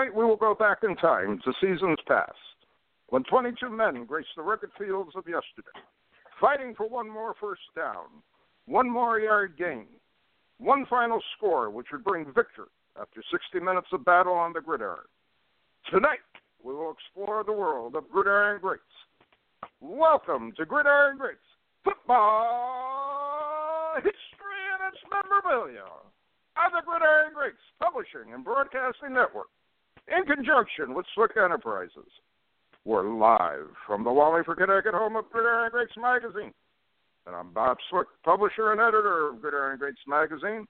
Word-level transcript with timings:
Tonight 0.00 0.16
we 0.16 0.24
will 0.24 0.36
go 0.36 0.54
back 0.54 0.78
in 0.82 0.96
time 0.96 1.40
to 1.44 1.52
seasons 1.60 1.98
past, 2.08 2.32
when 3.08 3.22
22 3.24 3.68
men 3.68 4.06
graced 4.06 4.30
the 4.34 4.40
rugged 4.40 4.70
fields 4.78 5.10
of 5.14 5.28
yesterday, 5.28 5.76
fighting 6.40 6.74
for 6.74 6.88
one 6.88 7.06
more 7.06 7.34
first 7.38 7.60
down, 7.76 8.06
one 8.64 8.88
more 8.88 9.20
yard 9.20 9.58
gain, 9.58 9.84
one 10.56 10.86
final 10.88 11.20
score 11.36 11.68
which 11.68 11.88
would 11.92 12.02
bring 12.02 12.24
victory 12.24 12.72
after 12.98 13.22
60 13.30 13.60
minutes 13.62 13.88
of 13.92 14.02
battle 14.06 14.32
on 14.32 14.54
the 14.54 14.62
gridiron. 14.62 15.04
Tonight 15.90 16.24
we 16.64 16.72
will 16.72 16.92
explore 16.92 17.44
the 17.44 17.52
world 17.52 17.94
of 17.94 18.10
gridiron 18.10 18.58
greats. 18.58 18.80
Welcome 19.82 20.52
to 20.56 20.64
Gridiron 20.64 21.18
Greats 21.18 21.44
Football 21.84 23.96
History 23.96 24.64
and 24.72 24.94
its 24.94 25.04
Memorabilia 25.12 25.84
on 26.56 26.72
the 26.72 26.80
Gridiron 26.86 27.34
Greats 27.34 27.60
Publishing 27.78 28.32
and 28.32 28.42
Broadcasting 28.42 29.12
Network 29.12 29.48
in 30.08 30.24
conjunction 30.24 30.94
with 30.94 31.06
Swick 31.14 31.32
Enterprises. 31.36 32.10
We're 32.84 33.08
live 33.08 33.68
from 33.86 34.04
the 34.04 34.12
Wallingford, 34.12 34.58
Connecticut 34.58 34.94
home 34.94 35.16
of 35.16 35.30
Gridiron 35.30 35.70
Greats 35.70 35.92
Magazine. 35.96 36.52
And 37.26 37.36
I'm 37.36 37.52
Bob 37.52 37.76
Swick, 37.90 38.08
publisher 38.24 38.72
and 38.72 38.80
editor 38.80 39.28
of 39.28 39.42
Gridiron 39.42 39.78
Greats 39.78 40.00
Magazine, 40.08 40.66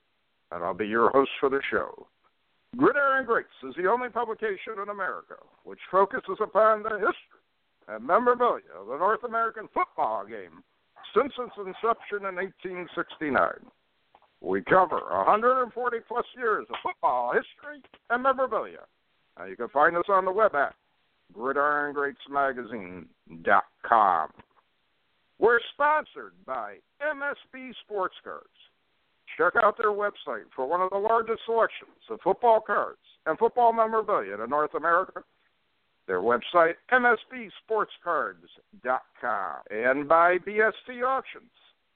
and 0.51 0.65
I'll 0.65 0.75
be 0.75 0.89
your 0.89 1.11
host 1.11 1.31
for 1.39 1.49
the 1.49 1.61
show. 1.71 2.07
Gridiron 2.77 3.27
Greats 3.27 3.49
is 3.69 3.75
the 3.77 3.89
only 3.89 4.09
publication 4.09 4.75
in 4.83 4.89
America 4.89 5.37
which 5.65 5.79
focuses 5.91 6.39
upon 6.43 6.83
the 6.83 6.99
history 6.99 7.41
and 7.89 8.07
memorabilia 8.07 8.75
of 8.79 8.87
the 8.87 8.99
North 8.99 9.25
American 9.25 9.69
football 9.73 10.27
game 10.27 10.63
since 11.15 11.33
its 11.39 11.57
inception 11.59 12.27
in 12.27 12.37
1869. 12.37 13.71
We 14.41 14.63
cover 14.63 15.01
140 15.11 15.99
plus 16.09 16.27
years 16.37 16.67
of 16.71 16.77
football 16.83 17.33
history 17.33 17.83
and 18.11 18.23
memorabilia 18.23 18.87
you 19.45 19.57
can 19.57 19.69
find 19.69 19.97
us 19.97 20.05
on 20.09 20.25
the 20.25 20.33
web 20.33 20.55
at 20.55 20.75
gridirongreatsmagazine.com. 21.37 24.29
We're 25.39 25.61
sponsored 25.73 26.33
by 26.45 26.79
MSB 27.01 27.73
Sports 27.85 28.17
Cards. 28.23 28.49
Check 29.39 29.55
out 29.63 29.79
their 29.79 29.93
website 29.93 30.45
for 30.55 30.67
one 30.67 30.81
of 30.81 30.91
the 30.91 30.99
largest 30.99 31.43
selections 31.47 31.91
of 32.11 32.21
football 32.23 32.61
cards 32.61 32.99
and 33.27 33.39
football 33.39 33.73
memorabilia 33.73 34.35
in 34.35 34.51
North 34.51 34.75
America. 34.75 35.23
Their 36.07 36.21
website, 36.21 36.75
msbsportscards.com. 36.93 39.57
And 39.71 40.09
by 40.09 40.39
BST 40.39 41.03
Auctions. 41.07 41.51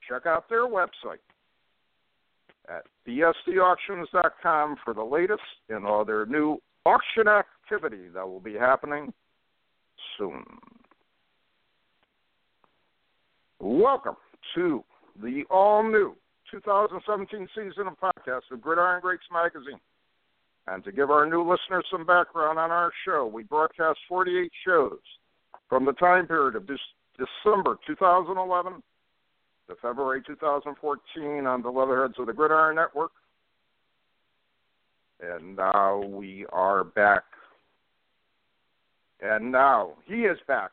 Check 0.09 0.27
out 0.27 0.49
their 0.49 0.66
website 0.66 1.19
at 2.69 2.84
bstauctions.com 3.06 4.77
for 4.84 4.94
the 4.94 5.03
latest 5.03 5.43
in 5.69 5.84
all 5.84 6.04
their 6.04 6.27
new 6.27 6.60
auction 6.87 7.28
activity 7.28 8.09
that 8.15 8.28
will 8.28 8.41
be 8.41 8.55
happening 8.55 9.12
soon. 10.19 10.45
Welcome 13.61 14.17
to 14.55 14.84
the 15.22 15.45
all 15.50 15.83
new 15.83 16.15
2017 16.50 17.49
season 17.55 17.87
of 17.87 17.95
podcasts 17.99 18.50
of 18.53 18.61
Gridiron 18.61 19.00
Greats 19.00 19.25
Magazine. 19.33 19.81
And 20.67 20.84
to 20.84 20.93
give 20.93 21.11
our 21.11 21.27
new 21.27 21.43
listeners 21.43 21.84
some 21.91 22.06
background 22.06 22.59
on 22.59 22.71
our 22.71 22.91
show, 23.06 23.27
we 23.27 23.43
broadcast 23.43 23.99
48 24.09 24.51
shows 24.66 24.99
from 25.69 25.84
the 25.84 25.93
time 25.93 26.27
period 26.27 26.56
of 26.56 26.66
December 26.66 27.78
2011 27.87 28.83
to 29.69 29.75
February 29.81 30.22
2014 30.27 31.47
on 31.47 31.62
the 31.62 31.69
Leatherheads 31.69 32.15
of 32.19 32.27
the 32.27 32.33
Gridiron 32.33 32.77
Network 32.77 33.12
and 35.33 35.57
now 35.57 36.03
we 36.05 36.47
are 36.53 36.85
back. 36.85 37.25
And 39.21 39.51
now 39.53 39.93
he 40.07 40.23
is 40.23 40.39
back, 40.47 40.71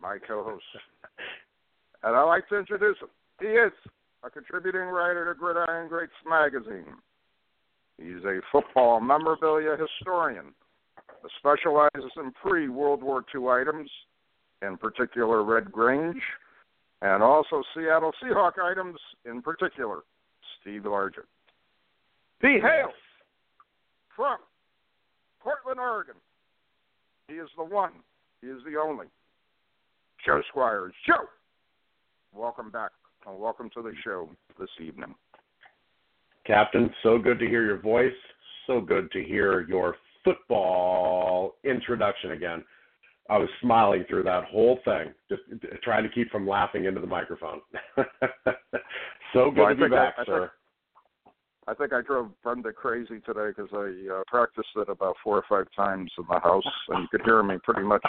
my 0.00 0.18
co 0.26 0.42
host. 0.42 0.64
and 2.02 2.16
I'd 2.16 2.22
like 2.24 2.48
to 2.48 2.58
introduce 2.58 2.96
him. 2.98 3.08
He 3.40 3.48
is 3.48 3.72
a 4.22 4.30
contributing 4.30 4.82
writer 4.82 5.32
to 5.32 5.38
Gridiron 5.38 5.88
Greats 5.88 6.12
magazine. 6.28 6.94
He's 7.98 8.24
a 8.24 8.40
football 8.50 9.00
memorabilia 9.00 9.76
historian 9.76 10.54
that 10.96 11.30
specializes 11.38 12.10
in 12.16 12.32
pre 12.32 12.68
World 12.68 13.02
War 13.02 13.24
II 13.34 13.48
items, 13.48 13.90
in 14.62 14.76
particular 14.76 15.42
Red 15.42 15.70
Grange, 15.70 16.22
and 17.02 17.22
also 17.22 17.62
Seattle 17.74 18.12
Seahawk 18.22 18.58
items, 18.62 18.98
in 19.24 19.42
particular 19.42 20.00
Steve 20.60 20.82
Largent. 20.82 21.26
He 22.42 22.58
hails 22.60 22.92
from 24.16 24.38
Portland, 25.40 25.78
Oregon. 25.78 26.16
He 27.28 27.34
is 27.34 27.48
the 27.56 27.62
one. 27.62 27.92
He 28.40 28.48
is 28.48 28.58
the 28.64 28.78
only. 28.78 29.06
Joe 30.26 30.42
Squires. 30.48 30.92
Joe, 31.06 31.28
welcome 32.34 32.70
back 32.70 32.90
and 33.26 33.38
welcome 33.38 33.70
to 33.74 33.82
the 33.82 33.92
show 34.02 34.28
this 34.58 34.68
evening. 34.84 35.14
Captain, 36.44 36.90
so 37.04 37.16
good 37.16 37.38
to 37.38 37.46
hear 37.46 37.64
your 37.64 37.78
voice. 37.78 38.12
So 38.66 38.80
good 38.80 39.12
to 39.12 39.22
hear 39.22 39.60
your 39.68 39.94
football 40.24 41.54
introduction 41.62 42.32
again. 42.32 42.64
I 43.30 43.38
was 43.38 43.48
smiling 43.60 44.04
through 44.08 44.24
that 44.24 44.44
whole 44.46 44.80
thing, 44.84 45.14
just 45.28 45.42
trying 45.84 46.02
to 46.02 46.08
keep 46.08 46.28
from 46.32 46.48
laughing 46.48 46.86
into 46.86 47.00
the 47.00 47.06
microphone. 47.06 47.60
so 49.32 49.52
good 49.52 49.58
well, 49.58 49.68
to 49.68 49.74
be 49.76 49.88
back, 49.88 50.14
I, 50.18 50.22
I 50.22 50.24
sir. 50.24 50.50
I 51.68 51.74
think 51.74 51.92
I 51.92 52.00
drove 52.00 52.30
Brenda 52.42 52.72
crazy 52.72 53.20
today 53.20 53.50
because 53.56 53.68
I 53.72 54.12
uh, 54.12 54.22
practiced 54.26 54.68
it 54.76 54.88
about 54.88 55.16
four 55.22 55.36
or 55.36 55.44
five 55.48 55.66
times 55.76 56.10
in 56.18 56.24
the 56.28 56.40
house, 56.40 56.64
and 56.88 57.02
you 57.02 57.08
could 57.10 57.24
hear 57.24 57.42
me 57.42 57.56
pretty 57.62 57.82
much 57.82 58.02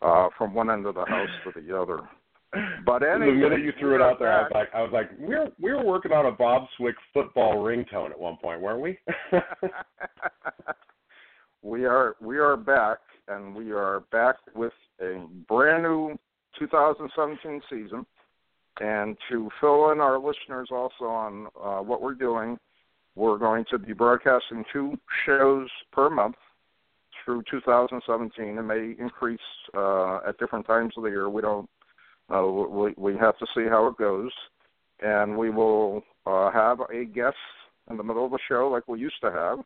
uh, 0.00 0.28
from 0.36 0.54
one 0.54 0.70
end 0.70 0.86
of 0.86 0.94
the 0.94 1.04
house 1.04 1.28
to 1.44 1.60
the 1.60 1.78
other. 1.78 2.00
But 2.86 3.02
anyway, 3.02 3.26
the 3.26 3.32
minute 3.32 3.60
you 3.60 3.72
threw 3.78 3.94
it 3.96 4.00
out 4.00 4.18
there, 4.18 4.32
I 4.32 4.42
was 4.42 4.50
like, 4.54 4.68
I 4.74 4.82
was 4.82 4.90
like, 4.92 5.10
we 5.20 5.34
are 5.34 5.48
we 5.60 5.72
were 5.72 5.84
working 5.84 6.12
on 6.12 6.24
a 6.24 6.32
Bob 6.32 6.66
Swick 6.78 6.94
football 7.12 7.56
ringtone 7.56 8.10
at 8.10 8.18
one 8.18 8.38
point, 8.40 8.62
weren't 8.62 8.80
we? 8.80 8.98
we 11.62 11.84
are 11.84 12.16
we 12.22 12.38
are 12.38 12.56
back, 12.56 12.98
and 13.28 13.54
we 13.54 13.72
are 13.72 14.00
back 14.10 14.36
with 14.54 14.72
a 15.02 15.26
brand 15.46 15.82
new 15.82 16.18
2017 16.58 17.60
season. 17.68 18.06
And 18.80 19.16
to 19.28 19.50
fill 19.60 19.90
in 19.90 20.00
our 20.00 20.18
listeners 20.18 20.68
also 20.70 21.04
on 21.04 21.48
uh, 21.60 21.82
what 21.82 22.00
we're 22.00 22.14
doing, 22.14 22.58
we're 23.16 23.38
going 23.38 23.64
to 23.70 23.78
be 23.78 23.92
broadcasting 23.92 24.64
two 24.72 24.96
shows 25.26 25.68
per 25.92 26.08
month 26.08 26.36
through 27.24 27.42
2017. 27.50 28.56
It 28.56 28.62
may 28.62 28.94
increase 28.98 29.40
uh, 29.76 30.20
at 30.28 30.38
different 30.38 30.66
times 30.66 30.94
of 30.96 31.02
the 31.02 31.10
year. 31.10 31.28
We 31.28 31.42
don't. 31.42 31.68
Uh, 32.32 32.46
we 32.46 32.94
we 32.96 33.16
have 33.16 33.38
to 33.38 33.46
see 33.54 33.64
how 33.68 33.86
it 33.86 33.96
goes, 33.96 34.30
and 35.00 35.36
we 35.36 35.50
will 35.50 36.02
uh, 36.26 36.50
have 36.50 36.80
a 36.92 37.04
guest 37.04 37.36
in 37.90 37.96
the 37.96 38.02
middle 38.02 38.26
of 38.26 38.30
the 38.30 38.38
show 38.48 38.68
like 38.68 38.86
we 38.86 39.00
used 39.00 39.20
to 39.22 39.30
have. 39.30 39.58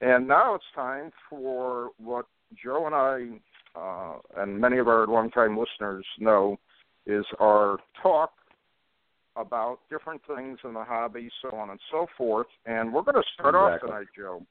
And 0.00 0.26
now 0.26 0.54
it's 0.54 0.64
time 0.74 1.12
for 1.30 1.90
what 1.98 2.26
Joe 2.62 2.86
and 2.86 2.94
I, 2.94 3.78
uh, 3.78 4.42
and 4.42 4.60
many 4.60 4.78
of 4.78 4.88
our 4.88 5.06
longtime 5.06 5.56
listeners 5.56 6.04
know, 6.18 6.58
is 7.06 7.24
our 7.40 7.78
talk 8.02 8.32
about 9.36 9.78
different 9.90 10.20
things 10.26 10.58
in 10.64 10.74
the 10.74 10.84
hobby, 10.84 11.30
so 11.40 11.56
on 11.56 11.70
and 11.70 11.80
so 11.90 12.06
forth. 12.18 12.46
And 12.66 12.92
we're 12.92 13.02
going 13.02 13.14
to 13.14 13.22
start 13.34 13.54
exactly. 13.54 13.90
off 13.90 13.94
tonight, 13.94 14.06
Joe. 14.16 14.46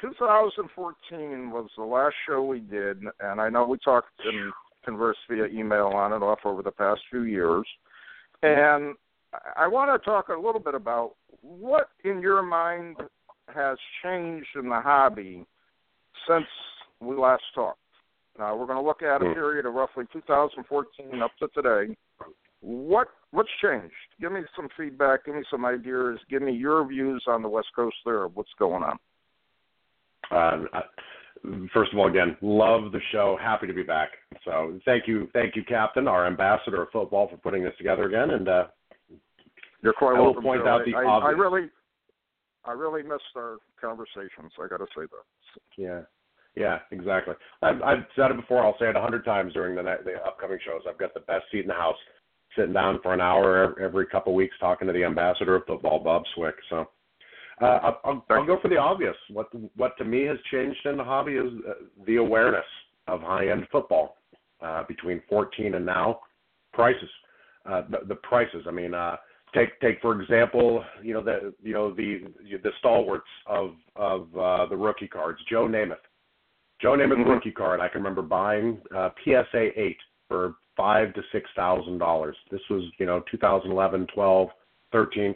2014 0.00 1.50
was 1.50 1.68
the 1.76 1.82
last 1.82 2.14
show 2.26 2.42
we 2.42 2.60
did, 2.60 3.02
and 3.20 3.40
I 3.40 3.48
know 3.48 3.66
we 3.66 3.78
talked 3.78 4.08
and 4.24 4.52
conversed 4.84 5.20
via 5.30 5.46
email 5.46 5.86
on 5.86 6.12
and 6.12 6.22
off 6.22 6.40
over 6.44 6.62
the 6.62 6.70
past 6.70 7.00
few 7.10 7.22
years. 7.22 7.64
And 8.42 8.94
I 9.56 9.66
want 9.66 9.90
to 9.90 10.04
talk 10.04 10.28
a 10.28 10.34
little 10.34 10.60
bit 10.60 10.74
about 10.74 11.14
what, 11.40 11.88
in 12.04 12.20
your 12.20 12.42
mind, 12.42 12.96
has 13.54 13.78
changed 14.02 14.48
in 14.56 14.68
the 14.68 14.80
hobby 14.80 15.46
since 16.28 16.46
we 17.00 17.16
last 17.16 17.42
talked. 17.54 17.78
Now 18.38 18.56
we're 18.56 18.66
going 18.66 18.78
to 18.78 18.84
look 18.84 19.02
at 19.02 19.22
a 19.22 19.26
Hmm. 19.26 19.32
period 19.34 19.66
of 19.66 19.74
roughly 19.74 20.04
2014 20.12 21.22
up 21.22 21.30
to 21.38 21.48
today. 21.48 21.96
What 22.60 23.08
what's 23.30 23.50
changed? 23.62 23.94
Give 24.20 24.32
me 24.32 24.40
some 24.56 24.68
feedback. 24.76 25.24
Give 25.26 25.34
me 25.34 25.42
some 25.50 25.64
ideas. 25.64 26.18
Give 26.30 26.40
me 26.42 26.52
your 26.52 26.84
views 26.86 27.22
on 27.26 27.42
the 27.42 27.48
West 27.48 27.68
Coast 27.76 27.96
there 28.04 28.24
of 28.24 28.34
what's 28.36 28.52
going 28.58 28.82
on. 28.82 28.98
I- 30.30 30.82
first 31.74 31.92
of 31.92 31.98
all, 31.98 32.08
again, 32.08 32.36
love 32.40 32.90
the 32.92 33.00
show. 33.12 33.36
Happy 33.40 33.66
to 33.66 33.74
be 33.74 33.82
back. 33.82 34.10
So 34.44 34.78
thank 34.86 35.06
you, 35.06 35.28
thank 35.34 35.56
you, 35.56 35.62
Captain, 35.64 36.08
our 36.08 36.26
ambassador 36.26 36.82
of 36.82 36.90
football, 36.90 37.28
for 37.28 37.36
putting 37.36 37.62
this 37.62 37.76
together 37.76 38.04
again. 38.04 38.30
And 38.30 38.48
uh, 38.48 38.66
You're 39.82 39.92
quite 39.92 40.16
I 40.16 40.18
will 40.20 40.26
welcome. 40.26 40.42
point 40.44 40.66
out 40.66 40.80
the 40.86 40.94
I, 40.94 41.02
I, 41.02 41.18
I 41.18 41.30
really, 41.30 41.68
I 42.64 42.72
really 42.72 43.02
missed 43.02 43.22
our 43.36 43.58
conversations. 43.78 44.52
I 44.62 44.66
got 44.68 44.78
to 44.78 44.86
say 44.96 45.02
that. 45.02 45.60
yeah, 45.76 46.00
yeah, 46.56 46.78
exactly. 46.90 47.34
I've, 47.62 47.82
I've 47.82 48.04
said 48.16 48.30
it 48.30 48.36
before. 48.36 48.64
I'll 48.64 48.78
say 48.78 48.88
it 48.88 48.96
a 48.96 49.00
hundred 49.00 49.24
times 49.24 49.52
during 49.52 49.74
the 49.76 49.82
night, 49.82 50.04
the 50.04 50.14
upcoming 50.24 50.58
shows. 50.64 50.82
I've 50.88 50.98
got 50.98 51.14
the 51.14 51.20
best 51.20 51.44
seat 51.50 51.62
in 51.62 51.68
the 51.68 51.74
house, 51.74 51.96
sitting 52.56 52.72
down 52.72 53.00
for 53.02 53.12
an 53.12 53.20
hour 53.20 53.78
every 53.80 54.06
couple 54.06 54.32
of 54.32 54.36
weeks 54.36 54.54
talking 54.60 54.86
to 54.86 54.92
the 54.92 55.04
ambassador 55.04 55.56
of 55.56 55.66
football, 55.66 55.98
Bob 56.02 56.22
Swick. 56.34 56.56
So. 56.70 56.88
Uh, 57.62 57.66
I'll, 57.66 58.00
I'll, 58.04 58.26
I'll 58.30 58.46
go 58.46 58.58
for 58.60 58.66
the 58.66 58.76
obvious. 58.76 59.14
What 59.30 59.46
what 59.76 59.96
to 59.98 60.04
me 60.04 60.24
has 60.24 60.38
changed 60.50 60.84
in 60.86 60.96
the 60.96 61.04
hobby 61.04 61.34
is 61.34 61.52
uh, 61.68 61.74
the 62.04 62.16
awareness 62.16 62.64
of 63.06 63.20
high 63.20 63.48
end 63.48 63.68
football 63.70 64.16
uh, 64.60 64.82
between 64.88 65.22
14 65.28 65.74
and 65.74 65.86
now. 65.86 66.20
Prices, 66.72 67.08
uh, 67.66 67.82
the, 67.88 67.98
the 68.08 68.16
prices. 68.16 68.64
I 68.66 68.72
mean, 68.72 68.92
uh, 68.92 69.16
take 69.54 69.78
take 69.80 70.00
for 70.00 70.20
example, 70.20 70.84
you 71.02 71.14
know 71.14 71.22
the 71.22 71.54
you 71.62 71.72
know 71.72 71.94
the 71.94 72.24
the 72.42 72.70
stalwarts 72.80 73.28
of 73.46 73.74
of 73.94 74.36
uh, 74.36 74.66
the 74.66 74.76
rookie 74.76 75.06
cards. 75.06 75.38
Joe 75.48 75.68
Namath, 75.68 75.96
Joe 76.84 76.92
Namath 76.98 77.16
Mhm. 77.24 77.28
rookie 77.30 77.50
card. 77.50 77.80
I 77.80 77.88
can 77.88 78.02
remember 78.02 78.20
buying 78.20 78.78
uh, 78.94 79.08
PSA 79.24 79.80
eight 79.80 79.96
for 80.28 80.56
five 80.76 81.14
to 81.14 81.22
six 81.32 81.48
thousand 81.56 81.96
dollars. 81.96 82.36
This 82.50 82.60
was 82.68 82.84
you 82.98 83.06
know 83.06 83.20
2011, 83.30 84.06
12, 84.08 84.50
13 84.92 85.34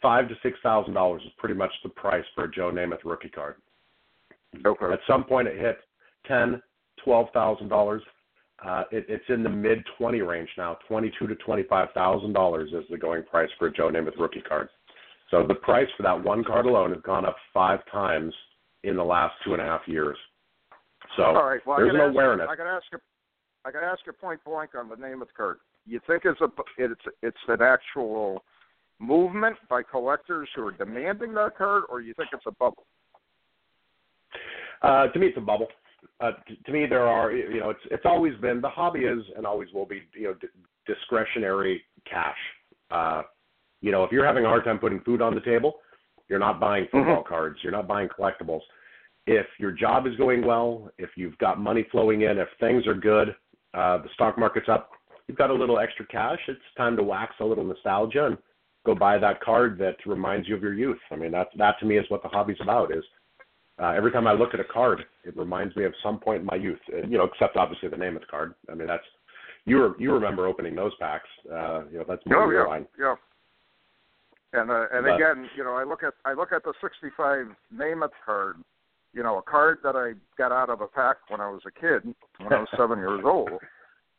five 0.00 0.28
to 0.28 0.36
six 0.40 0.56
thousand 0.62 0.94
dollars 0.94 1.22
is 1.24 1.32
pretty 1.36 1.56
much 1.56 1.72
the 1.82 1.88
price 1.88 2.24
for 2.36 2.44
a 2.44 2.50
Joe 2.50 2.70
Namath 2.70 3.04
rookie 3.04 3.28
card. 3.28 3.56
Okay. 4.64 4.92
At 4.92 5.00
some 5.08 5.24
point, 5.24 5.48
it 5.48 5.58
hit 5.58 5.78
ten, 6.28 6.62
twelve 7.02 7.28
thousand 7.32 7.70
dollars. 7.70 8.02
Uh, 8.64 8.84
it, 8.92 9.04
it's 9.08 9.28
in 9.30 9.42
the 9.42 9.48
mid 9.48 9.84
twenty 9.98 10.20
range 10.22 10.50
now. 10.56 10.78
Twenty-two 10.86 11.26
to 11.26 11.34
twenty-five 11.36 11.88
thousand 11.92 12.34
dollars 12.34 12.72
is 12.72 12.84
the 12.88 12.96
going 12.96 13.24
price 13.24 13.50
for 13.58 13.66
a 13.66 13.72
Joe 13.72 13.90
Namath 13.90 14.16
rookie 14.16 14.42
card. 14.42 14.68
So 15.32 15.44
the 15.44 15.56
price 15.56 15.88
for 15.96 16.04
that 16.04 16.22
one 16.22 16.44
card 16.44 16.66
alone 16.66 16.92
has 16.92 17.02
gone 17.02 17.24
up 17.26 17.34
five 17.52 17.80
times 17.90 18.32
in 18.84 18.94
the 18.96 19.04
last 19.04 19.34
two 19.44 19.54
and 19.54 19.60
a 19.60 19.64
half 19.64 19.80
years. 19.88 20.16
So 21.16 21.22
All 21.22 21.44
right. 21.44 21.60
Well, 21.66 21.78
there's 21.78 21.94
an 21.94 22.00
ask, 22.00 22.14
awareness. 22.14 22.48
I 22.50 22.56
got 22.56 22.64
to 22.64 22.70
ask 22.70 22.84
you. 22.92 22.98
I 23.64 23.70
to 23.70 23.78
ask 23.78 24.00
you 24.06 24.12
point 24.12 24.40
blank 24.44 24.70
on 24.76 24.88
the 24.88 24.96
name 24.96 25.22
of 25.22 25.28
the 25.28 25.34
card. 25.34 25.58
You 25.86 26.00
think 26.06 26.22
it's 26.24 26.40
a 26.40 26.48
it's 26.78 27.00
it's 27.22 27.36
an 27.48 27.62
actual 27.62 28.42
movement 28.98 29.56
by 29.68 29.82
collectors 29.82 30.48
who 30.54 30.66
are 30.66 30.72
demanding 30.72 31.34
that 31.34 31.56
card, 31.56 31.84
or 31.88 32.00
you 32.00 32.14
think 32.14 32.30
it's 32.32 32.44
a 32.46 32.52
bubble? 32.52 32.84
Uh, 34.82 35.08
to 35.08 35.18
me, 35.18 35.28
it's 35.28 35.38
a 35.38 35.40
bubble. 35.40 35.68
Uh, 36.20 36.32
t- 36.46 36.58
to 36.66 36.72
me, 36.72 36.86
there 36.86 37.06
are 37.06 37.32
you 37.32 37.60
know 37.60 37.70
it's 37.70 37.80
it's 37.90 38.04
always 38.04 38.34
been 38.40 38.60
the 38.60 38.68
hobby 38.68 39.00
is 39.00 39.22
and 39.36 39.46
always 39.46 39.68
will 39.72 39.86
be 39.86 40.02
you 40.14 40.24
know 40.24 40.34
d- 40.34 40.48
discretionary 40.86 41.82
cash. 42.08 42.36
Uh, 42.90 43.22
you 43.80 43.90
know, 43.90 44.04
if 44.04 44.12
you're 44.12 44.26
having 44.26 44.44
a 44.44 44.48
hard 44.48 44.64
time 44.64 44.78
putting 44.78 45.00
food 45.00 45.22
on 45.22 45.34
the 45.34 45.40
table, 45.40 45.74
you're 46.28 46.38
not 46.38 46.60
buying 46.60 46.86
football 46.90 47.22
cards. 47.26 47.58
You're 47.62 47.72
not 47.72 47.88
buying 47.88 48.08
collectibles. 48.08 48.60
If 49.26 49.46
your 49.58 49.72
job 49.72 50.06
is 50.06 50.14
going 50.16 50.44
well, 50.44 50.90
if 50.98 51.10
you've 51.16 51.36
got 51.38 51.58
money 51.58 51.86
flowing 51.90 52.22
in, 52.22 52.38
if 52.38 52.48
things 52.60 52.86
are 52.86 52.94
good, 52.94 53.28
uh, 53.72 53.98
the 53.98 54.08
stock 54.14 54.38
market's 54.38 54.68
up, 54.68 54.90
you've 55.26 55.38
got 55.38 55.50
a 55.50 55.54
little 55.54 55.78
extra 55.78 56.06
cash. 56.06 56.38
It's 56.48 56.60
time 56.76 56.96
to 56.96 57.02
wax 57.02 57.34
a 57.40 57.44
little 57.44 57.64
nostalgia 57.64 58.26
and 58.26 58.38
go 58.84 58.94
buy 58.94 59.16
that 59.18 59.40
card 59.40 59.78
that 59.78 59.96
reminds 60.04 60.46
you 60.46 60.54
of 60.54 60.62
your 60.62 60.74
youth. 60.74 60.98
I 61.10 61.16
mean, 61.16 61.32
that 61.32 61.48
that 61.56 61.78
to 61.80 61.86
me 61.86 61.96
is 61.96 62.04
what 62.10 62.22
the 62.22 62.28
hobby's 62.28 62.58
about. 62.60 62.92
Is 62.94 63.02
uh, 63.82 63.88
every 63.96 64.12
time 64.12 64.26
I 64.26 64.32
look 64.32 64.52
at 64.52 64.60
a 64.60 64.64
card, 64.64 65.04
it 65.24 65.34
reminds 65.36 65.74
me 65.74 65.84
of 65.84 65.94
some 66.02 66.18
point 66.20 66.40
in 66.40 66.46
my 66.46 66.56
youth. 66.56 66.78
Uh, 66.92 67.06
you 67.06 67.16
know, 67.16 67.24
except 67.24 67.56
obviously 67.56 67.88
the 67.88 67.96
name 67.96 68.14
of 68.16 68.20
the 68.20 68.28
card. 68.28 68.54
I 68.70 68.74
mean, 68.74 68.86
that's 68.86 69.02
you 69.64 69.82
re- 69.86 69.94
you 69.98 70.12
remember 70.12 70.46
opening 70.46 70.74
those 70.76 70.92
packs. 71.00 71.28
Uh, 71.50 71.84
you 71.90 71.96
know, 71.98 72.04
that's 72.06 72.22
more 72.26 72.42
Oh 72.42 72.50
yeah, 72.50 72.68
line. 72.68 72.86
yeah. 72.98 73.14
And 74.52 74.70
uh, 74.70 74.84
and 74.92 75.06
But- 75.06 75.14
again, 75.14 75.48
you 75.56 75.64
know, 75.64 75.72
I 75.72 75.84
look 75.84 76.02
at 76.02 76.12
I 76.26 76.34
look 76.34 76.52
at 76.52 76.62
the 76.62 76.74
65 76.82 77.46
Namath 77.74 78.10
card. 78.26 78.56
You 79.14 79.22
know, 79.22 79.38
a 79.38 79.42
card 79.42 79.78
that 79.84 79.94
I 79.96 80.12
got 80.36 80.52
out 80.52 80.70
of 80.70 80.80
a 80.80 80.88
pack 80.88 81.16
when 81.28 81.40
I 81.40 81.48
was 81.48 81.62
a 81.66 81.70
kid, 81.70 82.14
when 82.38 82.52
I 82.52 82.58
was 82.58 82.68
seven 82.76 82.98
years 82.98 83.22
old, 83.24 83.50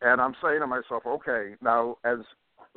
and 0.02 0.22
I'm 0.22 0.36
saying 0.42 0.62
to 0.62 0.68
myself, 0.68 1.04
okay, 1.06 1.56
now 1.62 1.98
as 2.06 2.20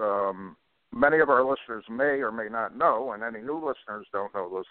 um, 0.00 0.56
many 0.93 1.20
of 1.20 1.31
our 1.31 1.44
listeners 1.49 1.85
may 1.88 2.20
or 2.20 2.32
may 2.32 2.49
not 2.49 2.76
know, 2.76 3.12
and 3.12 3.23
any 3.23 3.41
new 3.41 3.56
listeners 3.56 4.06
don't 4.12 4.35
know 4.35 4.50
this, 4.59 4.67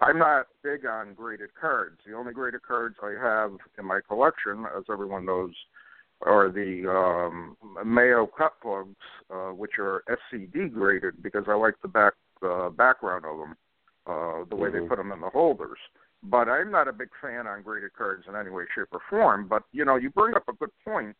I'm 0.00 0.18
not 0.18 0.46
big 0.62 0.86
on 0.86 1.14
graded 1.14 1.50
cards. 1.60 1.98
The 2.06 2.14
only 2.14 2.32
graded 2.32 2.62
cards 2.62 2.96
I 3.02 3.14
have 3.20 3.52
in 3.78 3.84
my 3.84 4.00
collection, 4.06 4.64
as 4.76 4.84
everyone 4.90 5.24
knows, 5.24 5.52
are 6.22 6.50
the 6.50 6.88
um, 6.88 7.56
Mayo 7.86 8.26
cut 8.26 8.54
plugs, 8.60 8.96
uh, 9.32 9.50
which 9.50 9.72
are 9.78 10.02
SCD 10.08 10.72
graded 10.72 11.22
because 11.22 11.44
I 11.46 11.54
like 11.54 11.74
the 11.80 11.88
back 11.88 12.14
uh, 12.44 12.70
background 12.70 13.24
of 13.24 13.38
them, 13.38 13.56
uh, 14.06 14.44
the 14.48 14.56
way 14.56 14.70
they 14.70 14.78
Mhm. 14.78 14.88
put 14.88 14.98
them 14.98 15.10
in 15.10 15.20
the 15.20 15.28
holders. 15.30 15.78
But 16.22 16.48
I'm 16.48 16.70
not 16.70 16.88
a 16.88 16.92
big 16.92 17.10
fan 17.22 17.46
on 17.46 17.62
graded 17.62 17.94
cards 17.94 18.24
in 18.28 18.34
any 18.34 18.50
way, 18.50 18.64
shape, 18.74 18.88
or 18.92 19.00
form. 19.08 19.46
But 19.48 19.62
you 19.72 19.84
know, 19.84 19.96
you 19.96 20.10
bring 20.10 20.34
up 20.34 20.48
a 20.48 20.52
good 20.52 20.72
point 20.84 21.16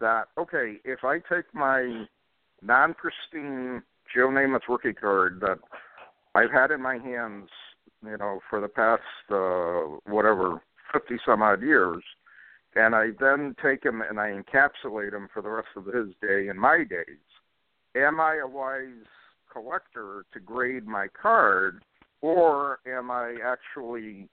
that 0.00 0.28
okay, 0.38 0.76
if 0.84 1.04
I 1.04 1.18
take 1.18 1.52
my 1.52 2.06
non-pristine 2.62 3.82
Joe 4.14 4.28
Namath 4.28 4.68
rookie 4.68 4.92
card 4.92 5.40
that 5.40 5.58
I've 6.34 6.50
had 6.50 6.70
in 6.70 6.80
my 6.80 6.98
hands, 6.98 7.48
you 8.04 8.16
know, 8.16 8.40
for 8.48 8.60
the 8.60 8.68
past 8.68 9.02
uh, 9.30 9.98
whatever 10.10 10.60
fifty 10.92 11.16
some 11.24 11.42
odd 11.42 11.62
years, 11.62 12.02
and 12.74 12.94
I 12.94 13.08
then 13.20 13.54
take 13.62 13.84
him 13.84 14.00
and 14.00 14.18
I 14.18 14.30
encapsulate 14.30 15.12
him 15.12 15.28
for 15.32 15.42
the 15.42 15.50
rest 15.50 15.68
of 15.76 15.86
his 15.86 16.14
day 16.22 16.48
and 16.48 16.58
my 16.58 16.78
days. 16.78 17.18
Am 17.94 18.20
I 18.20 18.36
a 18.36 18.46
wise 18.46 19.06
collector 19.52 20.24
to 20.32 20.40
grade 20.40 20.86
my 20.86 21.08
card, 21.08 21.82
or 22.22 22.78
am 22.86 23.10
I 23.10 23.36
actually, 23.44 24.28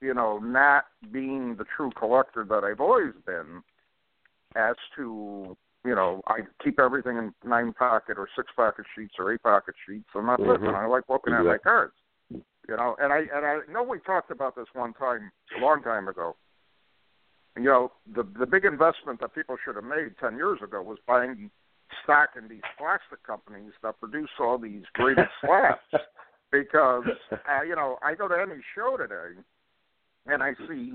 you 0.00 0.14
know, 0.14 0.38
not 0.38 0.84
being 1.10 1.56
the 1.56 1.64
true 1.76 1.90
collector 1.98 2.44
that 2.44 2.64
I've 2.64 2.80
always 2.80 3.14
been? 3.26 3.62
As 4.54 4.76
to, 4.96 5.56
you 5.84 5.94
know, 5.94 6.20
I 6.26 6.40
keep 6.62 6.78
everything 6.78 7.16
in 7.16 7.32
nine 7.44 7.72
pocket 7.72 8.18
or 8.18 8.28
six 8.36 8.48
pocket 8.54 8.84
sheets 8.94 9.14
or 9.18 9.32
eight 9.32 9.42
pocket 9.42 9.74
sheets, 9.86 10.08
and 10.14 10.28
that's 10.28 10.42
it. 10.42 10.60
Mhm. 10.60 10.68
And 10.68 10.76
I 10.76 10.84
like 10.86 11.08
looking 11.08 11.32
at 11.32 11.44
my 11.44 11.58
cards. 11.58 11.94
You 12.68 12.76
know, 12.76 12.96
and 13.00 13.12
I 13.12 13.20
and 13.32 13.44
I 13.44 13.60
know 13.68 13.82
we 13.82 13.98
talked 14.00 14.30
about 14.30 14.54
this 14.54 14.68
one 14.74 14.92
time 14.94 15.32
a 15.56 15.60
long 15.60 15.82
time 15.82 16.06
ago. 16.06 16.36
You 17.56 17.64
know, 17.64 17.92
the 18.14 18.22
the 18.22 18.46
big 18.46 18.64
investment 18.64 19.20
that 19.20 19.34
people 19.34 19.56
should 19.64 19.74
have 19.76 19.84
made 19.84 20.16
ten 20.18 20.36
years 20.36 20.60
ago 20.62 20.80
was 20.80 20.98
buying 21.06 21.50
stock 22.04 22.30
in 22.36 22.48
these 22.48 22.62
plastic 22.78 23.22
companies 23.24 23.72
that 23.82 23.98
produce 24.00 24.30
all 24.38 24.58
these 24.58 24.84
graded 24.94 25.26
slabs. 25.40 25.80
Because 26.52 27.04
uh, 27.32 27.62
you 27.66 27.74
know, 27.74 27.98
I 28.02 28.14
go 28.14 28.28
to 28.28 28.34
any 28.34 28.60
show 28.74 28.96
today 28.96 29.40
and 30.26 30.42
I 30.42 30.52
see, 30.68 30.92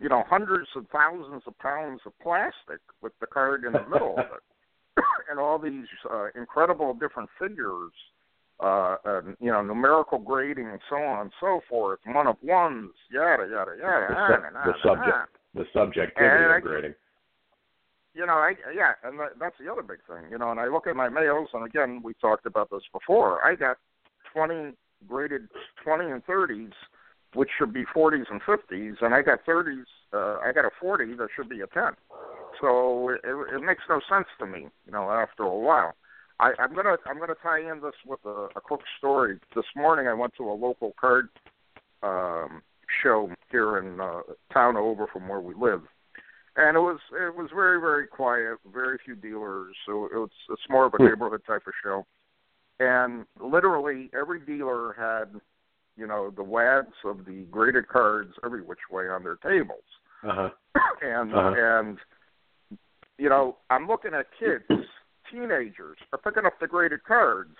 you 0.00 0.08
know, 0.08 0.24
hundreds 0.28 0.68
of 0.74 0.86
thousands 0.92 1.42
of 1.46 1.56
pounds 1.58 2.00
of 2.06 2.12
plastic 2.20 2.80
with 3.02 3.12
the 3.20 3.26
card 3.26 3.64
in 3.64 3.72
the 3.72 3.86
middle 3.88 4.14
of 4.18 4.24
it. 4.26 4.42
and 5.30 5.38
all 5.38 5.58
these 5.58 5.86
uh, 6.10 6.28
incredible 6.34 6.94
different 6.94 7.28
figures 7.38 7.92
uh, 8.60 8.96
and 9.04 9.36
you 9.40 9.50
know 9.50 9.62
numerical 9.62 10.18
grading 10.18 10.66
and 10.66 10.80
so 10.88 10.96
on 10.96 11.20
and 11.22 11.30
so 11.40 11.60
forth, 11.68 12.00
one 12.06 12.26
of 12.26 12.36
ones, 12.42 12.90
yada 13.10 13.46
yada 13.50 13.72
yada. 13.78 14.06
The 14.08 14.16
on 14.16 14.30
sub- 14.30 14.44
and 14.46 14.56
on 14.56 14.66
the 14.66 14.74
subject. 14.82 15.36
the 15.54 15.64
subjectivity 15.74 16.44
And 16.44 16.52
I- 16.52 16.56
of 16.56 16.62
grading. 16.62 16.94
You 18.14 18.24
know, 18.24 18.32
I 18.32 18.54
yeah, 18.74 18.92
and 19.04 19.20
that's 19.38 19.56
the 19.62 19.70
other 19.70 19.82
big 19.82 19.98
thing. 20.08 20.30
You 20.30 20.38
know, 20.38 20.50
and 20.50 20.58
I 20.58 20.68
look 20.68 20.86
at 20.86 20.96
my 20.96 21.10
mails, 21.10 21.50
and 21.52 21.66
again, 21.66 22.00
we 22.02 22.14
talked 22.14 22.46
about 22.46 22.70
this 22.70 22.80
before. 22.90 23.44
I 23.44 23.54
got 23.56 23.76
20 24.32 24.72
graded 25.08 25.48
20 25.84 26.10
and 26.10 26.24
30s, 26.26 26.72
which 27.34 27.50
should 27.58 27.72
be 27.72 27.84
40s 27.84 28.24
and 28.30 28.40
50s, 28.42 28.94
and 29.00 29.14
I 29.14 29.22
got 29.22 29.44
30s. 29.46 29.84
Uh, 30.12 30.38
I 30.42 30.52
got 30.52 30.64
a 30.64 30.70
40 30.80 31.14
that 31.14 31.28
should 31.34 31.48
be 31.48 31.60
a 31.60 31.66
10. 31.66 31.92
So 32.60 33.10
it, 33.10 33.20
it 33.24 33.62
makes 33.62 33.82
no 33.88 34.00
sense 34.08 34.26
to 34.38 34.46
me, 34.46 34.68
you 34.86 34.92
know, 34.92 35.10
after 35.10 35.42
a 35.42 35.58
while. 35.58 35.94
I, 36.38 36.52
I'm 36.58 36.74
gonna 36.74 36.96
I'm 37.06 37.18
gonna 37.18 37.34
tie 37.42 37.60
in 37.60 37.80
this 37.80 37.94
with 38.06 38.20
a, 38.26 38.48
a 38.56 38.60
quick 38.60 38.82
story. 38.98 39.38
This 39.54 39.64
morning 39.74 40.06
I 40.06 40.12
went 40.14 40.34
to 40.36 40.44
a 40.44 40.52
local 40.52 40.92
card 41.00 41.28
um, 42.02 42.62
show 43.02 43.30
here 43.50 43.78
in 43.78 44.00
uh, 44.00 44.20
town 44.52 44.76
over 44.76 45.06
from 45.06 45.28
where 45.28 45.40
we 45.40 45.54
live, 45.54 45.82
and 46.56 46.76
it 46.76 46.80
was 46.80 46.98
it 47.12 47.34
was 47.34 47.48
very 47.54 47.80
very 47.80 48.06
quiet, 48.06 48.58
very 48.72 48.98
few 49.02 49.14
dealers. 49.14 49.74
So 49.86 50.06
it 50.06 50.16
was 50.16 50.30
it's 50.50 50.68
more 50.68 50.86
of 50.86 50.94
a 50.98 51.02
neighborhood 51.02 51.42
type 51.46 51.66
of 51.66 51.72
show, 51.82 52.06
and 52.80 53.24
literally 53.40 54.10
every 54.18 54.40
dealer 54.40 54.94
had 54.98 55.40
you 55.96 56.06
know 56.06 56.30
the 56.30 56.42
wads 56.42 56.92
of 57.04 57.24
the 57.24 57.46
graded 57.50 57.88
cards 57.88 58.34
every 58.44 58.62
which 58.62 58.90
way 58.90 59.08
on 59.08 59.22
their 59.22 59.36
tables, 59.36 59.84
Uh-huh. 60.22 60.50
and 61.02 61.34
Uh-huh. 61.34 61.54
and 61.56 61.98
you 63.18 63.28
know 63.28 63.56
I'm 63.70 63.86
looking 63.86 64.12
at 64.14 64.26
kids 64.38 64.64
teenagers 65.32 65.98
are 66.12 66.18
picking 66.18 66.46
up 66.46 66.52
the 66.60 66.68
graded 66.68 67.02
cards, 67.04 67.56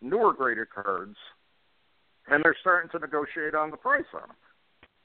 newer 0.00 0.32
graded 0.32 0.68
cards, 0.70 1.16
and 2.28 2.44
they're 2.44 2.56
starting 2.60 2.88
to 2.90 2.98
negotiate 2.98 3.54
on 3.54 3.70
the 3.70 3.76
price 3.76 4.04
on 4.14 4.20
them. 4.20 4.36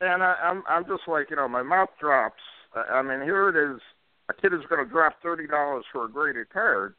And 0.02 0.22
I, 0.22 0.36
I'm 0.44 0.64
I'm 0.70 0.84
just 0.86 1.08
like 1.08 1.30
you 1.30 1.36
know 1.38 1.48
my 1.48 1.64
mouth 1.64 1.90
drops. 2.00 2.42
I 2.76 3.02
mean 3.02 3.22
here 3.22 3.50
it 3.50 3.56
is. 3.76 3.82
A 4.30 4.34
kid 4.34 4.54
is 4.54 4.60
going 4.70 4.84
to 4.86 4.92
drop 4.92 5.14
thirty 5.24 5.48
dollars 5.48 5.86
for 5.92 6.04
a 6.06 6.10
graded 6.12 6.50
card 6.50 6.96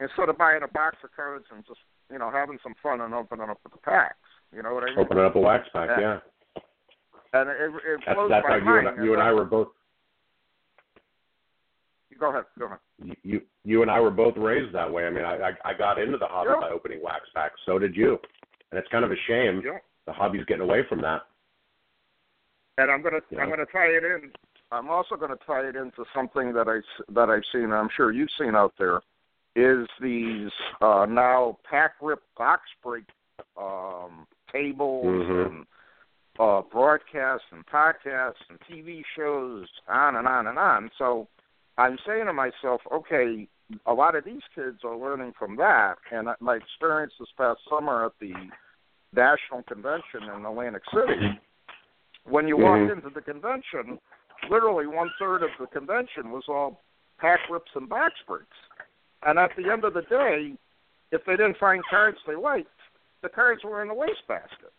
instead 0.00 0.28
of 0.28 0.36
buying 0.36 0.64
a 0.64 0.68
box 0.68 0.96
of 1.04 1.10
cards 1.14 1.44
and 1.54 1.64
just 1.64 1.78
you 2.12 2.18
know 2.18 2.30
having 2.30 2.58
some 2.62 2.74
fun 2.82 3.00
and 3.00 3.14
opening 3.14 3.48
up 3.50 3.58
the 3.64 3.76
packs. 3.78 4.16
You 4.54 4.62
know 4.62 4.74
what 4.74 4.84
I 4.84 4.86
mean? 4.94 4.98
Opening 4.98 5.24
up 5.24 5.34
a 5.34 5.40
wax 5.40 5.66
pack, 5.72 5.88
Yeah. 5.98 6.00
yeah. 6.00 6.18
And 7.34 7.48
it, 7.48 7.56
it 7.86 8.00
That's 8.06 8.14
blows 8.16 8.30
that's 8.30 8.44
my 8.46 8.50
how 8.50 8.56
you 8.56 8.64
mind. 8.64 8.88
and 8.88 9.04
you 9.06 9.12
and 9.14 9.22
I 9.22 9.32
were 9.32 9.44
both 9.46 9.68
Go 12.20 12.28
ahead. 12.30 12.44
Go 12.58 12.66
ahead. 12.66 12.78
you 13.24 13.40
you 13.64 13.82
and 13.82 13.90
I 13.90 13.98
were 13.98 14.10
both 14.10 14.36
raised 14.36 14.72
that 14.74 14.92
way. 14.92 15.06
I 15.06 15.10
mean, 15.10 15.24
I 15.24 15.36
I, 15.64 15.70
I 15.70 15.74
got 15.74 15.98
into 15.98 16.18
the 16.18 16.26
hobby 16.26 16.50
Yeah. 16.54 16.60
by 16.60 16.68
opening 16.70 17.00
wax 17.02 17.22
packs. 17.34 17.58
So 17.66 17.78
did 17.78 17.96
you, 17.96 18.18
and 18.70 18.78
it's 18.78 18.88
kind 18.88 19.04
of 19.04 19.10
a 19.10 19.16
shame 19.26 19.62
Yeah. 19.64 19.78
the 20.06 20.12
hobby's 20.12 20.44
getting 20.44 20.62
away 20.62 20.82
from 20.88 21.00
that. 21.02 21.22
and 22.78 22.90
I'm 22.90 23.02
gonna 23.02 23.20
Yeah. 23.30 23.40
I'm 23.40 23.48
gonna 23.50 23.66
tie 23.66 23.86
it 23.88 24.04
in. 24.04 24.30
I'm 24.70 24.88
also 24.88 25.16
gonna 25.16 25.36
tie 25.46 25.66
it 25.66 25.74
into 25.76 26.04
something 26.14 26.52
that 26.52 26.68
I 26.68 26.80
that 27.12 27.28
I've 27.30 27.44
seen. 27.50 27.64
and 27.64 27.74
I'm 27.74 27.88
sure 27.96 28.12
you've 28.12 28.30
seen 28.38 28.54
out 28.54 28.74
there. 28.78 29.00
Is 29.54 29.86
these 30.00 30.50
uh, 30.80 31.06
now 31.08 31.58
pack 31.68 31.92
rip 32.00 32.22
box 32.38 32.62
break 32.82 33.04
um, 33.56 34.26
tables 34.50 35.04
Mhm. 35.04 35.46
and 35.46 35.66
uh, 36.38 36.62
broadcasts 36.62 37.46
and 37.50 37.64
podcasts 37.66 38.40
and 38.48 38.58
TV 38.60 39.04
shows, 39.14 39.68
on 39.88 40.16
and 40.16 40.26
on 40.26 40.46
and 40.46 40.58
on. 40.58 40.90
So 40.96 41.28
I'm 41.76 41.98
saying 42.06 42.26
to 42.26 42.32
myself, 42.32 42.80
okay, 42.90 43.46
a 43.84 43.92
lot 43.92 44.14
of 44.14 44.24
these 44.24 44.42
kids 44.54 44.78
are 44.84 44.96
learning 44.96 45.32
from 45.38 45.56
that. 45.56 45.96
And 46.10 46.28
my 46.40 46.56
experience 46.56 47.12
this 47.20 47.28
past 47.36 47.60
summer 47.68 48.06
at 48.06 48.12
the 48.20 48.32
national 49.12 49.62
convention 49.64 50.22
in 50.34 50.46
Atlantic 50.46 50.82
City 50.94 51.38
when 52.24 52.48
you 52.48 52.56
walked 52.56 52.82
Mhm. 52.84 52.92
into 52.92 53.10
the 53.10 53.20
convention, 53.20 54.00
literally 54.48 54.86
one 54.86 55.10
third 55.18 55.42
of 55.42 55.50
the 55.58 55.66
convention 55.66 56.30
was 56.30 56.48
all 56.48 56.80
pack 57.18 57.40
rips 57.50 57.70
and 57.74 57.88
box 57.88 58.14
breaks. 58.26 58.56
And 59.24 59.38
at 59.38 59.50
the 59.56 59.70
end 59.70 59.84
of 59.84 59.94
the 59.94 60.02
day, 60.02 60.54
if 61.10 61.24
they 61.26 61.36
didn't 61.36 61.58
find 61.58 61.82
cards 61.88 62.18
they 62.26 62.34
liked, 62.34 62.68
the 63.22 63.28
cards 63.28 63.62
were 63.64 63.82
in 63.82 63.88
the 63.88 63.94
wastebasket. 63.94 64.72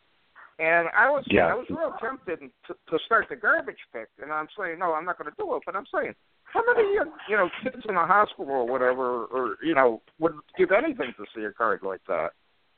And 0.59 0.88
I 0.95 1.09
was 1.09 1.23
Yeah. 1.27 1.47
I 1.47 1.55
was 1.55 1.65
real 1.69 1.93
tempted 2.00 2.39
to, 2.67 2.73
to 2.73 3.00
start 3.05 3.27
the 3.29 3.35
garbage 3.35 3.81
pick, 3.91 4.09
and 4.21 4.31
I'm 4.31 4.47
saying 4.57 4.77
no, 4.79 4.93
I'm 4.93 5.05
not 5.05 5.17
going 5.17 5.31
to 5.31 5.38
do 5.38 5.55
it. 5.55 5.63
But 5.65 5.75
I'm 5.75 5.88
saying, 5.93 6.13
how 6.43 6.62
many 6.67 6.88
you 6.93 7.38
know 7.38 7.50
kids 7.63 7.81
in 7.89 7.95
a 7.95 8.05
hospital 8.05 8.53
or 8.53 8.67
whatever, 8.67 9.25
or 9.25 9.57
you 9.63 9.73
know, 9.73 10.01
would 10.19 10.33
give 10.57 10.71
anything 10.71 11.13
to 11.17 11.25
see 11.35 11.43
a 11.45 11.51
card 11.51 11.81
like 11.81 12.01
that? 12.07 12.33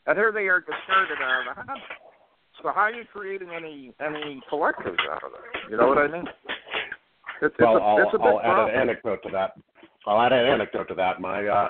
And 0.07 0.17
here 0.17 0.31
they 0.31 0.47
are 0.47 0.61
discarded 0.61 1.17
out 1.21 1.49
of 1.49 1.55
the 1.55 1.73
house. 1.73 1.79
So 2.63 2.71
how 2.73 2.87
are 2.87 2.93
you 2.93 3.03
creating 3.11 3.49
any 3.49 3.91
any 3.99 4.41
collectors 4.47 4.99
out 5.11 5.23
of 5.23 5.31
it? 5.33 5.71
You 5.71 5.77
know 5.77 5.87
what 5.87 5.97
I 5.97 6.07
mean? 6.07 6.25
It's, 7.41 7.55
well, 7.59 7.75
it's 7.75 7.81
a, 7.81 7.85
I'll, 7.85 7.97
it's 7.99 8.13
a 8.13 8.17
big 8.17 8.27
I'll 8.27 8.39
add 8.39 8.73
an 8.73 8.81
anecdote 8.81 9.19
to 9.23 9.29
that. 9.33 9.59
I'll 10.05 10.21
add 10.21 10.33
an 10.33 10.45
anecdote 10.45 10.87
to 10.89 10.95
that. 10.95 11.21
My 11.21 11.45
uh, 11.45 11.69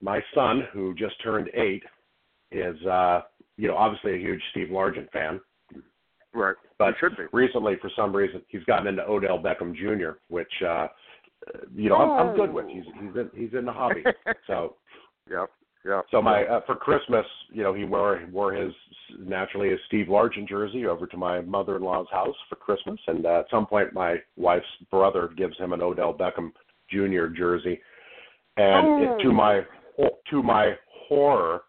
my 0.00 0.20
son, 0.34 0.62
who 0.72 0.94
just 0.94 1.14
turned 1.22 1.48
eight, 1.54 1.82
is 2.52 2.76
uh, 2.86 3.22
you 3.56 3.68
know 3.68 3.76
obviously 3.76 4.14
a 4.14 4.18
huge 4.18 4.40
Steve 4.50 4.68
Largent 4.68 5.10
fan. 5.12 5.40
Right. 6.34 6.54
But 6.78 6.94
should 7.00 7.16
be. 7.16 7.24
recently, 7.32 7.76
for 7.80 7.90
some 7.96 8.14
reason, 8.14 8.42
he's 8.48 8.62
gotten 8.64 8.86
into 8.86 9.02
Odell 9.02 9.38
Beckham 9.38 9.74
Jr., 9.74 10.18
which 10.28 10.52
uh, 10.66 10.88
you 11.74 11.88
know 11.88 11.96
I'm, 11.96 12.28
I'm 12.28 12.36
good 12.36 12.52
with. 12.52 12.66
He's 12.68 12.84
he's 13.00 13.16
in, 13.16 13.30
he's 13.34 13.58
in 13.58 13.64
the 13.64 13.72
hobby. 13.72 14.04
So 14.46 14.76
Yep. 15.30 15.50
Yep. 15.84 16.06
so 16.10 16.20
my 16.20 16.44
uh, 16.44 16.60
for 16.66 16.74
Christmas, 16.74 17.24
you 17.52 17.62
know, 17.62 17.72
he 17.72 17.84
wore 17.84 18.20
wore 18.30 18.52
his 18.52 18.72
naturally 19.18 19.70
his 19.70 19.78
Steve 19.86 20.06
Largent 20.06 20.48
jersey 20.48 20.86
over 20.86 21.06
to 21.06 21.16
my 21.16 21.40
mother-in-law's 21.40 22.08
house 22.10 22.34
for 22.48 22.56
Christmas, 22.56 22.98
and 23.06 23.24
uh, 23.24 23.40
at 23.40 23.46
some 23.50 23.66
point, 23.66 23.92
my 23.92 24.16
wife's 24.36 24.66
brother 24.90 25.30
gives 25.36 25.56
him 25.58 25.72
an 25.72 25.80
Odell 25.80 26.12
Beckham 26.12 26.52
Jr. 26.90 27.26
jersey, 27.36 27.80
and 28.56 29.02
it, 29.04 29.22
to 29.22 29.32
my 29.32 29.62
to 30.30 30.42
my 30.42 30.74
horror, 31.08 31.62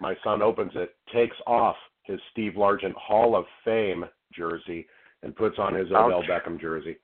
my 0.00 0.14
son 0.24 0.42
opens 0.42 0.72
it, 0.74 0.94
takes 1.14 1.36
off 1.46 1.76
his 2.04 2.18
Steve 2.32 2.52
Largent 2.56 2.94
Hall 2.94 3.36
of 3.36 3.44
Fame 3.64 4.04
jersey, 4.34 4.86
and 5.22 5.34
puts 5.36 5.58
on 5.58 5.74
his 5.74 5.90
Ouch. 5.92 6.12
Odell 6.12 6.22
Beckham 6.22 6.60
jersey. 6.60 6.96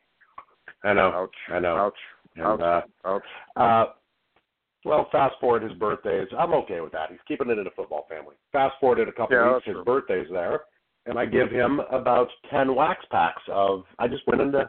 I 0.85 0.93
know, 0.93 1.11
Ouch. 1.15 1.35
I 1.55 1.59
know. 1.59 1.77
Ouch. 1.77 1.95
And, 2.37 2.62
uh, 2.62 2.81
Ouch. 3.05 3.23
uh, 3.57 3.85
well, 4.85 5.09
fast 5.11 5.35
forward 5.41 5.62
his 5.62 5.73
birthdays. 5.73 6.29
I'm 6.38 6.53
okay 6.55 6.81
with 6.81 6.93
that. 6.93 7.11
He's 7.11 7.19
keeping 7.27 7.50
it 7.50 7.59
in 7.59 7.67
a 7.67 7.71
football 7.71 8.07
family. 8.09 8.37
Fast 8.53 8.75
forwarded 8.81 9.09
a 9.09 9.12
couple 9.12 9.37
Yeah, 9.37 9.55
weeks, 9.55 9.67
his 9.67 9.75
true. 9.75 9.85
birthday's 9.85 10.29
there, 10.31 10.62
and 11.07 11.19
I 11.19 11.27
give 11.27 11.50
him 11.50 11.81
about 11.91 12.29
ten 12.50 12.75
wax 12.75 13.05
packs 13.11 13.43
of. 13.50 13.85
I 13.99 14.07
just 14.09 14.27
went 14.27 14.41
into 14.41 14.69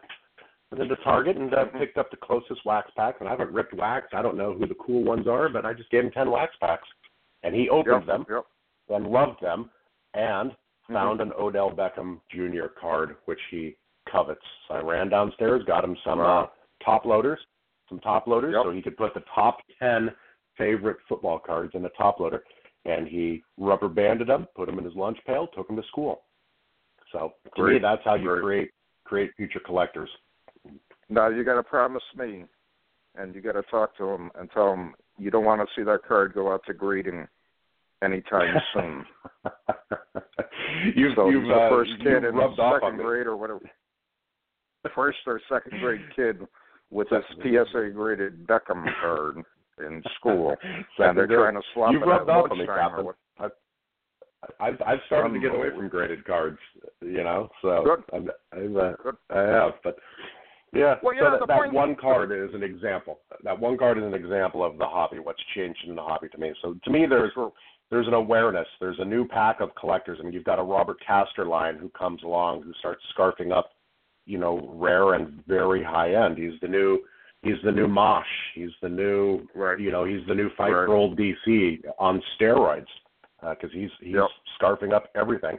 went 0.71 0.83
into 0.83 0.95
Target 1.03 1.38
and 1.38 1.53
uh, 1.53 1.65
picked 1.77 1.97
up 1.97 2.11
the 2.11 2.17
closest 2.17 2.65
wax 2.65 2.91
pack. 2.95 3.15
And 3.19 3.27
I 3.27 3.31
haven't 3.31 3.51
ripped 3.51 3.73
wax. 3.73 4.07
I 4.13 4.21
don't 4.21 4.38
know 4.38 4.53
who 4.53 4.67
the 4.67 4.75
cool 4.75 5.03
ones 5.03 5.27
are, 5.27 5.49
but 5.49 5.65
I 5.65 5.73
just 5.73 5.89
gave 5.89 6.03
him 6.03 6.11
ten 6.11 6.29
wax 6.31 6.53
packs, 6.59 6.88
and 7.43 7.55
he 7.55 7.69
opened 7.69 8.05
Yep. 8.05 8.05
them 8.05 8.25
Yep. 8.29 8.45
and 8.89 9.07
loved 9.07 9.41
them, 9.41 9.69
and 10.13 10.51
Mm-hmm. 10.51 10.93
found 10.95 11.21
an 11.21 11.31
Odell 11.38 11.69
Beckham 11.69 12.19
Jr. 12.31 12.65
card 12.79 13.15
which 13.25 13.39
he 13.51 13.75
covets. 14.11 14.41
So 14.67 14.73
I 14.73 14.79
ran 14.81 15.07
downstairs, 15.09 15.63
got 15.65 15.83
him 15.83 15.95
some 16.03 16.19
uh, 16.19 16.47
top 16.83 17.05
loaders, 17.05 17.39
some 17.88 17.99
top 17.99 18.25
loaders, 18.25 18.53
Yep. 18.55 18.63
so 18.65 18.71
he 18.71 18.81
could 18.81 18.97
put 18.97 19.13
the 19.13 19.23
top 19.35 19.59
ten 19.77 20.09
favorite 20.57 20.97
football 21.07 21.38
cards 21.38 21.75
in 21.75 21.85
a 21.85 21.89
top 21.89 22.19
loader, 22.19 22.43
and 22.85 23.07
he 23.07 23.43
rubber 23.57 23.88
banded 23.88 24.27
them, 24.27 24.47
put 24.55 24.65
them 24.65 24.79
in 24.79 24.83
his 24.85 24.95
lunch 24.95 25.19
pail, 25.27 25.45
took 25.47 25.67
them 25.67 25.75
to 25.75 25.83
school. 25.89 26.23
So 27.11 27.33
to 27.55 27.63
me, 27.63 27.77
that's 27.79 28.01
how 28.03 28.15
you 28.15 28.27
Great. 28.29 28.41
create 28.41 28.71
create 29.05 29.31
future 29.38 29.59
collectors. 29.59 30.09
Now 31.09 31.29
you 31.29 31.43
got 31.43 31.55
to 31.55 31.63
promise 31.63 32.03
me, 32.15 32.45
and 33.15 33.33
you 33.33 33.41
got 33.41 33.53
to 33.53 33.63
talk 33.63 33.97
to 33.97 34.05
him 34.05 34.31
and 34.35 34.49
tell 34.51 34.73
him 34.73 34.93
you 35.17 35.31
don't 35.31 35.45
want 35.45 35.61
to 35.61 35.67
see 35.75 35.83
that 35.83 36.01
card 36.07 36.33
go 36.33 36.51
out 36.53 36.61
to 36.67 36.73
grading 36.73 37.27
anytime 38.03 38.55
soon. 38.73 39.05
you've 40.95 41.15
so 41.15 41.29
you've, 41.29 41.47
the 41.47 41.53
uh, 41.53 41.69
first 41.69 41.91
kid 41.97 42.07
you've 42.07 42.23
in 42.25 42.35
rubbed 42.35 42.59
off 42.59 42.83
on 42.83 42.91
second 42.91 43.05
grade 43.05 43.27
or 43.27 43.35
whatever. 43.35 43.59
First 44.95 45.17
or 45.27 45.41
second 45.51 45.79
grade 45.81 46.01
kid 46.15 46.39
with 46.89 47.09
his 47.09 47.23
PSA 47.41 47.91
graded 47.93 48.47
Beckham 48.47 48.85
card 49.01 49.37
in 49.79 50.01
school, 50.17 50.55
and 50.99 51.17
they're 51.17 51.27
trying 51.27 51.55
to 51.55 51.61
swap 51.73 51.91
You've 51.91 52.03
it 52.03 52.05
rubbed 52.05 52.29
off 52.29 52.51
on 52.51 52.59
me, 52.59 52.65
Captain. 52.65 53.07
I've 54.61 54.81
I've 54.85 54.99
started 55.07 55.33
to 55.33 55.39
get 55.39 55.53
away 55.53 55.69
from 55.75 55.89
graded 55.89 56.23
cards, 56.25 56.59
you 57.01 57.23
know. 57.23 57.49
So 57.61 57.83
Good. 57.83 58.03
I'm, 58.15 58.29
I'm, 58.53 58.77
uh, 58.77 58.91
Good. 59.03 59.15
I 59.29 59.41
have, 59.41 59.73
but 59.83 59.97
yeah. 60.73 60.95
Well, 61.01 61.15
so 61.19 61.38
that, 61.39 61.47
that 61.47 61.73
one 61.73 61.95
card 61.95 62.31
is 62.31 62.53
an 62.53 62.63
example. 62.63 63.19
That 63.43 63.59
one 63.59 63.77
card 63.77 63.97
is 63.97 64.03
an 64.03 64.13
example 64.13 64.63
of 64.63 64.77
the 64.77 64.85
hobby. 64.85 65.19
What's 65.19 65.41
changed 65.55 65.79
in 65.88 65.95
the 65.95 66.01
hobby 66.01 66.29
to 66.29 66.38
me. 66.38 66.53
So 66.61 66.75
to 66.83 66.89
me, 66.91 67.05
there's 67.07 67.31
there's 67.89 68.07
an 68.07 68.13
awareness. 68.13 68.67
There's 68.79 68.99
a 68.99 69.05
new 69.05 69.27
pack 69.27 69.61
of 69.61 69.73
collectors. 69.75 70.19
I 70.19 70.23
mean, 70.23 70.33
you've 70.33 70.43
got 70.43 70.59
a 70.59 70.63
Robert 70.63 70.97
Castellane 71.07 71.77
who 71.79 71.89
comes 71.89 72.21
along 72.23 72.61
who 72.63 72.71
starts 72.79 73.01
scarfing 73.17 73.51
up, 73.51 73.71
you 74.25 74.38
know, 74.38 74.69
rare 74.73 75.13
and 75.15 75.43
very 75.47 75.83
high 75.83 76.13
end. 76.13 76.38
He's 76.38 76.59
the 76.61 76.67
new. 76.67 76.99
He's 77.41 77.55
the 77.63 77.71
new 77.71 77.88
Mosh. 77.88 78.25
He's 78.53 78.71
the 78.81 78.89
new, 78.89 79.47
Right. 79.55 79.79
you 79.79 79.91
know, 79.91 80.03
he's 80.03 80.19
the 80.27 80.35
new 80.35 80.49
fight 80.57 80.71
Right. 80.73 80.85
for 80.88 80.93
old 80.93 81.17
DC 81.17 81.81
on 81.97 82.21
steroids 82.38 82.85
uh, 83.41 83.51
because 83.53 83.71
he's 83.71 83.89
he's 84.01 84.15
Yep. 84.15 84.27
scarfing 84.61 84.93
up 84.93 85.07
everything. 85.15 85.57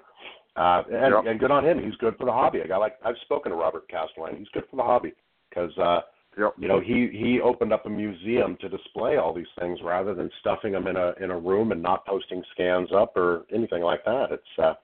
Uh, 0.61 0.83
and, 0.93 1.14
Yep. 1.14 1.25
and 1.26 1.40
good 1.40 1.50
on 1.50 1.64
him. 1.64 1.83
He's 1.83 1.97
good 1.97 2.17
for 2.19 2.26
the 2.26 2.33
hobby. 2.33 2.61
A 2.61 2.69
guy 2.69 2.76
like 2.76 2.99
I've 3.02 3.17
spoken 3.25 3.50
to 3.50 3.57
Robert 3.57 3.88
Castellane. 3.88 4.37
He's 4.37 4.49
good 4.52 4.64
for 4.71 4.76
the 4.76 4.83
hobby 4.83 5.14
because 5.49 5.76
uh, 5.79 6.00
Yep. 6.38 6.55
You 6.59 6.69
know, 6.69 6.81
he 6.81 7.09
he 7.12 7.40
opened 7.40 7.73
up 7.73 7.87
a 7.87 7.90
museum 7.90 8.57
to 8.61 8.69
display 8.69 9.17
all 9.17 9.35
these 9.35 9.50
things 9.59 9.81
rather 9.83 10.14
than 10.14 10.31
stuffing 10.40 10.73
them 10.73 10.87
in 10.87 10.97
a 10.97 11.12
in 11.21 11.31
a 11.31 11.38
room 11.38 11.73
and 11.73 11.83
not 11.83 12.07
posting 12.07 12.43
scans 12.52 12.88
up 12.95 13.17
or 13.17 13.47
anything 13.52 13.83
like 13.83 14.05
that. 14.05 14.29
It's 14.31 14.59
uh, 14.62 14.75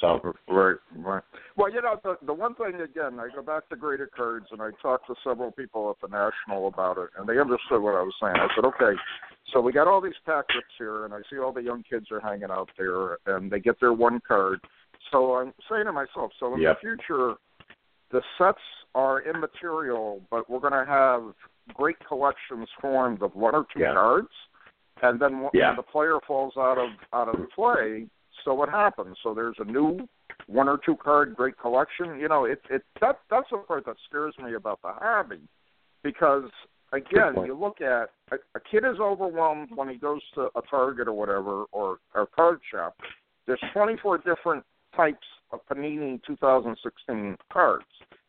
so 0.00 0.34
right, 0.48 0.76
right. 0.96 1.22
Well, 1.56 1.72
you 1.72 1.82
know, 1.82 2.00
the 2.02 2.16
the 2.24 2.32
one 2.32 2.54
thing 2.54 2.80
again, 2.80 3.20
I 3.20 3.28
go 3.34 3.42
back 3.42 3.68
to 3.68 3.76
graded 3.76 4.10
cards, 4.12 4.46
and 4.50 4.62
I 4.62 4.70
talked 4.80 5.06
to 5.08 5.14
several 5.22 5.52
people 5.52 5.90
at 5.90 5.96
the 6.00 6.08
national 6.14 6.68
about 6.68 6.98
it, 6.98 7.10
and 7.18 7.28
they 7.28 7.38
understood 7.38 7.82
what 7.82 7.94
I 7.94 8.02
was 8.02 8.14
saying. 8.20 8.36
I 8.36 8.48
said, 8.54 8.64
okay, 8.64 8.98
so 9.52 9.60
we 9.60 9.72
got 9.72 9.88
all 9.88 10.00
these 10.00 10.12
pack 10.24 10.46
rips 10.54 10.74
here, 10.78 11.04
and 11.04 11.14
I 11.14 11.20
see 11.30 11.38
all 11.38 11.52
the 11.52 11.62
young 11.62 11.82
kids 11.88 12.06
are 12.10 12.20
hanging 12.20 12.50
out 12.50 12.70
there, 12.78 13.18
and 13.26 13.50
they 13.50 13.60
get 13.60 13.78
their 13.80 13.92
one 13.92 14.20
card. 14.26 14.60
So 15.10 15.36
I'm 15.36 15.52
saying 15.70 15.86
to 15.86 15.92
myself, 15.92 16.32
so 16.38 16.54
in 16.54 16.60
Yep. 16.60 16.76
the 16.76 16.80
future, 16.80 17.34
the 18.10 18.22
sets 18.38 18.60
are 18.94 19.22
immaterial, 19.22 20.22
but 20.30 20.48
we're 20.48 20.60
going 20.60 20.72
to 20.72 20.84
have 20.84 21.34
great 21.74 21.96
collections 22.06 22.68
formed 22.80 23.22
of 23.22 23.34
one 23.34 23.54
or 23.54 23.64
two 23.72 23.80
Yeah. 23.80 23.92
cards, 23.94 24.32
and 25.02 25.20
then 25.20 25.40
when 25.40 25.50
Yeah. 25.52 25.74
the 25.74 25.82
player 25.82 26.20
falls 26.20 26.56
out 26.56 26.78
of 26.78 26.90
out 27.12 27.28
of 27.28 27.38
the 27.38 27.46
play, 27.48 28.08
so 28.44 28.54
what 28.54 28.68
happens? 28.68 29.18
So 29.22 29.34
there's 29.34 29.58
a 29.58 29.64
new 29.64 30.08
one 30.46 30.68
or 30.68 30.78
two 30.78 30.96
card 30.96 31.34
great 31.34 31.58
collection. 31.58 32.18
You 32.18 32.28
know, 32.28 32.44
it 32.44 32.64
it 32.70 32.84
that 33.00 33.20
that's 33.28 33.50
the 33.50 33.58
part 33.58 33.84
that 33.86 33.96
scares 34.08 34.36
me 34.38 34.54
about 34.54 34.80
the 34.82 34.92
hobby, 34.92 35.40
because 36.02 36.50
again, 36.92 37.34
you 37.44 37.54
look 37.54 37.80
at 37.80 38.10
a, 38.30 38.36
a 38.54 38.60
kid 38.60 38.84
is 38.84 39.00
overwhelmed 39.00 39.70
when 39.74 39.88
he 39.88 39.96
goes 39.96 40.22
to 40.34 40.50
a 40.54 40.62
Target 40.62 41.08
or 41.08 41.12
whatever 41.12 41.64
or 41.72 41.98
a 42.14 42.26
card 42.26 42.60
shop. 42.70 42.96
There's 43.46 43.60
24 43.72 44.18
different 44.18 44.64
types 44.96 45.26
of 45.52 45.60
Panini 45.70 46.20
2016 46.26 47.36
cards. 47.52 47.84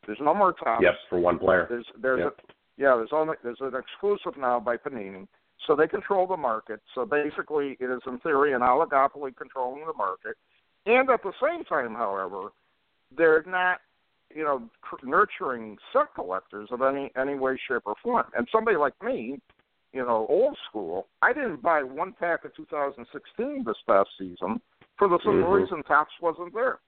There's 0.06 0.20
no 0.22 0.34
more 0.34 0.54
Topps. 0.54 0.82
yes, 0.82 0.96
for 1.10 1.20
one 1.20 1.40
player. 1.40 1.68
There's 1.70 1.86
there's 2.00 2.20
Yep. 2.20 2.36
a 2.38 2.54
yeah, 2.78 2.96
there's 2.96 3.10
only 3.12 3.36
there's 3.44 3.62
an 3.62 3.74
exclusive 3.76 4.40
now 4.40 4.60
by 4.60 4.78
Panini. 4.78 5.28
So 5.66 5.76
they 5.76 5.88
control 5.88 6.28
the 6.28 6.38
market. 6.38 6.80
So 6.94 7.06
basically 7.06 7.76
it 7.80 7.90
is 7.90 8.02
in 8.06 8.20
theory 8.20 8.54
an 8.54 8.62
oligopoly 8.62 9.36
controlling 9.36 9.86
the 9.86 9.94
market. 9.94 10.38
And 10.86 11.10
at 11.10 11.24
the 11.24 11.34
same 11.42 11.66
time, 11.66 11.96
however, 11.96 12.50
they're 13.16 13.44
not 13.46 13.80
you 14.36 14.44
know, 14.44 14.62
nurturing 15.04 15.78
set 15.94 16.14
collectors 16.14 16.70
of 16.72 16.82
any 16.82 17.12
any 17.20 17.36
way, 17.36 17.58
shape, 17.68 17.84
or 17.86 17.96
form. 18.04 18.26
And 18.38 18.48
somebody 18.52 18.78
like 18.78 18.94
me, 19.02 19.40
you 19.94 20.06
know, 20.06 20.26
old 20.30 20.58
school, 20.70 21.08
I 21.22 21.34
didn't 21.34 21.62
buy 21.62 21.82
one 21.84 22.14
pack 22.14 22.44
of 22.46 22.56
2016 22.56 23.64
this 23.66 23.78
past 23.88 24.10
season 24.20 24.62
for 24.98 25.08
the 25.08 25.20
simple 25.20 25.50
Mhm. 25.50 25.62
reason 25.62 25.84
Topps 25.84 26.20
wasn't 26.22 26.54
there. 26.54 26.80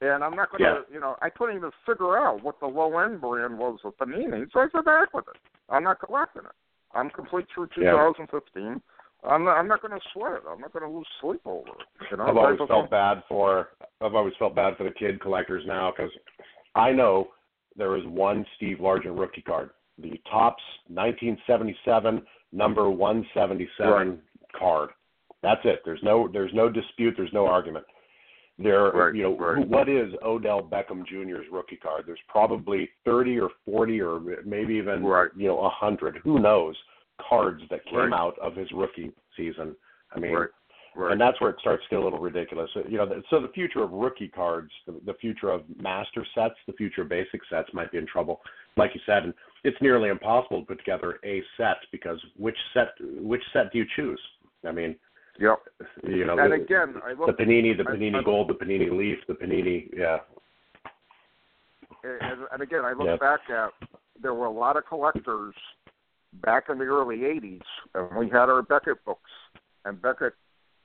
And 0.00 0.24
I'm 0.24 0.34
not 0.34 0.50
going 0.50 0.64
to, 0.64 0.84
you 0.92 0.98
know, 0.98 1.16
I 1.22 1.30
couldn't 1.30 1.56
even 1.56 1.70
figure 1.86 2.18
out 2.18 2.42
what 2.42 2.58
the 2.58 2.66
low 2.66 2.98
end 2.98 3.20
brand 3.20 3.56
was 3.56 3.78
of 3.84 3.96
Panini, 3.98 4.50
so 4.50 4.60
I 4.60 4.68
said 4.68 4.84
back 4.84 5.14
with 5.14 5.28
it. 5.28 5.36
I'm 5.68 5.84
not 5.84 6.00
collecting 6.00 6.44
it. 6.44 6.52
I'm 6.92 7.08
complete 7.10 7.46
through 7.54 7.68
Yeah. 7.76 7.92
2015. 7.92 8.82
I'm 9.24 9.44
not, 9.44 9.56
I'm 9.56 9.68
not 9.68 9.80
going 9.80 9.98
to 9.98 10.08
sweat 10.12 10.32
it. 10.32 10.42
I'm 10.50 10.60
not 10.60 10.72
going 10.72 10.82
to 10.84 10.88
lose 10.88 11.06
sleep 11.20 11.40
over 11.46 11.68
it. 11.68 12.10
You 12.10 12.16
know, 12.16 12.24
I've 12.24 12.36
always 12.36 12.58
felt 12.66 12.90
bad 12.90 13.22
for 13.28 13.68
I've 14.00 14.16
always 14.16 14.34
felt 14.36 14.56
bad 14.56 14.76
for 14.76 14.82
the 14.82 14.90
kid 14.90 15.20
collectors 15.20 15.64
now 15.64 15.92
because 15.92 16.10
I 16.74 16.90
know 16.90 17.28
there 17.76 17.96
is 17.96 18.04
one 18.06 18.44
Steve 18.56 18.78
Largent 18.78 19.16
rookie 19.16 19.42
card, 19.42 19.70
the 19.98 20.20
Topps 20.28 20.62
1977 20.88 22.26
number 22.50 22.90
177 22.90 24.20
card. 24.58 24.90
That's 25.42 25.60
it. 25.64 25.80
There's 25.84 26.02
no 26.02 26.28
there's 26.32 26.52
no 26.54 26.68
dispute. 26.68 27.14
There's 27.16 27.32
no 27.32 27.46
argument. 27.46 27.84
There, 28.58 28.90
Right, 28.92 29.14
you 29.14 29.22
know, 29.22 29.36
right. 29.36 29.66
what 29.66 29.88
is 29.88 30.12
Odell 30.22 30.62
Beckham 30.62 31.06
Jr.'s 31.06 31.46
rookie 31.50 31.76
card? 31.76 32.04
There's 32.06 32.20
probably 32.28 32.88
30 33.04 33.40
or 33.40 33.48
40 33.64 34.00
or 34.02 34.20
maybe 34.44 34.74
even 34.74 35.04
Right. 35.04 35.30
you 35.34 35.48
know 35.48 35.56
100. 35.56 36.18
Who 36.22 36.38
knows? 36.38 36.76
Cards 37.28 37.62
that 37.70 37.84
came 37.86 38.12
out 38.12 38.38
of 38.40 38.54
his 38.54 38.70
rookie 38.72 39.12
season. 39.36 39.74
I 40.14 40.18
mean, 40.18 40.36
and 40.96 41.20
that's 41.20 41.40
where 41.40 41.50
it 41.50 41.56
starts 41.60 41.82
to 41.84 41.88
get 41.90 42.00
a 42.00 42.04
little 42.04 42.18
ridiculous. 42.18 42.70
You 42.88 42.98
know, 42.98 43.22
so 43.30 43.40
the 43.40 43.48
future 43.48 43.82
of 43.82 43.92
rookie 43.92 44.28
cards, 44.28 44.70
the, 44.86 45.00
the 45.06 45.14
future 45.14 45.50
of 45.50 45.62
master 45.80 46.26
sets, 46.34 46.54
the 46.66 46.74
future 46.74 47.02
of 47.02 47.08
basic 47.08 47.40
sets 47.50 47.68
might 47.72 47.90
be 47.90 47.98
in 47.98 48.06
trouble. 48.06 48.40
Like 48.76 48.90
you 48.94 49.00
said, 49.06 49.24
and 49.24 49.34
it's 49.64 49.80
nearly 49.80 50.08
impossible 50.10 50.60
to 50.60 50.66
put 50.66 50.78
together 50.78 51.18
a 51.24 51.42
set 51.56 51.76
because 51.92 52.18
which 52.36 52.56
set 52.74 52.88
which 53.20 53.42
set 53.52 53.72
do 53.72 53.78
you 53.78 53.86
choose? 53.96 54.20
I 54.66 54.72
mean, 54.72 54.96
Yep. 55.40 55.58
you 56.04 56.24
know, 56.26 56.38
And 56.38 56.52
the, 56.52 56.56
again, 56.56 56.94
I 57.04 57.12
look, 57.12 57.26
the 57.36 57.42
panini, 57.44 57.76
the 57.76 57.84
panini 57.84 58.16
I- 58.16 58.22
gold, 58.22 58.48
the 58.48 58.54
panini 58.54 58.90
leaf, 58.96 59.18
the 59.26 59.34
panini, 59.34 59.88
yeah, 59.96 60.18
and, 62.04 62.40
and 62.52 62.62
again, 62.62 62.84
I 62.84 62.92
look 62.92 63.06
Yep. 63.06 63.20
back 63.20 63.40
at 63.50 63.70
there 64.20 64.34
were 64.34 64.46
a 64.46 64.50
lot 64.50 64.76
of 64.76 64.86
collectors 64.86 65.54
back 66.34 66.64
in 66.68 66.78
the 66.78 66.84
early 66.84 67.18
'80s, 67.24 67.62
and 67.94 68.16
we 68.16 68.28
had 68.28 68.48
our 68.48 68.62
Beckett 68.62 69.04
books, 69.04 69.30
and 69.84 70.00
Beckett 70.00 70.34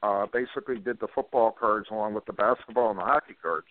uh, 0.04 0.26
basically 0.32 0.78
did 0.80 1.00
the 1.00 1.08
football 1.14 1.52
cards 1.52 1.88
along 1.92 2.14
with 2.14 2.26
the 2.26 2.34
basketball 2.34 2.90
and 2.92 3.00
the 3.00 3.04
hockey 3.04 3.36
cards. 3.42 3.68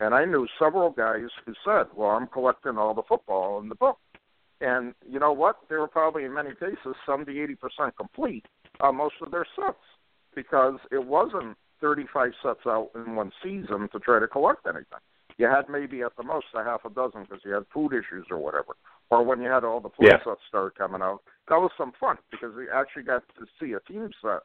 And 0.00 0.14
I 0.14 0.24
knew 0.24 0.46
several 0.58 0.90
guys 0.90 1.28
who 1.44 1.54
said, 1.64 1.86
"Well, 1.94 2.10
I'm 2.10 2.26
collecting 2.26 2.76
all 2.78 2.94
the 2.94 3.02
football 3.02 3.60
in 3.60 3.68
the 3.68 3.74
book." 3.74 3.98
And 4.60 4.94
you 5.08 5.18
know 5.20 5.32
what? 5.32 5.56
They 5.68 5.76
were 5.76 5.88
probably 5.88 6.24
in 6.24 6.32
many 6.34 6.50
cases 6.54 6.96
70, 7.06 7.38
80 7.40 7.54
percent 7.54 7.96
complete 7.96 8.46
on 8.80 8.96
most 8.96 9.14
of 9.20 9.30
their 9.30 9.46
sets 9.56 9.76
because 10.38 10.78
it 10.92 11.04
wasn't 11.04 11.56
35 11.80 12.30
sets 12.40 12.60
out 12.64 12.90
in 12.94 13.16
one 13.16 13.32
season 13.42 13.88
to 13.90 13.98
try 13.98 14.20
to 14.20 14.28
collect 14.28 14.66
anything. 14.66 15.02
You 15.36 15.46
had 15.46 15.68
maybe 15.68 16.02
at 16.02 16.16
the 16.16 16.22
most 16.22 16.46
a 16.54 16.62
half 16.62 16.84
a 16.84 16.90
dozen 16.90 17.22
because 17.22 17.40
you 17.44 17.52
had 17.52 17.64
food 17.74 17.92
issues 17.92 18.26
or 18.30 18.38
whatever. 18.38 18.74
Or 19.10 19.24
when 19.24 19.40
you 19.40 19.48
had 19.48 19.64
all 19.64 19.80
the 19.80 19.88
food 19.90 20.06
Yeah. 20.06 20.22
sets 20.22 20.40
start 20.46 20.76
coming 20.76 21.02
out, 21.02 21.22
that 21.48 21.60
was 21.60 21.72
some 21.76 21.92
fun 21.98 22.18
because 22.30 22.54
we 22.54 22.70
actually 22.70 23.02
got 23.02 23.22
to 23.36 23.46
see 23.58 23.72
a 23.72 23.80
team 23.80 24.10
set 24.22 24.42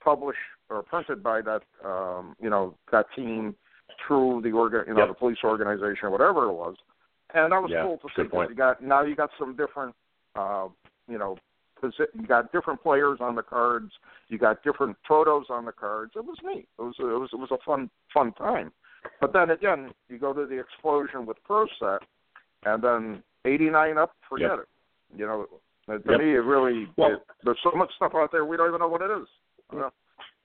published 0.00 0.38
or 0.68 0.82
printed 0.82 1.22
by 1.22 1.42
that, 1.42 1.62
um, 1.84 2.34
you 2.40 2.50
know, 2.50 2.74
that 2.90 3.06
team 3.14 3.54
through 4.06 4.40
the 4.42 4.50
organ, 4.52 4.84
you 4.88 4.94
know, 4.94 5.00
Yep. 5.00 5.08
the 5.08 5.14
police 5.14 5.38
organization, 5.44 6.06
or 6.06 6.10
whatever 6.10 6.44
it 6.44 6.52
was. 6.52 6.76
And 7.34 7.52
that 7.52 7.62
was 7.62 7.70
Yeah, 7.70 7.82
cool 7.82 7.98
to 7.98 8.08
see. 8.16 8.28
point. 8.28 8.50
You 8.50 8.56
got 8.56 8.80
now 8.80 9.02
you 9.02 9.14
got 9.14 9.30
some 9.38 9.54
different, 9.54 9.94
uh, 10.34 10.68
you 11.08 11.18
know, 11.18 11.38
you 11.82 12.26
got 12.26 12.52
different 12.52 12.82
players 12.82 13.18
on 13.20 13.34
the 13.34 13.42
cards. 13.42 13.92
You 14.28 14.38
got 14.38 14.62
different 14.62 14.96
photos 15.06 15.46
on 15.50 15.64
the 15.64 15.72
cards. 15.72 16.12
It 16.16 16.24
was 16.24 16.36
neat. 16.44 16.68
It 16.78 16.82
was 16.82 16.94
it 16.98 17.04
was 17.04 17.30
it 17.32 17.36
was 17.36 17.50
a 17.50 17.58
fun 17.64 17.90
fun 18.12 18.32
time. 18.32 18.72
But 19.20 19.32
then 19.32 19.50
again, 19.50 19.92
you 20.08 20.18
go 20.18 20.32
to 20.32 20.46
the 20.46 20.58
explosion 20.58 21.26
with 21.26 21.36
Pro 21.44 21.66
Set, 21.78 22.00
and 22.64 22.82
then 22.82 23.22
'89 23.44 23.98
up, 23.98 24.16
forget 24.28 24.50
Yep. 24.50 24.58
it. 24.60 24.68
You 25.18 25.26
know, 25.26 25.46
to 25.86 26.10
Yep. 26.10 26.20
me, 26.20 26.34
it 26.34 26.38
really 26.44 26.88
Well- 26.96 27.12
it, 27.12 27.22
there's 27.44 27.60
so 27.62 27.70
much 27.72 27.92
stuff 27.94 28.14
out 28.14 28.32
there 28.32 28.44
we 28.44 28.56
don't 28.56 28.68
even 28.68 28.80
know 28.80 28.88
what 28.88 29.02
it 29.02 29.10
is. 29.10 29.28
You 29.72 29.78
know? 29.80 29.92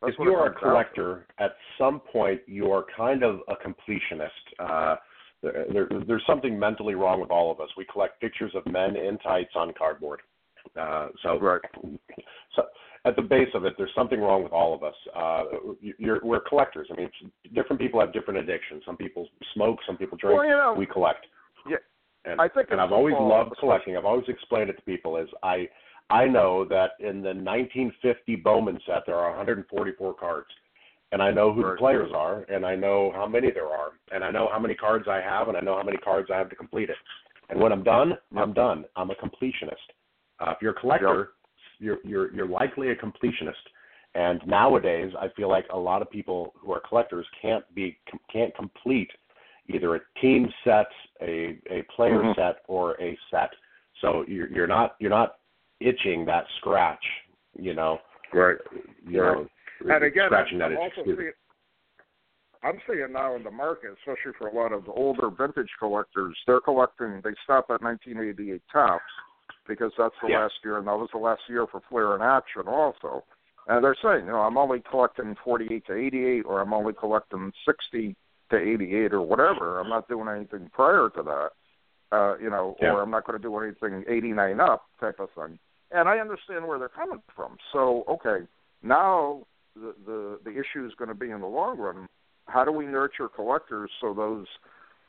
If 0.04 0.18
you 0.20 0.34
are 0.36 0.48
a 0.48 0.54
collector, 0.54 1.28
at 1.38 1.56
some 1.78 2.00
point 2.00 2.42
you 2.48 2.72
are 2.72 2.84
kind 2.96 3.24
of 3.24 3.42
a 3.48 3.56
completionist. 3.56 4.30
Uh, 4.60 4.96
there, 5.42 5.66
there, 5.72 5.88
there's 6.08 6.26
something 6.26 6.58
mentally 6.58 6.96
wrong 6.96 7.20
with 7.20 7.32
all 7.32 7.52
of 7.52 7.60
us. 7.60 7.70
We 7.78 7.86
collect 7.86 8.20
pictures 8.20 8.54
of 8.56 8.66
men 8.66 8.96
in 8.96 9.18
tights 9.20 9.56
on 9.56 9.74
cardboard. 9.74 10.22
Uh, 10.80 11.10
so, 11.24 11.40
Right. 11.40 11.62
so 12.56 12.64
at 13.06 13.16
the 13.16 13.22
base 13.22 13.50
of 13.54 13.66
it, 13.66 13.74
there's 13.78 13.94
something 13.96 14.20
wrong 14.20 14.44
with 14.44 14.52
all 14.52 14.74
of 14.74 14.84
us. 14.84 14.96
Uh, 15.16 15.44
you're, 15.80 16.20
we're 16.24 16.40
collectors. 16.42 16.88
I 16.92 16.96
mean, 16.96 17.10
different 17.54 17.82
people 17.82 18.00
have 18.00 18.14
different 18.14 18.40
addictions. 18.40 18.84
Some 18.86 18.98
people 18.98 19.28
smoke, 19.54 19.80
some 19.88 19.98
people 19.98 20.18
drink. 20.18 20.38
Well, 20.38 20.46
you 20.48 20.52
know, 20.52 20.76
we 20.78 20.86
collect. 20.86 21.26
Yeah, 21.68 21.78
And, 22.26 22.40
I 22.40 22.48
think. 22.48 22.68
And 22.72 22.80
I've 22.80 22.92
always 22.92 23.16
loved 23.18 23.56
collecting. 23.60 23.98
I've 23.98 24.06
always 24.06 24.28
explained 24.28 24.70
it 24.70 24.78
to 24.78 24.82
people 24.84 25.18
as 25.18 25.28
I 25.44 25.68
I 26.12 26.26
know 26.26 26.66
that 26.66 26.92
in 27.00 27.22
the 27.22 27.34
1950 27.34 28.36
Bowman 28.38 28.78
set 28.86 29.04
there 29.06 29.16
are 29.16 29.30
144 29.30 30.14
cards, 30.16 30.50
and 31.14 31.22
I 31.22 31.32
know 31.32 31.54
who 31.54 31.64
the 31.64 31.76
players 31.78 32.12
are, 32.14 32.44
and 32.50 32.66
I 32.66 32.76
know 32.76 33.14
how 33.16 33.26
many 33.28 33.50
there 33.50 33.68
are, 33.68 33.92
and 34.12 34.24
I 34.24 34.30
know 34.30 34.50
how 34.52 34.60
many 34.60 34.76
cards 34.76 35.06
I 35.08 35.22
have, 35.22 35.48
and 35.48 35.56
I 35.56 35.62
know 35.62 35.76
how 35.78 35.84
many 35.84 35.98
cards 35.98 36.30
I 36.32 36.38
have 36.38 36.50
to 36.50 36.56
complete 36.56 36.90
it. 36.90 36.98
And 37.50 37.60
when 37.60 37.72
I'm 37.72 37.84
done, 37.84 38.14
I'm 38.36 38.54
done. 38.54 38.86
I'm 38.96 39.10
a 39.10 39.16
completionist. 39.16 39.88
Uh, 40.42 40.52
if 40.52 40.58
you're 40.62 40.72
a 40.72 40.80
collector, 40.80 41.32
you're 41.80 41.98
you're 42.04 42.34
you're 42.34 42.48
likely 42.48 42.90
a 42.90 42.96
completionist. 42.96 43.54
And 44.14 44.42
nowadays, 44.46 45.14
I 45.20 45.30
feel 45.38 45.48
like 45.50 45.66
a 45.72 45.78
lot 45.78 46.02
of 46.02 46.10
people 46.10 46.54
who 46.58 46.74
are 46.74 46.82
collectors 46.88 47.26
can't 47.42 47.64
be 47.74 47.98
can't 48.32 48.54
complete 48.56 49.10
either 49.68 49.96
a 49.96 50.00
team 50.20 50.52
set, 50.64 50.88
a 51.22 51.58
a 51.70 51.84
player 51.96 52.22
Mhm. 52.24 52.36
set, 52.36 52.64
or 52.68 53.00
a 53.02 53.18
set. 53.30 53.52
So 54.02 54.26
you're 54.28 54.48
you're 54.48 54.68
not 54.68 54.96
you're 55.00 55.12
not 55.12 55.38
itching 55.80 56.26
that 56.26 56.46
scratch, 56.58 57.04
you 57.58 57.74
know. 57.74 58.02
Right. 58.34 58.58
You 59.08 59.22
Right. 59.22 59.38
know, 59.38 59.94
And 59.94 60.04
again, 60.04 60.28
scratching 60.28 60.58
that 60.60 60.72
I'm 60.72 60.78
itch. 60.78 60.98
also 60.98 61.16
seeing, 61.16 61.34
I'm 62.64 62.82
seeing 62.88 63.12
now 63.12 63.36
in 63.36 63.44
the 63.44 63.52
market, 63.52 63.92
especially 64.00 64.34
for 64.34 64.48
a 64.48 64.54
lot 64.54 64.72
of 64.72 64.86
the 64.86 64.92
older 64.92 65.30
vintage 65.30 65.72
collectors, 65.80 66.38
they're 66.46 66.62
collecting. 66.62 67.20
They 67.22 67.34
stop 67.44 67.70
at 67.72 67.82
1988 67.82 68.62
Topps 68.72 69.04
because 69.68 69.92
that's 69.98 70.16
the 70.22 70.30
Yeah. 70.30 70.42
last 70.42 70.56
year, 70.64 70.78
and 70.78 70.88
that 70.88 70.98
was 70.98 71.10
the 71.12 71.18
last 71.18 71.42
year 71.50 71.66
for 71.68 71.82
Flair 71.90 72.16
in 72.16 72.22
action 72.22 72.68
also. 72.68 73.24
And 73.68 73.84
they're 73.84 73.96
saying, 73.96 74.26
you 74.26 74.32
know, 74.32 74.42
I'm 74.42 74.58
only 74.58 74.82
collecting 74.82 75.36
48 75.36 75.86
to 75.86 75.94
88, 75.94 76.46
or 76.46 76.62
I'm 76.62 76.74
only 76.74 76.94
collecting 76.94 77.54
60 77.66 78.16
to 78.50 78.58
88, 78.58 79.14
or 79.14 79.22
whatever. 79.22 79.80
I'm 79.80 79.88
not 79.90 80.08
doing 80.10 80.28
anything 80.28 80.70
prior 80.74 81.10
to 81.10 81.24
that. 81.24 81.52
uh, 82.14 82.36
you 82.42 82.50
know, 82.50 82.76
Yeah. 82.82 82.92
or 82.92 83.02
I'm 83.02 83.10
not 83.10 83.24
going 83.24 83.40
to 83.40 83.42
do 83.42 83.58
anything 83.60 84.04
89 84.06 84.60
up 84.60 84.86
type 85.00 85.22
of 85.22 85.30
thing. 85.32 85.58
And 85.92 86.10
I 86.10 86.20
understand 86.20 86.68
where 86.68 86.78
they're 86.78 86.90
coming 86.90 87.22
from. 87.34 87.58
So, 87.72 88.04
okay, 88.10 88.46
now 88.84 89.46
the 89.78 89.96
the, 90.06 90.40
the 90.44 90.52
issue 90.60 90.86
is 90.86 90.94
going 90.96 91.08
to 91.08 91.16
be 91.16 91.32
in 91.32 91.40
the 91.40 91.48
long 91.48 91.78
run. 91.78 92.10
How 92.48 92.66
do 92.66 92.72
we 92.74 92.86
nurture 92.86 93.30
collectors 93.30 93.90
so 94.02 94.14
those 94.14 94.46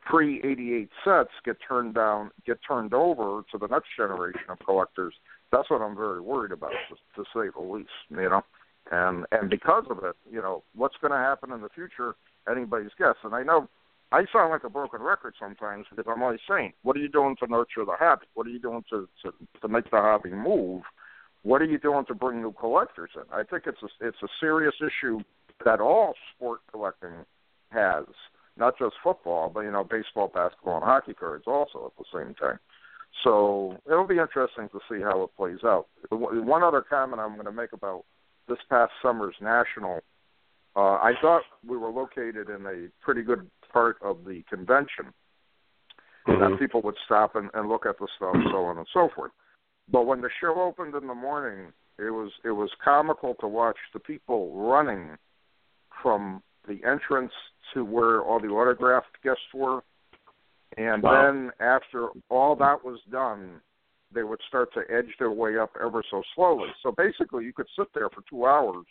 pre 0.05 0.41
88 0.43 0.89
sets 1.05 1.31
get 1.45 1.57
turned 1.67 1.95
down, 1.95 2.31
get 2.47 2.59
turned 2.67 2.95
over 2.95 3.43
to 3.53 3.59
the 3.59 3.67
next 3.69 3.89
generation 3.97 4.43
of 4.49 4.59
collectors? 4.65 5.15
That's 5.51 5.69
what 5.71 5.83
I'm 5.83 5.97
very 5.97 6.21
worried 6.21 6.53
about, 6.53 6.73
to, 6.89 7.23
to 7.23 7.29
say 7.35 7.51
the 7.55 7.63
least. 7.63 7.91
You 8.11 8.29
know, 8.29 8.43
and 8.91 9.27
and 9.33 9.51
because 9.51 9.85
of 9.91 9.99
it, 10.05 10.17
you 10.31 10.41
know, 10.41 10.63
what's 10.75 10.97
going 11.01 11.13
to 11.13 11.19
happen 11.19 11.53
in 11.53 11.61
the 11.61 11.69
future? 11.69 12.15
Anybody's 12.51 12.91
guess. 12.99 13.15
And 13.23 13.35
I 13.35 13.43
know 13.43 13.69
I 14.13 14.25
sound 14.33 14.51
like 14.51 14.65
a 14.65 14.71
broken 14.71 15.01
record 15.01 15.35
sometimes 15.41 15.87
because 15.91 16.05
I'm 16.09 16.23
always 16.23 16.41
saying, 16.49 16.73
what 16.83 16.97
are 16.97 17.01
you 17.01 17.09
doing 17.09 17.37
to 17.41 17.47
nurture 17.47 17.85
the 17.85 17.97
hobby? 17.99 18.27
What 18.35 18.47
are 18.47 18.51
you 18.51 18.59
doing 18.59 18.85
to 18.91 19.09
to, 19.23 19.33
to 19.61 19.69
make 19.69 19.91
the 19.91 19.97
hobby 19.97 20.31
move? 20.31 20.83
What 21.43 21.63
are 21.63 21.67
you 21.67 21.79
doing 21.79 22.05
to 22.07 22.15
bring 22.15 22.41
new 22.41 22.53
collectors 22.53 23.11
in? 23.15 23.23
I 23.33 23.43
think 23.43 23.65
it's 23.67 23.83
a 23.83 24.07
it's 24.07 24.23
a 24.23 24.29
serious 24.41 24.75
issue 24.81 25.21
that 25.65 25.81
all 25.81 26.15
sport 26.35 26.61
collecting 26.71 27.25
has, 27.71 28.05
not 28.57 28.79
just 28.79 28.95
football, 29.03 29.51
but 29.51 29.61
you 29.61 29.71
know, 29.71 29.85
baseball, 29.85 30.29
basketball, 30.29 30.77
and 30.77 30.85
hockey 30.85 31.15
cards 31.15 31.45
also 31.47 31.87
at 31.87 31.97
the 31.99 32.05
same 32.13 32.35
time. 32.35 32.59
So 33.25 33.77
it'll 33.87 34.07
be 34.07 34.19
interesting 34.19 34.69
to 34.71 34.81
see 34.91 35.03
how 35.03 35.23
it 35.23 35.31
plays 35.37 35.65
out. 35.65 35.87
One 36.11 36.63
other 36.63 36.83
comment 36.83 37.21
I'm 37.21 37.35
going 37.35 37.47
to 37.47 37.53
make 37.53 37.73
about 37.73 38.05
this 38.49 38.59
past 38.69 38.93
summer's 39.03 39.37
national, 39.41 40.01
uh, 40.75 40.95
I 40.95 41.13
thought 41.21 41.43
we 41.67 41.77
were 41.77 41.91
located 41.91 42.49
in 42.49 42.67
a 42.67 42.89
pretty 43.05 43.23
good 43.23 43.51
part 43.73 43.97
of 44.03 44.25
the 44.25 44.43
convention, 44.49 45.13
Mhm. 46.27 46.39
that 46.39 46.59
people 46.59 46.83
would 46.83 46.97
stop 47.05 47.35
and, 47.35 47.51
and 47.55 47.69
look 47.69 47.85
at 47.85 47.99
the 47.99 48.09
stuff, 48.17 48.37
so 48.51 48.65
on 48.65 48.79
and 48.79 48.87
so 48.93 49.09
forth. 49.15 49.33
But 49.89 50.07
when 50.07 50.21
the 50.21 50.31
show 50.41 50.61
opened 50.61 50.95
in 50.95 51.07
the 51.07 51.15
morning, 51.15 51.73
it 51.99 52.11
was 52.11 52.31
it 52.45 52.53
was 52.53 52.71
comical 52.83 53.35
to 53.37 53.49
watch 53.49 53.79
the 53.93 54.01
people 54.01 54.53
running 54.55 55.19
from 56.03 56.43
the 56.67 56.83
entrance 56.85 57.33
to 57.75 57.85
where 57.85 58.23
all 58.23 58.41
the 58.41 58.49
autographed 58.49 59.21
guests 59.23 59.53
were, 59.55 59.83
and 60.77 61.03
Wow. 61.03 61.23
then 61.23 61.53
after 61.61 62.09
all 62.29 62.57
that 62.57 62.85
was 62.85 63.01
done, 63.11 63.61
they 64.13 64.23
would 64.23 64.41
start 64.49 64.73
to 64.75 64.83
edge 64.91 65.17
their 65.19 65.31
way 65.31 65.59
up 65.59 65.77
ever 65.83 66.03
so 66.11 66.23
slowly. 66.35 66.69
So 66.83 66.93
basically, 66.93 67.45
you 67.45 67.53
could 67.53 67.69
sit 67.77 67.89
there 67.95 68.09
for 68.11 68.23
two 68.29 68.47
hours 68.47 68.87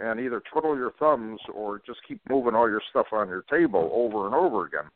and 0.00 0.20
either 0.20 0.42
twiddle 0.52 0.76
your 0.76 0.92
thumbs 0.92 1.40
or 1.52 1.80
just 1.84 2.00
keep 2.06 2.20
moving 2.28 2.54
all 2.54 2.68
your 2.68 2.82
stuff 2.90 3.06
on 3.12 3.28
your 3.28 3.42
table 3.42 3.90
over 3.92 4.26
and 4.26 4.34
over 4.34 4.64
again. 4.64 4.90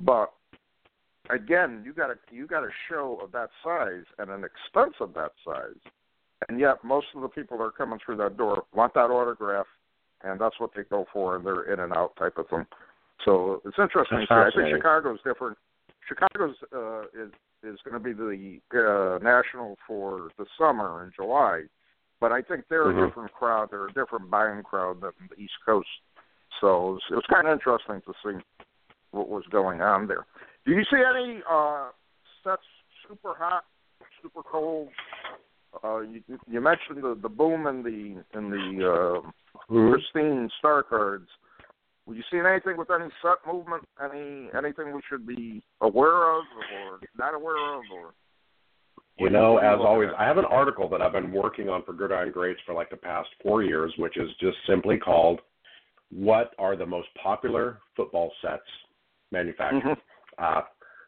But 0.00 0.32
again, 1.30 1.82
you 1.84 1.92
got 1.92 2.10
a 2.10 2.16
you 2.30 2.46
got 2.46 2.62
a 2.62 2.70
show 2.88 3.18
of 3.22 3.32
that 3.32 3.50
size 3.64 4.04
and 4.18 4.30
an 4.30 4.44
expense 4.44 4.94
of 5.00 5.14
that 5.14 5.32
size, 5.44 5.80
and 6.48 6.60
yet 6.60 6.84
most 6.84 7.06
of 7.14 7.22
the 7.22 7.28
people 7.28 7.58
that 7.58 7.64
are 7.64 7.72
coming 7.72 7.98
through 8.04 8.16
that 8.18 8.36
door 8.36 8.64
want 8.74 8.94
that 8.94 9.10
autograph, 9.10 9.66
and 10.26 10.40
that's 10.40 10.58
what 10.58 10.70
they 10.74 10.82
go 10.82 11.06
for, 11.12 11.36
and 11.36 11.46
they're 11.46 11.72
in 11.72 11.80
and 11.80 11.92
out 11.92 12.16
type 12.16 12.36
of 12.38 12.48
thing. 12.48 12.66
So 13.24 13.62
it's 13.64 13.78
interesting. 13.78 14.26
That's 14.28 14.54
to 14.54 14.60
see. 14.60 14.66
I 14.66 14.70
think. 14.70 14.76
Chicago's 14.76 15.18
different. 15.24 15.56
Chicago's 16.08 16.56
uh, 16.74 17.02
is 17.14 17.32
is 17.62 17.78
going 17.84 17.94
to 17.94 18.00
be 18.00 18.12
the 18.12 18.60
uh, 18.78 19.18
national 19.24 19.76
for 19.86 20.28
the 20.38 20.46
summer 20.58 21.04
in 21.04 21.12
July, 21.16 21.62
but 22.20 22.30
I 22.30 22.42
think 22.42 22.64
they're 22.68 22.84
Mhm. 22.84 23.02
a 23.02 23.06
different 23.06 23.32
crowd. 23.32 23.70
They're 23.70 23.86
a 23.86 23.92
different 23.92 24.30
buying 24.30 24.62
crowd 24.62 25.00
than 25.00 25.12
the 25.30 25.40
East 25.40 25.54
Coast. 25.64 25.88
So 26.60 26.90
it 26.90 26.92
was, 26.92 27.02
it 27.10 27.14
was 27.14 27.24
kind 27.32 27.46
of 27.46 27.52
interesting 27.52 28.02
to 28.02 28.12
see 28.22 28.44
what 29.10 29.28
was 29.28 29.44
going 29.50 29.80
on 29.80 30.06
there. 30.06 30.26
Do 30.64 30.72
you 30.72 30.84
see 30.84 31.02
any 31.02 31.42
uh, 31.48 31.88
sets 32.44 32.62
super 33.08 33.34
hot, 33.34 33.64
super 34.22 34.42
cold? 34.42 34.88
Uh, 35.84 36.00
you, 36.00 36.22
you 36.48 36.60
mentioned 36.60 37.02
the, 37.02 37.18
the 37.20 37.28
boom 37.28 37.66
in 37.66 37.82
the 37.82 38.38
in 38.38 38.50
the 38.50 39.22
uh, 39.22 39.30
pristine 39.68 40.48
star 40.58 40.82
cards. 40.82 41.28
Were 42.06 42.14
you 42.14 42.22
seeing 42.30 42.46
anything 42.46 42.76
with 42.76 42.88
any 42.90 43.10
set 43.20 43.52
movement? 43.52 43.84
Any 44.02 44.48
anything 44.56 44.94
we 44.94 45.00
should 45.08 45.26
be 45.26 45.62
aware 45.80 46.30
of 46.38 46.44
or 46.72 47.00
not 47.18 47.34
aware 47.34 47.74
of? 47.74 47.82
Or 47.92 48.14
You 49.18 49.30
know, 49.30 49.54
What 49.54 49.64
are 49.64 49.74
you 49.76 49.80
as 49.80 49.86
always? 49.86 50.08
I 50.18 50.24
have 50.24 50.38
an 50.38 50.44
article 50.44 50.88
that 50.90 51.02
I've 51.02 51.12
been 51.12 51.32
working 51.32 51.68
on 51.68 51.82
for 51.84 51.92
Gridiron 51.92 52.30
Greats 52.30 52.60
for 52.64 52.74
like 52.74 52.90
the 52.90 52.96
past 52.96 53.28
four 53.42 53.62
years, 53.62 53.92
which 53.98 54.16
is 54.16 54.30
just 54.40 54.56
simply 54.68 54.98
called 54.98 55.40
"What 56.10 56.52
are 56.58 56.76
the 56.76 56.86
most 56.86 57.08
popular 57.20 57.80
football 57.96 58.32
sets 58.40 58.62
manufactured?" 59.32 59.82
Mhm. 59.82 59.96
Uh, 60.38 60.62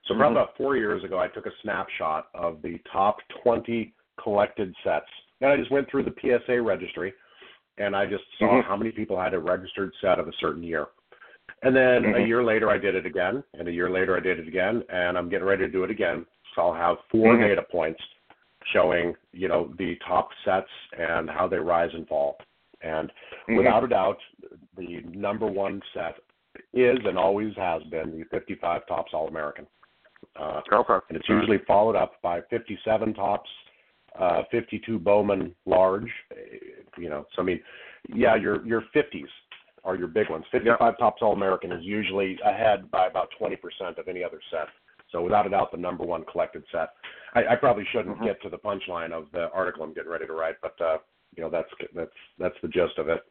so 0.07 0.15
probably 0.17 0.41
about 0.41 0.57
four 0.57 0.77
years 0.77 1.05
ago, 1.05 1.19
I 1.19 1.29
took 1.29 1.47
a 1.47 1.53
snapshot 1.63 2.29
of 2.35 2.63
the 2.63 2.79
top 2.91 3.19
20 3.43 3.93
collected 4.23 4.75
sets, 4.85 5.07
and 5.41 5.51
I 5.51 5.57
just 5.57 5.71
went 5.71 5.89
through 5.91 6.05
the 6.05 6.15
PSA 6.21 6.61
registry, 6.61 7.13
and 7.79 7.95
I 7.95 8.07
just 8.07 8.25
saw 8.39 8.61
Mhm. 8.61 8.65
how 8.65 8.77
many 8.77 8.91
people 8.91 9.19
had 9.19 9.35
a 9.35 9.39
registered 9.39 9.95
set 10.01 10.19
of 10.19 10.29
a 10.29 10.33
certain 10.35 10.63
year. 10.63 10.89
And 11.63 11.75
then 11.75 12.05
a 12.05 12.19
Mhm. 12.19 12.27
year 12.27 12.43
later, 12.43 12.71
I 12.71 12.79
did 12.79 12.95
it 12.95 13.07
again, 13.07 13.43
and 13.55 13.69
a 13.69 13.73
year 13.73 13.91
later, 13.91 14.17
I 14.17 14.21
did 14.21 14.39
it 14.39 14.47
again, 14.47 14.85
and 14.89 15.17
I'm 15.17 15.29
getting 15.29 15.47
ready 15.47 15.65
to 15.65 15.71
do 15.71 15.85
it 15.85 15.91
again. 15.91 16.27
So 16.55 16.63
I'll 16.63 16.73
have 16.75 16.99
4 17.11 17.35
Mhm. 17.35 17.41
data 17.41 17.63
points 17.63 18.03
showing, 18.67 19.17
you 19.33 19.49
know, 19.49 19.73
the 19.79 19.97
top 19.97 20.33
sets 20.45 20.71
and 20.93 21.31
how 21.31 21.47
they 21.47 21.59
rise 21.59 21.95
and 21.95 22.07
fall. 22.07 22.39
And 22.83 23.13
Mhm. 23.47 23.57
without 23.57 23.85
a 23.85 23.89
doubt, 23.89 24.21
the 24.77 25.01
number 25.03 25.47
one 25.47 25.83
set 25.93 26.21
is 26.73 26.99
and 27.05 27.19
always 27.19 27.55
has 27.57 27.83
been 27.85 28.19
the 28.19 28.25
55 28.27 28.87
Topps 28.87 29.15
All 29.15 29.29
American. 29.29 29.67
Uh, 30.37 30.61
Okay. 30.73 30.99
and 31.09 31.17
it's 31.17 31.29
usually 31.29 31.59
followed 31.59 31.97
up 31.97 32.21
by 32.23 32.41
57 32.43 33.15
Topps, 33.15 33.51
uh, 34.19 34.43
52 34.51 34.99
Bowman 34.99 35.55
large. 35.67 36.11
eh, 36.33 36.59
You 36.97 37.09
know, 37.11 37.27
so 37.35 37.43
I 37.43 37.45
mean, 37.45 37.61
yeah, 38.15 38.35
your 38.35 38.65
your 38.67 38.83
50s 38.95 39.29
are 39.85 39.97
your 39.97 40.09
big 40.09 40.29
ones. 40.29 40.45
55 40.51 40.99
Topps 40.99 41.23
All 41.23 41.33
American 41.33 41.71
is 41.73 41.85
usually 41.85 42.39
ahead 42.45 42.91
by 42.91 43.07
about 43.07 43.29
20% 43.41 43.57
of 43.99 44.09
any 44.09 44.25
other 44.25 44.41
set. 44.51 44.67
So 45.13 45.23
without 45.23 45.47
a 45.47 45.51
doubt, 45.51 45.71
the 45.71 45.79
number 45.79 46.05
one 46.05 46.25
collected 46.31 46.65
set. 46.71 46.91
I, 47.35 47.47
I 47.53 47.57
probably 47.57 47.85
shouldn't 47.93 48.19
Mhm. 48.19 48.25
get 48.25 48.43
to 48.43 48.49
the 48.51 48.59
punchline 48.59 49.13
of 49.13 49.31
the 49.33 49.51
article 49.53 49.83
I'm 49.85 49.95
getting 49.95 50.11
ready 50.11 50.27
to 50.27 50.33
write, 50.33 50.57
but 50.61 50.79
uh, 50.81 50.99
you 51.37 51.43
know, 51.43 51.49
that's 51.51 51.71
that's 51.95 52.13
that's 52.39 52.57
the 52.63 52.69
gist 52.69 52.99
of 52.99 53.09
it. 53.09 53.23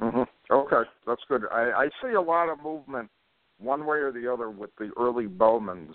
hmm 0.00 0.22
Okay, 0.50 0.88
that's 1.06 1.22
good. 1.28 1.42
I, 1.52 1.72
I 1.72 1.90
see 2.00 2.14
a 2.14 2.20
lot 2.20 2.48
of 2.48 2.62
movement 2.62 3.10
one 3.58 3.84
way 3.84 3.98
or 3.98 4.12
the 4.12 4.32
other 4.32 4.48
with 4.50 4.70
the 4.78 4.90
early 4.96 5.26
Bowmans, 5.26 5.94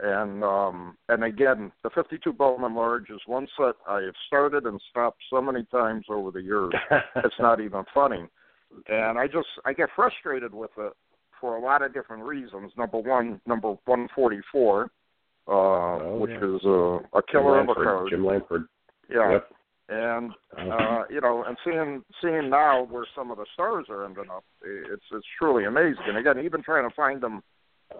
and 0.00 0.44
um, 0.44 0.96
and 1.08 1.24
again, 1.24 1.72
the 1.82 1.90
52 1.94 2.32
Bowman 2.32 2.74
Large 2.74 3.10
is 3.10 3.20
one 3.26 3.46
set 3.56 3.74
I 3.88 4.02
have 4.02 4.14
started 4.26 4.64
and 4.64 4.80
stopped 4.90 5.18
so 5.30 5.40
many 5.42 5.64
times 5.64 6.04
over 6.08 6.30
the 6.30 6.40
years. 6.42 6.72
it's 7.16 7.34
not 7.40 7.60
even 7.60 7.84
funny, 7.92 8.24
and 8.88 9.18
I 9.18 9.26
just 9.26 9.48
I 9.64 9.72
get 9.72 9.88
frustrated 9.96 10.54
with 10.54 10.70
it 10.78 10.92
for 11.40 11.56
a 11.56 11.60
lot 11.60 11.82
of 11.82 11.92
different 11.94 12.22
reasons. 12.24 12.72
Number 12.76 12.98
one, 12.98 13.40
number 13.46 13.68
144, 13.86 14.82
uh, 14.84 14.88
Oh, 15.50 16.18
which 16.20 16.30
yeah. 16.32 16.36
is 16.56 16.64
a, 16.64 17.18
a 17.18 17.22
killer 17.30 17.60
of 17.60 17.68
a 17.68 17.74
card. 17.74 18.08
Jim 18.10 18.24
Lansford. 18.26 18.64
Yeah, 19.08 19.32
Yep. 19.32 19.50
and 19.88 20.32
Uh, 20.56 20.74
uh, 20.74 21.04
you 21.10 21.20
know, 21.20 21.44
and 21.44 21.56
seeing 21.64 22.04
seeing 22.20 22.50
now 22.50 22.84
where 22.90 23.06
some 23.16 23.30
of 23.30 23.38
the 23.38 23.46
stars 23.54 23.86
are 23.88 24.04
ending 24.04 24.30
up, 24.30 24.44
it's 24.62 25.02
it's 25.12 25.26
truly 25.38 25.64
amazing. 25.64 26.02
And 26.08 26.18
again, 26.18 26.44
even 26.44 26.62
trying 26.62 26.88
to 26.88 26.94
find 26.94 27.20
them 27.20 27.42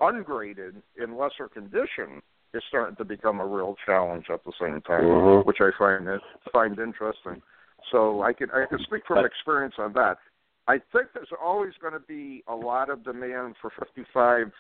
ungraded 0.01 0.83
in 1.03 1.17
lesser 1.17 1.49
condition 1.49 2.23
is 2.55 2.63
starting 2.69 2.97
to 2.97 3.05
become 3.05 3.41
a 3.41 3.47
real 3.47 3.77
challenge 3.85 4.27
at 4.33 4.43
the 4.45 4.53
same 4.61 4.81
time, 4.83 5.05
Mhm. 5.05 5.45
which 5.45 5.61
I 5.61 5.71
find 5.79 6.07
it, 6.09 6.23
find 6.53 6.79
interesting. 6.79 7.43
So 7.91 8.23
I 8.23 8.33
can 8.33 8.51
I 8.51 8.67
can 8.67 8.79
speak 8.81 9.07
from 9.07 9.25
experience 9.25 9.75
on 9.79 9.93
that. 9.95 10.19
I 10.67 10.79
think 10.93 11.13
there's 11.15 11.33
always 11.41 11.73
going 11.81 11.95
to 11.95 12.01
be 12.01 12.43
a 12.47 12.55
lot 12.55 12.91
of 12.91 13.03
demand 13.05 13.57
for 13.61 13.71
55 13.71 14.53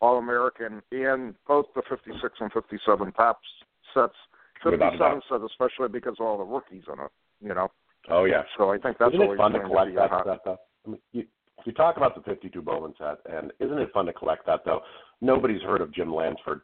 All 0.00 0.16
American 0.18 0.82
and 0.92 1.34
both 1.46 1.66
the 1.74 1.82
56 1.82 2.40
and 2.40 2.50
57 2.52 3.12
Topps 3.12 3.46
sets. 3.92 4.14
57 4.62 4.98
doubt. 4.98 5.22
sets, 5.28 5.42
especially 5.44 5.88
because 5.88 6.14
of 6.20 6.26
all 6.26 6.38
the 6.38 6.44
rookies 6.44 6.84
in 6.88 6.98
it. 7.00 7.10
You 7.40 7.54
know, 7.54 7.70
Oh 8.08 8.24
yeah. 8.24 8.44
so 8.56 8.70
I 8.72 8.78
think 8.78 8.98
that's 8.98 9.10
isn't 9.14 9.20
it 9.20 9.24
always 9.24 9.38
fun 9.38 9.52
to 9.52 9.60
collect 9.60 9.90
be 9.90 9.96
that 9.96 10.10
hot. 10.10 10.24
set? 10.44 10.58
I 10.86 10.90
mean, 10.90 11.00
you, 11.12 11.26
you 11.66 11.72
talk 11.72 11.96
about 11.96 12.14
the 12.14 12.22
52 12.22 12.60
Bowman 12.62 12.94
set, 12.98 13.18
and 13.30 13.52
isn't 13.60 13.78
it 13.78 13.92
fun 13.92 14.06
to 14.06 14.12
collect 14.12 14.46
that 14.46 14.60
though? 14.64 14.80
Nobody's 15.20 15.62
heard 15.62 15.80
of 15.80 15.92
Jim 15.94 16.14
Lansford. 16.14 16.62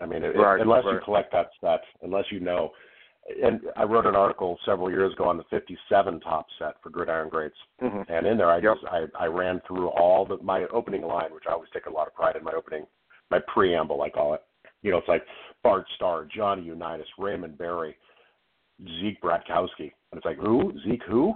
I 0.00 0.06
mean, 0.06 0.22
it, 0.24 0.36
Right, 0.36 0.60
unless 0.60 0.84
you 0.84 0.98
collect 1.04 1.32
that 1.32 1.50
set, 1.60 1.80
unless 2.02 2.24
you 2.30 2.40
know. 2.40 2.70
And 3.40 3.60
I 3.76 3.84
wrote 3.84 4.06
an 4.06 4.16
article 4.16 4.58
several 4.64 4.90
years 4.90 5.12
ago 5.12 5.28
on 5.28 5.36
the 5.36 5.44
57 5.44 6.18
top 6.20 6.46
set 6.58 6.74
for 6.82 6.90
Gridiron 6.90 7.28
Greats, 7.28 7.54
hmm 7.80 8.02
and 8.08 8.26
in 8.26 8.36
there 8.36 8.50
I 8.50 8.56
Yep. 8.56 8.74
just 8.74 8.92
I, 8.92 9.04
I 9.18 9.26
ran 9.26 9.60
through 9.66 9.88
all 9.88 10.24
the 10.24 10.38
my 10.42 10.64
opening 10.72 11.02
line, 11.02 11.32
which 11.32 11.44
I 11.48 11.52
always 11.52 11.70
take 11.72 11.86
a 11.86 11.90
lot 11.90 12.08
of 12.08 12.14
pride 12.14 12.36
in 12.36 12.42
my 12.42 12.52
opening, 12.52 12.86
my 13.30 13.38
preamble 13.52 14.02
I 14.02 14.10
call 14.10 14.34
it. 14.34 14.42
You 14.82 14.90
know, 14.90 14.98
it's 14.98 15.08
like 15.08 15.24
Bart 15.62 15.86
Starr, 15.94 16.26
Johnny 16.34 16.62
Unitas, 16.62 17.06
Raymond 17.16 17.56
Berry, 17.56 17.96
Zeke 19.00 19.20
Bratkowski, 19.22 19.92
and 20.10 20.14
it's 20.14 20.24
like 20.24 20.38
who 20.38 20.72
Zeke 20.84 21.04
who? 21.08 21.34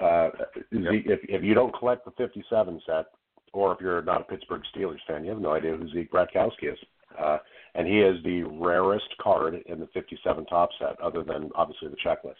Uh, 0.00 0.30
Zeke, 0.72 1.06
if 1.06 1.20
if 1.28 1.42
you 1.42 1.54
don't 1.54 1.76
collect 1.76 2.04
the 2.04 2.10
57 2.12 2.80
set, 2.86 3.06
or 3.52 3.72
if 3.72 3.80
you're 3.80 4.02
not 4.02 4.22
a 4.22 4.24
Pittsburgh 4.24 4.62
Steelers 4.74 4.98
fan, 5.06 5.24
you 5.24 5.30
have 5.30 5.40
no 5.40 5.52
idea 5.52 5.76
who 5.76 5.88
Zeke 5.90 6.10
Bratkowski 6.10 6.72
is. 6.72 6.78
Uh, 7.18 7.38
and 7.76 7.86
he 7.86 8.00
is 8.00 8.22
the 8.24 8.42
rarest 8.42 9.08
card 9.20 9.62
in 9.66 9.80
the 9.80 9.86
57 9.94 10.46
top 10.46 10.70
set, 10.80 11.00
other 11.00 11.22
than 11.22 11.50
obviously 11.54 11.88
the 11.88 11.96
checklist. 12.04 12.34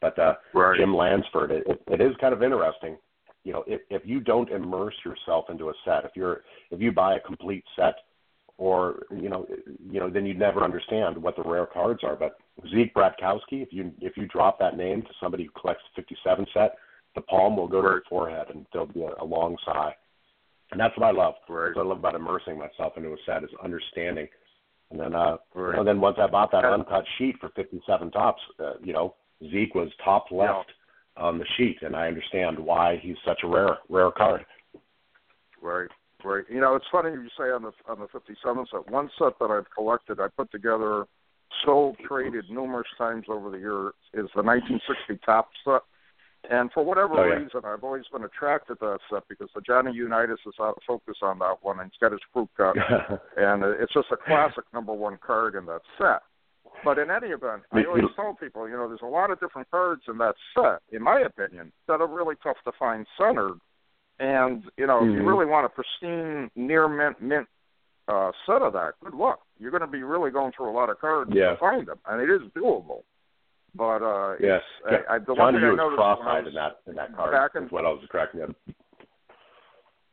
But 0.00 0.18
uh, 0.18 0.34
Right. 0.52 0.78
Jim 0.78 0.94
Lansford, 0.94 1.50
it, 1.50 1.64
it, 1.66 1.82
it 1.88 2.00
is 2.00 2.14
kind 2.20 2.32
of 2.32 2.42
interesting. 2.42 2.96
You 3.44 3.52
know, 3.52 3.64
if, 3.66 3.80
if 3.90 4.02
you 4.04 4.20
don't 4.20 4.50
immerse 4.50 4.94
yourself 5.04 5.46
into 5.50 5.68
a 5.68 5.72
set, 5.84 6.04
if 6.04 6.12
you're 6.14 6.42
if 6.70 6.80
you 6.80 6.92
buy 6.92 7.16
a 7.16 7.20
complete 7.20 7.64
set, 7.76 7.94
or 8.56 9.02
you 9.10 9.28
know, 9.28 9.46
you 9.90 10.00
know, 10.00 10.08
then 10.08 10.24
you'd 10.24 10.38
never 10.38 10.62
understand 10.62 11.20
what 11.20 11.36
the 11.36 11.42
rare 11.42 11.66
cards 11.66 12.00
are. 12.04 12.16
But 12.16 12.36
Zeke 12.70 12.94
Bratkowski, 12.94 13.62
if 13.62 13.72
you 13.72 13.92
if 14.00 14.16
you 14.16 14.26
drop 14.26 14.58
that 14.60 14.76
name 14.76 15.02
to 15.02 15.08
somebody 15.20 15.44
who 15.44 15.60
collects 15.60 15.82
the 15.94 16.02
57 16.02 16.46
set, 16.54 16.76
the 17.14 17.22
palm 17.22 17.56
will 17.56 17.68
go 17.68 17.82
to 17.82 17.88
the 17.88 18.00
forehead, 18.08 18.46
and 18.52 18.66
there'll 18.72 18.86
be 18.86 19.02
a, 19.02 19.22
a 19.22 19.24
long 19.24 19.56
sigh. 19.64 19.94
And 20.70 20.80
that's 20.80 20.96
what 20.96 21.06
I 21.06 21.12
love. 21.12 21.34
Right. 21.48 21.74
What 21.74 21.84
I 21.84 21.88
love 21.88 21.98
about 21.98 22.14
immersing 22.14 22.58
myself 22.58 22.94
into 22.96 23.10
a 23.10 23.16
set 23.26 23.44
is 23.44 23.50
understanding. 23.62 24.28
And 24.90 25.00
then, 25.00 25.14
uh, 25.14 25.36
Right. 25.54 25.78
and 25.78 25.86
then 25.86 26.00
once 26.00 26.16
I 26.20 26.26
bought 26.26 26.50
that 26.52 26.64
uncut 26.64 27.04
sheet 27.18 27.36
for 27.40 27.50
57 27.50 28.10
Topps, 28.10 28.42
uh, 28.58 28.74
you 28.82 28.92
know, 28.92 29.14
Zeke 29.50 29.74
was 29.74 29.90
top 30.04 30.30
left 30.30 30.70
on 31.16 31.38
the 31.38 31.44
sheet, 31.56 31.78
and 31.82 31.94
I 31.94 32.08
understand 32.08 32.58
why 32.58 32.96
he's 32.96 33.16
such 33.24 33.40
a 33.44 33.46
rare, 33.46 33.78
rare 33.88 34.10
card. 34.10 34.44
Right, 35.60 35.88
right. 36.24 36.44
You 36.48 36.60
know, 36.60 36.74
it's 36.74 36.84
funny 36.90 37.10
you 37.10 37.28
say 37.38 37.44
on 37.44 37.62
the 37.62 37.72
on 37.88 38.00
the 38.00 38.08
57 38.08 38.66
set. 38.70 38.90
One 38.90 39.10
set 39.18 39.38
that 39.38 39.50
I've 39.50 39.70
collected, 39.74 40.20
I 40.20 40.28
put 40.36 40.50
together, 40.50 41.06
sold, 41.64 41.96
traded 42.06 42.50
numerous 42.50 42.88
times 42.98 43.26
over 43.28 43.50
the 43.50 43.58
years, 43.58 43.94
is 44.12 44.28
the 44.34 44.42
1960 44.42 45.18
top 45.24 45.50
set. 45.64 45.82
And 46.50 46.70
for 46.72 46.84
whatever 46.84 47.14
Oh, 47.20 47.24
yeah. 47.24 47.36
reason, 47.36 47.62
I've 47.64 47.84
always 47.84 48.06
been 48.12 48.24
attracted 48.24 48.78
to 48.80 48.86
that 48.86 49.00
set 49.10 49.26
because 49.28 49.48
the 49.54 49.60
Johnny 49.62 49.92
Unitas 49.92 50.40
is 50.46 50.54
out 50.60 50.76
of 50.76 50.82
focus 50.86 51.16
on 51.22 51.38
that 51.38 51.56
one, 51.62 51.80
and 51.80 51.90
he's 51.90 51.98
got 51.98 52.12
his 52.12 52.20
fruit 52.32 52.48
cut, 52.56 52.76
and 53.36 53.64
it's 53.64 53.92
just 53.92 54.08
a 54.12 54.16
classic 54.16 54.64
number 54.72 54.92
one 54.92 55.18
card 55.24 55.54
in 55.54 55.64
that 55.66 55.80
set. 55.98 56.20
But 56.82 56.98
in 56.98 57.10
any 57.10 57.28
event, 57.28 57.62
I 57.72 57.84
always 57.86 58.04
tell 58.14 58.34
people, 58.34 58.68
you 58.68 58.76
know, 58.76 58.88
there's 58.88 59.00
a 59.02 59.06
lot 59.06 59.30
of 59.30 59.40
different 59.40 59.70
cards 59.70 60.02
in 60.06 60.18
that 60.18 60.34
set, 60.54 60.80
in 60.92 61.02
my 61.02 61.20
opinion, 61.20 61.72
that 61.88 62.02
are 62.02 62.06
really 62.06 62.34
tough 62.42 62.58
to 62.64 62.72
find 62.78 63.06
centered. 63.18 63.58
And 64.20 64.64
you 64.76 64.86
know, 64.86 64.98
if 65.04 65.14
you 65.16 65.22
Mhm. 65.22 65.26
really 65.26 65.46
want 65.46 65.66
a 65.66 65.68
pristine, 65.70 66.50
near 66.54 66.86
mint, 66.88 67.20
mint 67.22 67.48
uh, 68.06 68.32
set 68.44 68.60
of 68.60 68.74
that, 68.74 68.94
good 69.02 69.14
luck. 69.14 69.40
You're 69.58 69.70
going 69.70 69.80
to 69.80 69.86
be 69.86 70.02
really 70.02 70.30
going 70.30 70.52
through 70.52 70.68
a 70.68 70.76
lot 70.76 70.90
of 70.90 71.00
cards 71.00 71.30
Yeah. 71.32 71.52
to 71.52 71.56
find 71.56 71.86
them, 71.86 71.98
and 72.06 72.20
it 72.20 72.28
is 72.28 72.42
doable. 72.52 73.02
But 73.76 74.02
uh, 74.02 74.36
yes, 74.40 74.62
I, 74.88 75.16
I, 75.16 75.18
the 75.18 75.34
one 75.34 75.54
thing 75.54 75.64
I 75.64 75.70
was 75.70 75.76
noticed 75.76 75.98
when 75.98 76.06
I 76.06 76.14
cross-eyed 76.14 76.44
was, 76.44 76.50
in 76.50 76.54
that 76.54 76.80
in 76.86 76.94
that 76.96 77.16
card. 77.16 77.32
back 77.32 77.50
in- 77.56 77.64
is 77.64 77.72
what 77.72 77.84
I 77.84 77.88
was 77.88 78.04
cracking 78.08 78.42
up. 78.42 78.50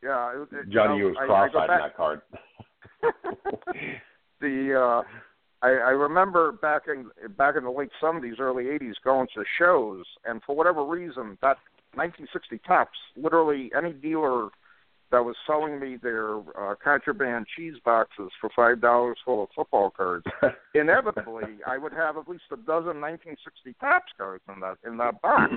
yeah, 0.04 0.42
it, 0.42 0.48
it, 0.52 0.70
Johnny 0.70 0.98
you 0.98 1.04
know, 1.04 1.10
was 1.10 1.16
I- 1.20 1.24
I 1.24 1.28
go 1.28 1.52
cross-eyed 1.52 1.70
in 1.70 1.80
that 1.80 1.96
card. 1.96 2.22
the 4.42 4.80
uh 4.80 5.04
I, 5.64 5.70
I 5.70 5.92
remember 5.92 6.54
back 6.54 6.84
in 6.88 7.12
back 7.38 7.56
in 7.56 7.64
the 7.64 7.70
late 7.70 7.92
seventies, 8.00 8.36
early 8.40 8.70
eighties, 8.70 8.96
going 9.04 9.28
to 9.36 9.44
shows, 9.60 10.06
and 10.26 10.42
for 10.46 10.56
whatever 10.56 10.84
reason, 10.84 11.38
that 11.42 11.58
1960 11.94 12.60
Topps, 12.66 12.98
literally 13.16 13.70
any 13.78 13.94
dealer 13.94 14.50
that 15.12 15.24
was 15.24 15.36
selling 15.46 15.80
me 15.80 15.98
their 16.02 16.38
uh, 16.38 16.76
contraband 16.82 17.46
cheese 17.56 17.76
boxes 17.84 18.30
for 18.40 18.50
five 18.56 18.82
dollars 18.82 19.18
full 19.26 19.44
of 19.44 19.50
football 19.56 19.92
cards, 19.92 20.26
inevitably 20.74 21.60
I 21.68 21.78
would 21.78 21.94
have 21.94 22.18
at 22.18 22.28
least 22.28 22.44
a 22.52 22.58
dozen 22.58 23.02
1960 23.02 23.76
Topps 23.80 24.12
cards 24.18 24.44
in 24.54 24.62
that 24.62 24.78
in 24.86 24.98
that 24.98 25.22
box. 25.22 25.52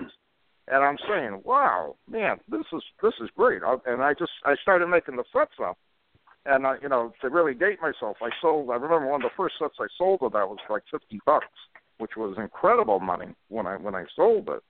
And 0.66 0.82
I'm 0.82 0.96
saying, 1.06 1.42
wow, 1.44 1.96
man, 2.08 2.38
this 2.48 2.64
is 2.72 2.82
this 3.02 3.12
is 3.20 3.28
great. 3.36 3.62
I, 3.62 3.76
and 3.86 4.02
I 4.02 4.14
just 4.14 4.32
I 4.44 4.54
started 4.60 4.88
making 4.88 5.16
the 5.16 5.24
sets 5.32 5.54
up, 5.62 5.78
and 6.46 6.66
I, 6.66 6.76
you 6.82 6.88
know, 6.88 7.12
to 7.20 7.28
really 7.28 7.54
date 7.54 7.80
myself, 7.80 8.16
I 8.22 8.30
sold. 8.40 8.70
I 8.70 8.74
remember 8.74 9.06
one 9.06 9.22
of 9.22 9.30
the 9.30 9.36
first 9.36 9.56
sets 9.58 9.74
I 9.78 9.86
sold 9.96 10.20
of 10.22 10.32
that 10.32 10.48
was 10.48 10.58
like 10.68 10.82
fifty 10.90 11.20
bucks, 11.26 11.46
which 11.98 12.12
was 12.16 12.36
incredible 12.38 12.98
money 12.98 13.34
when 13.48 13.66
I 13.66 13.76
when 13.76 13.94
I 13.94 14.04
sold 14.16 14.48
it. 14.48 14.62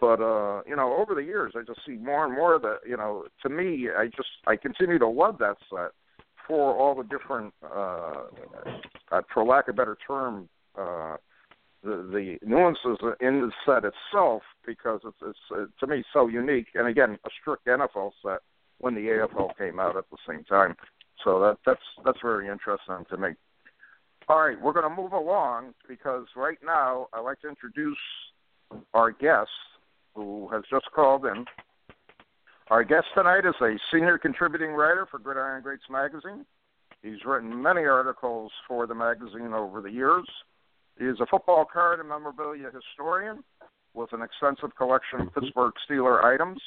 But 0.00 0.20
uh, 0.20 0.62
you 0.66 0.76
know, 0.76 0.96
over 0.96 1.14
the 1.14 1.22
years, 1.22 1.52
I 1.54 1.62
just 1.66 1.80
see 1.86 1.92
more 1.92 2.24
and 2.24 2.34
more 2.34 2.58
that 2.58 2.78
you 2.88 2.96
know. 2.96 3.24
To 3.42 3.48
me, 3.48 3.88
I 3.96 4.06
just 4.06 4.28
I 4.46 4.56
continue 4.56 4.98
to 4.98 5.08
love 5.08 5.38
that 5.38 5.56
set 5.68 5.90
for 6.48 6.74
all 6.74 6.94
the 6.94 7.04
different, 7.04 7.54
uh, 7.62 8.24
uh, 9.12 9.20
for 9.32 9.44
lack 9.44 9.68
of 9.68 9.74
a 9.74 9.76
better 9.76 9.96
term, 10.06 10.48
uh, 10.76 11.16
the 11.82 12.08
the 12.12 12.38
nuances 12.46 12.98
in 13.20 13.40
the 13.40 13.52
set 13.64 13.84
itself 13.84 14.42
because 14.66 15.00
it's, 15.04 15.16
it's 15.22 15.38
uh, 15.54 15.64
to 15.78 15.86
me 15.86 16.02
so 16.12 16.26
unique. 16.28 16.66
And 16.74 16.88
again, 16.88 17.18
a 17.24 17.28
strict 17.40 17.66
NFL 17.66 18.12
set 18.22 18.40
when 18.78 18.94
the 18.94 19.00
AFL 19.02 19.56
came 19.56 19.78
out 19.78 19.96
at 19.96 20.04
the 20.10 20.18
same 20.28 20.44
time. 20.44 20.74
So 21.24 21.40
that 21.40 21.58
that's 21.64 21.80
that's 22.04 22.18
very 22.22 22.48
interesting 22.48 23.04
to 23.10 23.16
me. 23.16 23.30
All 24.28 24.40
right, 24.40 24.60
we're 24.60 24.72
going 24.72 24.88
to 24.88 25.02
move 25.02 25.12
along 25.12 25.74
because 25.88 26.26
right 26.36 26.58
now 26.64 27.08
I'd 27.12 27.20
like 27.20 27.40
to 27.40 27.48
introduce 27.48 27.98
our 28.94 29.10
guest 29.10 29.50
who 30.14 30.48
has 30.52 30.62
just 30.70 30.86
called 30.94 31.24
in. 31.24 31.44
Our 32.68 32.84
guest 32.84 33.06
tonight 33.16 33.44
is 33.44 33.54
a 33.60 33.76
senior 33.92 34.16
contributing 34.18 34.70
writer 34.70 35.06
for 35.10 35.18
Gridiron 35.18 35.62
Greats 35.62 35.82
magazine. 35.90 36.46
He's 37.02 37.24
written 37.24 37.62
many 37.62 37.82
articles 37.82 38.52
for 38.68 38.86
the 38.86 38.94
magazine 38.94 39.52
over 39.54 39.80
the 39.80 39.90
years. 39.90 40.28
He 40.98 41.06
is 41.06 41.18
a 41.20 41.26
football 41.26 41.64
card 41.64 41.98
and 41.98 42.08
memorabilia 42.08 42.70
historian 42.70 43.42
with 43.94 44.12
an 44.12 44.22
extensive 44.22 44.76
collection 44.76 45.22
of 45.22 45.34
Pittsburgh 45.34 45.72
Steeler 45.88 46.22
items. 46.24 46.60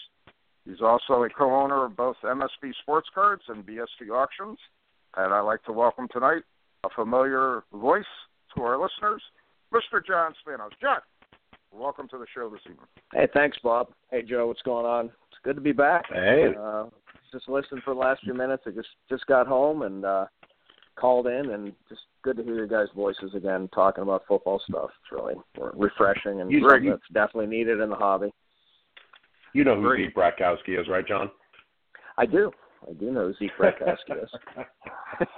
He's 0.66 0.82
also 0.82 1.24
a 1.24 1.30
co-owner 1.30 1.86
of 1.86 1.96
both 1.96 2.16
MSB 2.24 2.74
Sports 2.82 3.08
Cards 3.14 3.44
and 3.48 3.66
BST 3.66 4.10
Auctions. 4.12 4.58
And 5.16 5.34
I'd 5.34 5.42
like 5.42 5.64
to 5.64 5.72
welcome 5.72 6.08
tonight 6.12 6.44
a 6.84 6.90
familiar 6.90 7.64
voice 7.72 8.04
to 8.56 8.64
our 8.64 8.82
listeners, 8.82 9.22
Mr. 9.74 10.06
John 10.06 10.34
Spanos. 10.46 10.72
John, 10.82 11.00
welcome 11.74 12.08
to 12.10 12.18
the 12.18 12.26
show 12.34 12.50
this 12.50 12.60
evening. 12.66 12.86
Hey, 13.14 13.28
thanks, 13.34 13.58
Bob. 13.64 13.88
Hey, 14.12 14.22
Joe, 14.22 14.48
what's 14.48 14.62
going 14.62 14.86
on? 14.86 15.06
It's 15.06 15.40
good 15.44 15.56
to 15.56 15.62
be 15.62 15.72
back. 15.72 16.06
Hey. 16.12 16.54
Uh, 16.60 16.86
just 17.32 17.50
listened 17.50 17.82
for 17.84 17.94
the 17.94 18.00
last 18.00 18.22
few 18.24 18.34
minutes. 18.34 18.64
I 18.68 18.72
just 18.72 18.90
just 19.10 19.26
got 19.26 19.48
home 19.48 19.82
and 19.82 20.06
uh, 20.06 20.26
called 20.96 21.26
in, 21.28 21.50
and 21.52 21.74
just 21.90 22.02
good 22.22 22.38
to 22.38 22.44
hear 22.44 22.56
your 22.56 22.68
guys' 22.68 22.88
voices 22.96 23.34
again, 23.36 23.70
talking 23.74 24.04
about 24.04 24.24
football 24.28 24.62
stuff. 24.70 24.92
It's 25.02 25.12
really 25.12 25.36
refreshing 25.74 26.42
and 26.42 26.52
You- 26.52 26.62
something 26.62 26.84
you- 26.86 26.92
that's 26.92 27.08
definitely 27.12 27.48
needed 27.48 27.80
in 27.80 27.90
the 27.90 27.96
hobby. 27.96 28.32
You 29.54 29.64
know 29.64 29.76
who 29.76 29.82
Great. 29.84 30.08
Zeke 30.08 30.16
Bratkowski 30.16 30.80
is, 30.80 30.88
right, 30.88 31.06
John? 31.08 31.30
I 32.18 32.26
do. 32.26 32.52
I 32.90 32.94
do 32.94 33.12
know 33.12 33.28
who 33.28 33.34
Zeke 33.36 33.52
Bratkowski 33.60 34.24
is. 34.24 34.30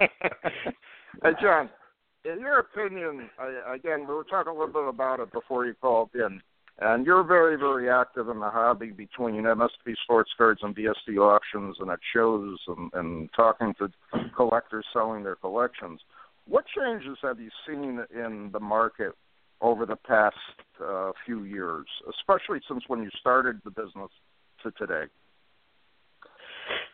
hey, 1.22 1.32
John, 1.40 1.68
in 2.32 2.40
your 2.40 2.58
opinion, 2.58 3.30
again, 3.66 4.00
we 4.00 4.14
were 4.14 4.24
talking 4.24 4.50
a 4.50 4.54
little 4.54 4.72
bit 4.72 4.88
about 4.88 5.20
it 5.20 5.32
before 5.32 5.66
you 5.66 5.74
called 5.74 6.10
in, 6.14 6.40
and 6.78 7.06
you're 7.06 7.22
very, 7.22 7.56
very 7.56 7.88
active 7.88 8.28
in 8.28 8.40
the 8.40 8.50
hobby 8.50 8.90
between 8.90 9.44
MSB 9.44 9.94
Sports 10.02 10.30
Cards 10.36 10.60
and 10.62 10.74
BST 10.76 11.16
auctions 11.18 11.76
and 11.80 11.90
at 11.90 12.00
shows 12.14 12.58
and, 12.68 12.90
and 12.94 13.30
talking 13.34 13.74
to 13.78 13.90
collectors 14.36 14.84
selling 14.92 15.22
their 15.22 15.36
collections. 15.36 16.00
What 16.46 16.64
changes 16.76 17.18
have 17.22 17.40
you 17.40 17.50
seen 17.66 18.04
in 18.14 18.50
the 18.52 18.60
market 18.60 19.12
over 19.60 19.86
the 19.86 19.96
past 19.96 20.36
uh, 20.84 21.12
few 21.24 21.44
years, 21.44 21.86
especially 22.08 22.60
since 22.68 22.84
when 22.88 23.02
you 23.02 23.10
started 23.18 23.60
the 23.64 23.70
business 23.70 24.10
to 24.62 24.70
today? 24.72 25.04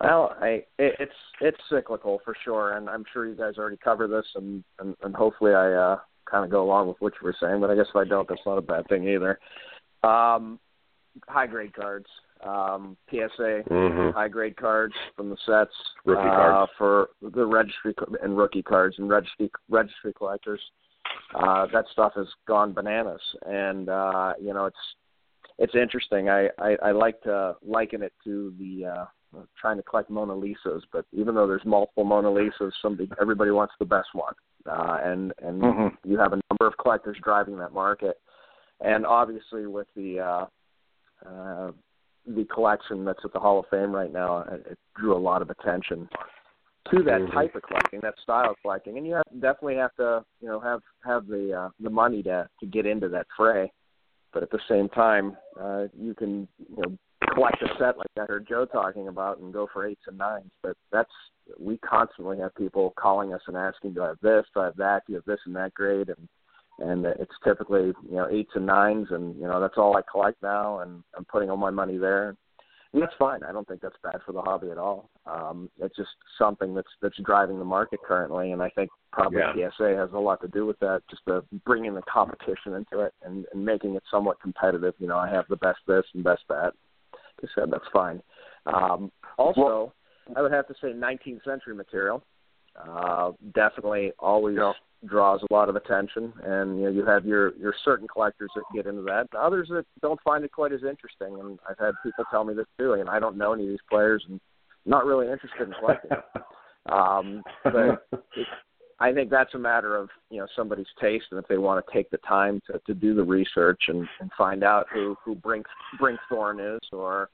Well, 0.03 0.35
I 0.41 0.65
it, 0.79 0.97
it's 0.99 1.13
it's 1.41 1.59
cyclical 1.71 2.21
for 2.25 2.35
sure, 2.45 2.77
and 2.77 2.91
I'm 2.91 3.05
sure 3.13 3.27
you 3.27 3.37
guys 3.37 3.55
already 3.57 3.77
cover 3.77 4.09
this, 4.09 4.27
and 4.35 4.65
and, 4.81 4.97
and 5.03 5.15
hopefully 5.15 5.55
I 5.55 5.73
uh, 5.73 5.99
kind 6.29 6.45
of 6.45 6.51
go 6.51 6.65
along 6.65 6.89
with 6.89 6.97
what 6.99 7.13
you 7.21 7.25
were 7.25 7.37
saying. 7.41 7.61
But 7.61 7.71
I 7.71 7.77
guess 7.77 7.87
if 7.89 7.97
I 7.97 8.05
don't, 8.05 8.29
that's 8.29 8.41
not 8.45 8.59
a 8.59 8.63
bad 8.63 8.89
thing 8.89 9.09
either. 9.09 9.39
Um, 10.03 10.59
high 11.29 11.47
grade 11.47 11.73
cards, 11.73 12.07
um, 12.45 12.97
PSA 13.11 13.63
Mm-hmm. 13.71 14.11
high 14.11 14.29
grade 14.29 14.57
cards 14.57 14.95
from 15.17 15.31
the 15.31 15.37
sets, 15.47 15.75
Rookie 16.05 16.29
uh, 16.29 16.35
cards. 16.35 16.73
for 16.77 17.11
the 17.21 17.47
registry 17.47 17.95
and 18.23 18.37
rookie 18.37 18.63
cards 18.63 18.97
and 18.99 19.09
registry 19.09 19.51
registry 19.69 20.13
collectors. 20.15 20.61
Uh, 21.35 21.67
that 21.73 21.85
stuff 21.93 22.13
has 22.17 22.27
gone 22.49 22.73
bananas, 22.73 23.21
and 23.47 23.89
uh, 23.89 24.33
you 24.41 24.53
know 24.53 24.67
it's 24.67 24.77
it's 25.59 25.77
interesting. 25.77 26.29
I, 26.29 26.49
I 26.59 26.77
I 26.83 26.91
like 26.91 27.21
to 27.23 27.55
liken 27.65 28.03
it 28.03 28.13
to 28.25 28.53
the 28.59 28.87
uh, 28.87 29.05
trying 29.61 29.77
to 29.77 29.83
collect 29.83 30.11
Mona 30.11 30.35
Lisas, 30.35 30.83
but 30.93 31.05
even 31.13 31.35
though 31.35 31.47
there's 31.47 31.65
multiple 31.65 32.05
Mona 32.05 32.29
Lisas, 32.29 32.73
somebody 32.81 33.11
everybody 33.21 33.51
wants 33.51 33.75
the 33.79 33.85
best 33.85 34.09
one, 34.13 34.35
uh, 34.67 34.99
and 35.03 35.33
and 35.43 35.63
Mhm. 35.63 35.99
you 36.05 36.19
have 36.19 36.33
a 36.33 36.41
number 36.51 36.67
of 36.67 36.77
collectors 36.79 37.19
driving 37.23 37.57
that 37.59 37.73
market, 37.73 38.21
and 38.81 39.07
obviously 39.07 39.67
with 39.67 39.89
the 39.95 40.21
uh, 40.21 40.47
uh, 41.27 41.73
the 42.27 42.45
collection 42.47 43.05
that's 43.05 43.25
at 43.25 43.33
the 43.33 43.41
Hall 43.41 43.59
of 43.59 43.67
Fame 43.69 43.95
right 43.95 44.13
now, 44.13 44.39
it, 44.41 44.67
it 44.71 44.79
drew 44.95 45.17
a 45.17 45.19
lot 45.19 45.43
of 45.43 45.51
attention 45.51 46.09
to 46.91 47.03
that 47.05 47.21
Mhm. 47.21 47.33
type 47.33 47.55
of 47.55 47.63
collecting, 47.63 48.01
that 48.01 48.19
style 48.19 48.51
of 48.51 48.57
collecting, 48.63 48.99
and 48.99 49.07
you 49.07 49.15
have, 49.15 49.25
definitely 49.41 49.77
have 49.77 49.95
to, 49.97 50.25
you 50.41 50.49
know, 50.49 50.61
have 50.61 50.83
have 51.05 51.27
the 51.27 51.53
uh, 51.53 51.71
the 51.81 51.91
money 51.91 52.23
to 52.25 52.49
to 52.61 52.67
get 52.67 52.87
into 52.87 53.09
that 53.09 53.27
fray. 53.37 53.73
But 54.33 54.43
at 54.43 54.51
the 54.51 54.61
same 54.69 54.89
time, 54.89 55.37
uh, 55.61 55.89
you 55.95 56.15
can 56.15 56.49
you 56.59 56.77
know 56.77 56.99
collect 57.35 57.63
a 57.63 57.69
set 57.79 57.99
like 57.99 58.09
I 58.19 58.25
heard 58.27 58.47
Joe 58.49 58.67
talking 58.67 59.09
about 59.09 59.39
and 59.39 59.53
go 59.53 59.69
for 59.73 59.87
eights 59.87 60.03
and 60.07 60.19
nines. 60.19 60.51
But 60.63 60.77
that's 60.91 61.11
we 61.59 61.79
constantly 61.79 62.39
have 62.39 62.55
people 62.55 62.95
calling 62.97 63.33
us 63.35 63.41
and 63.47 63.57
asking, 63.57 63.95
do 63.95 64.03
I 64.03 64.09
have 64.09 64.21
this? 64.23 64.45
Do 64.55 64.61
I 64.61 64.67
have 64.67 64.77
that? 64.77 65.03
Do 65.07 65.13
you 65.13 65.17
have 65.17 65.25
this 65.25 65.41
and 65.47 65.57
that 65.57 65.75
grade? 65.75 66.09
And 66.09 66.29
and 66.79 67.07
it's 67.07 67.33
typically 67.45 67.93
you 68.09 68.17
know 68.17 68.29
eights 68.31 68.53
and 68.55 68.67
nines, 68.67 69.09
and 69.11 69.37
you 69.37 69.43
know 69.43 69.61
that's 69.61 69.77
all 69.77 69.97
I 69.97 70.03
collect 70.11 70.43
now, 70.43 70.81
and 70.81 71.03
I'm 71.17 71.25
putting 71.25 71.51
all 71.51 71.57
my 71.57 71.71
money 71.71 71.99
there. 71.99 72.35
And 72.93 73.01
that's 73.01 73.15
fine. 73.19 73.43
I 73.43 73.53
don't 73.53 73.67
think 73.67 73.81
that's 73.81 73.97
bad 74.03 74.21
for 74.27 74.33
the 74.33 74.43
hobby 74.43 74.71
at 74.71 74.77
all. 74.77 75.09
Um, 75.25 75.71
it's 75.81 75.97
just 75.97 76.11
something 76.39 76.75
that's 76.75 76.89
that's 77.01 77.17
driving 77.25 77.59
the 77.59 77.65
market 77.65 78.01
currently, 78.07 78.53
and 78.53 78.63
I 78.63 78.69
think 78.71 78.91
probably 79.13 79.41
yeah. 79.41 79.71
PSA 79.71 79.97
has 79.97 80.11
a 80.13 80.19
lot 80.19 80.43
to 80.43 80.49
do 80.49 80.67
with 80.67 80.79
that. 80.81 81.03
Just 81.09 81.23
the 81.27 81.43
bringing 81.65 81.95
the 81.95 82.03
competition 82.03 82.75
into 82.75 83.01
it 83.01 83.15
and, 83.23 83.47
and 83.53 83.65
making 83.65 83.95
it 83.95 84.03
somewhat 84.11 84.41
competitive. 84.43 84.95
You 84.99 85.07
know, 85.09 85.19
I 85.19 85.31
have 85.31 85.47
the 85.49 85.57
best 85.57 85.79
this 85.87 86.05
and 86.15 86.23
best 86.23 86.43
that. 86.49 86.73
I 87.43 87.47
said, 87.55 87.71
that's 87.71 87.85
fine. 87.93 88.23
Um, 88.67 89.11
also, 89.39 89.61
well, 89.61 89.95
I 90.37 90.43
would 90.43 90.53
have 90.53 90.69
to 90.69 90.75
say 90.81 90.89
19th 90.89 91.45
century 91.45 91.75
material. 91.75 92.23
Uh, 92.77 93.33
definitely 93.55 94.13
always 94.19 94.57
yeah. 94.57 94.73
draws 95.07 95.41
a 95.43 95.53
lot 95.53 95.69
of 95.69 95.77
attention, 95.77 96.33
and 96.43 96.79
you 96.79 96.85
know 96.85 96.91
you 96.91 97.05
have 97.05 97.27
your 97.27 97.55
your 97.57 97.75
certain 97.85 98.09
collectors 98.09 98.51
that 98.55 98.63
get 98.75 98.87
into 98.87 99.03
that, 99.03 99.27
and 99.31 99.39
others 99.39 99.69
that 99.69 99.85
don't 100.01 100.21
find 100.23 100.43
it 100.43 100.53
quite 100.53 100.73
as 100.73 100.81
interesting. 100.83 101.39
And 101.39 101.59
I've 101.69 101.79
had 101.79 101.93
people 102.03 102.25
tell 102.31 102.45
me 102.45 102.55
this 102.55 102.67
too, 102.79 102.95
and 102.95 103.11
I 103.11 103.21
don't 103.21 103.37
know 103.37 103.53
any 103.53 103.65
of 103.65 103.69
these 103.69 103.79
players, 103.91 104.25
and 104.27 104.41
not 104.87 105.05
really 105.05 105.31
interested 105.31 105.69
in 105.69 105.75
collecting. 105.79 106.13
um, 106.91 107.43
but 107.63 108.07
it, 108.37 108.47
I 109.03 109.13
think 109.13 109.31
that's 109.31 109.53
a 109.55 109.59
matter 109.59 109.97
of 109.97 110.11
you 110.31 110.39
know 110.39 110.47
somebody's 110.55 110.87
taste, 111.01 111.25
and 111.33 111.41
if 111.41 111.49
they 111.49 111.59
want 111.59 111.85
to 111.85 111.93
take 111.93 112.09
the 112.11 112.19
time 112.19 112.61
to 112.69 112.81
to 112.87 112.95
do 112.95 113.15
the 113.15 113.25
research 113.25 113.83
and, 113.89 114.07
and 114.21 114.31
find 114.39 114.63
out 114.63 114.87
who 114.95 115.17
who 115.25 115.35
Brink 115.35 115.67
Brinkthorn 116.01 116.77
is, 116.77 116.81
or 116.93 117.29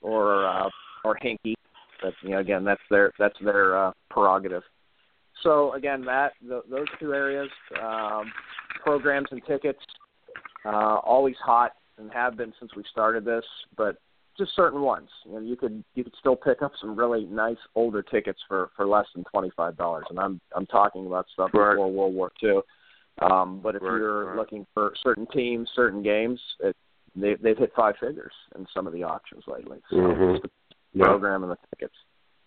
or 0.00 0.46
uh, 0.46 0.70
or 1.04 1.18
Hinkey, 1.22 1.54
but 2.02 2.14
you 2.22 2.30
know 2.30 2.38
again 2.38 2.64
that's 2.64 2.80
their 2.90 3.12
that's 3.18 3.36
their 3.44 3.76
uh, 3.76 3.92
prerogative. 4.08 4.62
So 5.42 5.74
again, 5.74 6.06
that 6.06 6.32
the, 6.46 6.62
those 6.70 6.86
two 6.98 7.12
areas, 7.12 7.50
um, 7.82 8.32
programs 8.82 9.28
and 9.30 9.42
tickets, 9.46 9.78
uh, 10.64 10.96
always 11.04 11.36
hot 11.44 11.72
and 11.98 12.10
have 12.12 12.38
been 12.38 12.54
since 12.58 12.74
we 12.74 12.82
started 12.90 13.26
this, 13.26 13.44
but 13.76 13.96
just 14.40 14.56
certain 14.56 14.80
ones. 14.80 15.08
You 15.24 15.32
know, 15.34 15.40
you 15.40 15.56
could 15.56 15.84
you 15.94 16.04
could 16.04 16.14
still 16.18 16.36
pick 16.36 16.62
up 16.62 16.72
some 16.80 16.96
really 16.96 17.24
nice 17.26 17.58
older 17.74 18.02
tickets 18.02 18.40
for 18.48 18.70
for 18.76 18.86
less 18.86 19.06
than 19.14 19.24
twenty 19.30 19.50
five 19.56 19.76
dollars, 19.76 20.06
and 20.10 20.18
I'm 20.18 20.40
I'm 20.54 20.66
talking 20.66 21.06
about 21.06 21.26
stuff 21.32 21.50
right. 21.54 21.74
before 21.74 21.92
World 21.92 22.14
War 22.14 22.32
II. 22.42 22.60
Um, 23.22 23.60
but 23.62 23.76
if 23.76 23.82
right, 23.82 23.98
you're 23.98 24.26
right. 24.26 24.36
looking 24.36 24.66
for 24.72 24.94
certain 25.02 25.26
teams, 25.26 25.68
certain 25.76 26.02
games, 26.02 26.40
it, 26.60 26.74
they, 27.14 27.34
they've 27.42 27.58
hit 27.58 27.70
five 27.76 27.94
figures 28.00 28.32
in 28.56 28.66
some 28.74 28.86
of 28.86 28.92
the 28.94 29.04
auctions 29.04 29.44
lately. 29.46 29.78
So 29.90 29.96
mm-hmm. 29.96 30.46
the 30.94 31.04
program 31.04 31.42
and 31.42 31.52
the 31.52 31.58
tickets 31.74 31.94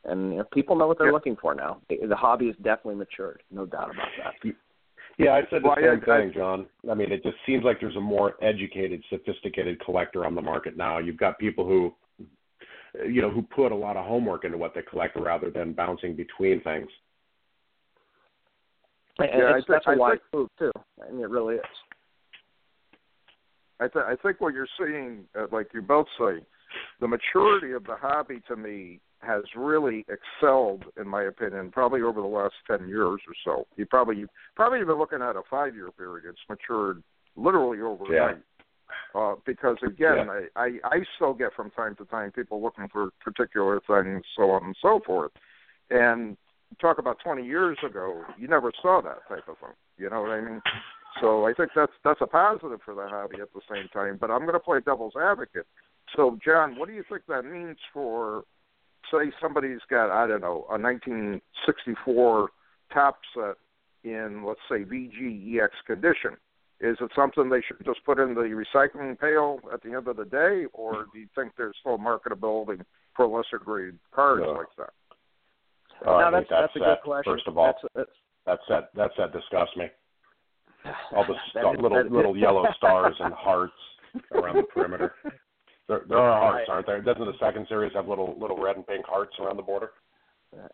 and 0.06 0.32
you 0.32 0.38
know, 0.40 0.44
people 0.54 0.76
know 0.76 0.88
what 0.88 0.98
they're 0.98 1.14
looking 1.14 1.36
for 1.36 1.56
now. 1.56 1.82
The 1.90 2.16
hobby 2.16 2.48
has 2.48 2.56
definitely 2.58 2.96
matured, 2.96 3.42
no 3.52 3.66
doubt 3.66 3.92
about 3.92 4.08
that. 4.24 4.54
Yeah, 5.18 5.32
I 5.32 5.42
said 5.50 5.62
the 5.64 5.68
well, 5.68 5.78
same 5.78 6.02
I, 6.02 6.20
thing, 6.20 6.32
John. 6.34 6.66
I 6.90 6.94
mean, 6.96 7.12
it 7.12 7.24
just 7.24 7.38
seems 7.46 7.64
like 7.64 7.80
there's 7.80 7.96
a 7.96 8.02
more 8.02 8.36
educated, 8.42 9.04
sophisticated 9.10 9.80
collector 9.84 10.26
on 10.26 10.34
the 10.34 10.42
market 10.42 10.76
now. 10.76 10.98
You've 10.98 11.18
got 11.18 11.38
people 11.38 11.66
who, 11.66 11.94
you 13.08 13.22
know, 13.22 13.30
who 13.30 13.44
put 13.44 13.72
a 13.72 13.76
lot 13.76 13.96
of 13.96 14.06
homework 14.06 14.44
into 14.44 14.58
what 14.58 14.74
they 14.74 14.82
collect 14.82 15.16
rather 15.20 15.52
than 15.52 15.74
bouncing 15.74 16.16
between 16.16 16.62
things. 16.62 16.88
And 19.20 19.30
yeah, 19.32 19.58
it's 19.58 19.68
such 19.68 19.84
a 19.86 19.98
wide 19.98 20.18
move 20.34 20.50
too. 20.58 20.72
I 21.02 21.12
mean, 21.12 21.22
it 21.22 21.30
really 21.30 21.56
is. 21.56 21.62
I, 23.80 23.88
th- 23.88 24.06
I 24.08 24.16
think 24.16 24.42
what 24.42 24.54
you're 24.54 24.68
seeing, 24.80 25.26
uh, 25.38 25.46
like 25.52 25.68
you 25.74 25.82
both 25.82 26.08
say, 26.18 26.44
the 27.00 27.08
maturity 27.08 27.74
of 27.74 27.84
the 27.84 27.96
hobby 27.96 28.42
to 28.48 28.56
me 28.56 29.00
has 29.26 29.44
really 29.56 30.06
excelled, 30.10 30.86
in 31.00 31.08
my 31.08 31.24
opinion, 31.24 31.72
probably 31.72 32.02
over 32.02 32.22
the 32.22 32.28
last 32.28 32.56
ten 32.68 32.88
years 32.88 33.22
or 33.28 33.34
so. 33.44 33.68
You 33.76 33.86
probably 33.86 34.26
probably 34.56 34.80
even 34.80 34.98
looking 34.98 35.22
at 35.22 35.36
a 35.36 35.42
five 35.50 35.76
year 35.76 35.92
period. 35.92 36.26
It's 36.28 36.40
matured 36.50 37.04
literally 37.36 37.82
overnight. 37.82 38.38
Yeah. 38.38 39.20
Uh, 39.20 39.36
because 39.46 39.78
again, 39.86 40.28
yeah. 40.28 40.40
I, 40.56 40.62
I 40.62 40.68
I 40.84 40.98
still 41.16 41.34
get 41.34 41.54
from 41.56 41.72
time 41.72 41.96
to 41.96 42.06
time 42.06 42.32
people 42.32 42.62
looking 42.62 42.88
for 42.92 43.10
particular 43.24 43.82
things, 43.88 44.24
so 44.36 44.52
on 44.52 44.64
and 44.66 44.76
so 44.82 45.00
forth. 45.06 45.32
And 45.90 46.38
talk 46.82 46.98
about 46.98 47.18
20 47.24 47.46
years 47.46 47.78
ago, 47.88 48.24
you 48.38 48.48
never 48.48 48.72
saw 48.82 49.02
that 49.02 49.28
type 49.30 49.48
of 49.48 49.58
thing. 49.60 49.76
You 49.98 50.10
know 50.10 50.22
what 50.22 50.32
I 50.32 50.42
mean? 50.42 50.62
So 51.22 51.46
I 51.46 51.54
think 51.54 51.72
that's 51.76 51.92
that's 52.04 52.22
a 52.22 52.28
positive 52.28 52.80
for 52.84 52.96
the 52.96 53.08
hobby 53.08 53.38
at 53.42 53.54
the 53.54 53.62
same 53.72 53.88
time. 53.90 54.18
But 54.20 54.32
I'm 54.32 54.42
going 54.42 54.54
to 54.54 54.60
play 54.60 54.80
devil's 54.84 55.14
advocate. 55.16 55.68
So, 56.16 56.38
John, 56.44 56.78
what 56.78 56.88
do 56.88 56.94
you 56.94 57.04
think 57.10 57.24
that 57.28 57.46
means 57.46 57.78
for 57.94 58.44
say 59.12 59.32
somebody's 59.42 59.82
got 59.90 60.10
I 60.12 60.28
don't 60.28 60.42
know 60.42 60.66
a 60.70 60.78
1964 60.78 62.50
Topps 62.94 63.18
set 63.34 63.56
in 64.04 64.44
let's 64.46 64.60
say 64.70 64.84
VGEX 64.84 65.70
condition, 65.88 66.38
is 66.80 66.98
it 67.00 67.12
something 67.16 67.50
they 67.50 67.62
should 67.66 67.84
just 67.86 68.04
put 68.06 68.20
in 68.20 68.34
the 68.34 68.42
recycling 68.42 69.18
pail 69.18 69.60
at 69.74 69.82
the 69.82 69.94
end 69.94 70.08
of 70.08 70.18
the 70.18 70.26
day, 70.26 70.66
or 70.74 71.06
do 71.14 71.20
you 71.20 71.28
think 71.34 71.54
there's 71.58 71.76
still 71.80 71.98
marketability 71.98 72.82
for 73.16 73.28
lesser 73.28 73.64
grade 73.64 73.98
cars 74.14 74.42
no. 74.44 74.52
like 74.52 74.68
that? 74.78 74.90
Oh, 76.06 76.20
no, 76.20 76.32
that's, 76.32 76.48
that's, 76.50 76.74
that's 76.74 76.76
a 76.76 76.80
that, 76.80 76.86
good 76.86 77.04
question. 77.06 77.34
First 77.34 77.48
of 77.48 77.58
all, 77.58 77.74
that's, 77.96 78.10
that's, 78.46 78.62
that 78.68 78.90
that's 78.96 79.14
that 79.18 79.32
disgusts 79.32 79.78
me. 79.78 79.86
All 81.16 81.26
the 81.26 81.36
st- 81.50 81.82
little 81.82 82.04
little 82.10 82.36
yellow 82.36 82.66
stars 82.78 83.16
and 83.20 83.34
hearts 83.34 83.74
around 84.34 84.58
the 84.58 84.64
perimeter. 84.64 85.16
There, 85.88 86.02
there 86.08 86.18
are 86.18 86.40
hearts, 86.40 86.70
aren't 86.70 86.88
there? 86.88 87.02
Doesn't 87.02 87.26
the 87.26 87.38
second 87.40 87.68
series 87.68 87.92
have 87.94 88.08
little 88.08 88.38
little 88.40 88.62
red 88.62 88.78
and 88.78 88.88
pink 88.88 89.06
hearts 89.06 89.34
around 89.40 89.58
the 89.58 89.64
border? 89.64 89.92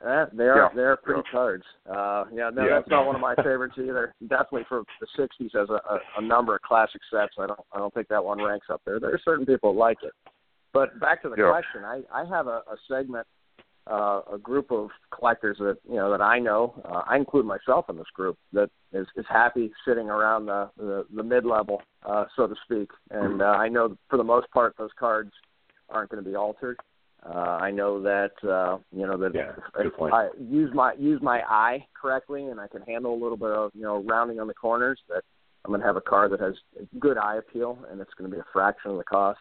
Uh, 0.06 0.26
they 0.34 0.44
are 0.44 0.58
yeah. 0.58 0.70
they 0.76 0.82
are 0.82 0.98
pretty 0.98 1.22
yeah. 1.26 1.32
cards. 1.32 1.64
Uh, 1.90 2.26
yeah, 2.34 2.50
no, 2.54 2.64
yeah. 2.64 2.76
that's 2.76 2.90
not 2.90 3.06
one 3.06 3.16
of 3.16 3.22
my 3.22 3.36
favorites 3.36 3.76
either. 3.78 4.14
Definitely 4.22 4.66
for 4.68 4.84
the 5.00 5.08
'60s 5.18 5.58
has 5.58 5.70
a, 5.70 5.74
a, 5.74 6.00
a 6.18 6.22
number 6.22 6.56
of 6.56 6.62
classic 6.62 7.02
sets. 7.12 7.34
I 7.40 7.48
don't 7.48 7.60
I 7.74 7.78
don't 7.80 7.94
think 7.94 8.08
that 8.10 8.24
one 8.24 8.42
ranks 8.44 8.68
up 8.70 8.82
there. 8.86 9.00
There 9.00 9.14
are 9.14 9.22
certain 9.24 9.46
people 9.46 9.74
that 9.74 9.80
like 9.80 9.98
it. 10.04 10.12
But 10.74 11.00
back 11.00 11.22
to 11.24 11.30
the 11.30 11.36
yeah. 11.38 11.50
question, 11.50 11.84
I 11.86 12.02
I 12.14 12.26
have 12.26 12.48
a, 12.48 12.62
a 12.68 12.78
segment 12.88 13.26
uh, 13.90 14.22
a 14.34 14.38
group 14.38 14.72
of 14.72 14.90
collectors 15.12 15.58
that 15.60 15.78
you 15.88 15.96
know 15.96 16.12
that 16.12 16.22
I 16.22 16.40
know. 16.40 16.76
Uh, 16.86 17.02
I 17.08 17.18
include 17.18 17.46
myself 17.46 17.86
in 17.90 17.98
this 17.98 18.08
group 18.14 18.38
that 18.54 18.70
is, 18.94 19.08
is 19.16 19.26
happy 19.28 19.72
sitting 19.88 20.10
around 20.10 20.46
the 20.46 20.70
the, 20.78 21.06
the 21.16 21.24
mid 21.24 21.46
level, 21.46 21.82
uh, 22.06 22.26
so 22.36 22.48
to 22.48 22.56
speak. 22.66 22.90
And 23.10 23.42
uh, 23.42 23.46
I 23.46 23.68
know 23.68 23.98
for 24.10 24.18
the 24.18 24.24
most 24.24 24.50
part 24.52 24.76
those 24.78 24.92
cards 25.00 25.32
aren't 25.90 26.12
going 26.12 26.24
to 26.24 26.30
be 26.30 26.36
altered. 26.36 26.78
Uh, 27.26 27.58
I 27.62 27.72
know 27.72 28.02
that 28.02 28.32
uh, 28.48 28.78
you 28.96 29.06
know 29.06 29.18
that 29.18 29.34
yeah, 29.34 29.52
if, 29.80 29.88
if 29.88 30.14
I 30.14 30.30
use 30.40 30.72
my 30.74 30.94
use 30.94 31.22
my 31.22 31.42
eye 31.48 31.86
correctly 32.00 32.46
and 32.46 32.60
I 32.60 32.68
can 32.68 32.82
handle 32.84 33.14
a 33.14 33.20
little 33.22 33.38
bit 33.38 33.52
of 33.52 33.72
you 33.74 33.82
know 33.82 34.04
rounding 34.04 34.40
on 34.40 34.48
the 34.48 34.54
corners, 34.54 35.00
that 35.10 35.24
I'm 35.66 35.72
going 35.72 35.82
to 35.82 35.88
have 35.88 35.98
a 35.98 36.02
card 36.02 36.32
that 36.32 36.40
has 36.40 36.54
good 37.00 37.18
eye 37.18 37.38
appeal 37.38 37.80
and 37.92 38.00
it's 38.00 38.14
going 38.18 38.30
to 38.30 38.36
be 38.36 38.40
a 38.40 38.46
fraction 38.54 38.92
of 38.92 38.98
the 38.98 39.04
cost. 39.04 39.40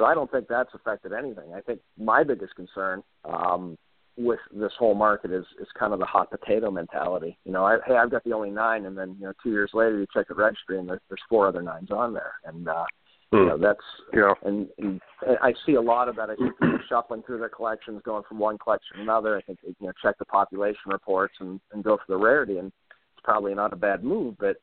So 0.00 0.06
I 0.06 0.14
don't 0.14 0.32
think 0.32 0.48
that's 0.48 0.70
affected 0.72 1.12
anything. 1.12 1.52
I 1.54 1.60
think 1.60 1.80
my 1.98 2.24
biggest 2.24 2.54
concern 2.56 3.02
um, 3.26 3.76
with 4.16 4.38
this 4.50 4.72
whole 4.78 4.94
market 4.94 5.30
is 5.30 5.44
is 5.60 5.68
kind 5.78 5.92
of 5.92 5.98
the 5.98 6.06
hot 6.06 6.30
potato 6.30 6.70
mentality. 6.70 7.36
You 7.44 7.52
know, 7.52 7.66
I, 7.66 7.76
hey, 7.86 7.96
I've 7.96 8.10
got 8.10 8.24
the 8.24 8.32
only 8.32 8.50
nine, 8.50 8.86
and 8.86 8.96
then 8.96 9.14
you 9.20 9.26
know, 9.26 9.34
two 9.42 9.50
years 9.50 9.72
later, 9.74 9.98
you 9.98 10.06
check 10.10 10.28
the 10.28 10.34
registry, 10.34 10.78
and 10.78 10.88
there, 10.88 11.02
there's 11.10 11.20
four 11.28 11.46
other 11.46 11.60
nines 11.60 11.90
on 11.90 12.14
there, 12.14 12.32
and 12.46 12.66
uh, 12.66 12.86
hmm. 13.30 13.36
you 13.36 13.44
know 13.44 13.58
that's 13.58 13.84
yeah. 14.14 14.32
And, 14.42 14.68
and 14.78 15.02
I 15.42 15.52
see 15.66 15.74
a 15.74 15.82
lot 15.82 16.08
of 16.08 16.16
that. 16.16 16.30
I 16.30 16.36
see 16.36 16.48
people 16.58 16.78
shuffling 16.88 17.22
through 17.26 17.40
their 17.40 17.50
collections, 17.50 18.00
going 18.02 18.22
from 18.26 18.38
one 18.38 18.56
collection 18.56 18.96
to 18.96 19.02
another. 19.02 19.36
I 19.36 19.42
think 19.42 19.58
they, 19.62 19.74
you 19.80 19.86
know, 19.86 19.92
check 20.02 20.16
the 20.18 20.24
population 20.24 20.80
reports 20.86 21.34
and 21.40 21.60
and 21.72 21.84
go 21.84 21.98
for 21.98 22.04
the 22.08 22.16
rarity, 22.16 22.56
and 22.56 22.68
it's 22.68 23.22
probably 23.22 23.54
not 23.54 23.74
a 23.74 23.76
bad 23.76 24.02
move, 24.02 24.36
but 24.38 24.56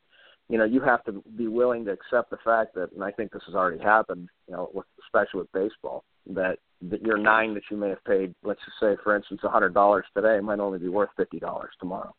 you 0.49 0.57
know, 0.57 0.63
you 0.63 0.81
have 0.81 1.03
to 1.05 1.23
be 1.35 1.47
willing 1.47 1.85
to 1.85 1.91
accept 1.91 2.29
the 2.29 2.37
fact 2.43 2.73
that, 2.75 2.91
and 2.93 3.03
I 3.03 3.11
think 3.11 3.31
this 3.31 3.43
has 3.47 3.55
already 3.55 3.81
happened, 3.83 4.29
you 4.47 4.55
know, 4.55 4.69
with, 4.73 4.85
especially 5.05 5.41
with 5.41 5.51
baseball, 5.51 6.03
that 6.27 6.57
that 6.89 7.01
your 7.01 7.17
nine 7.17 7.53
that 7.55 7.63
you 7.71 7.77
may 7.77 7.89
have 7.89 8.03
paid, 8.05 8.33
let's 8.43 8.59
just 8.63 8.79
say, 8.79 8.95
for 9.03 9.15
instance, 9.15 9.41
a 9.43 9.49
hundred 9.49 9.73
dollars 9.73 10.05
today, 10.15 10.39
might 10.41 10.59
only 10.59 10.79
be 10.79 10.89
worth 10.89 11.09
fifty 11.17 11.39
dollars 11.39 11.71
tomorrow. 11.79 12.13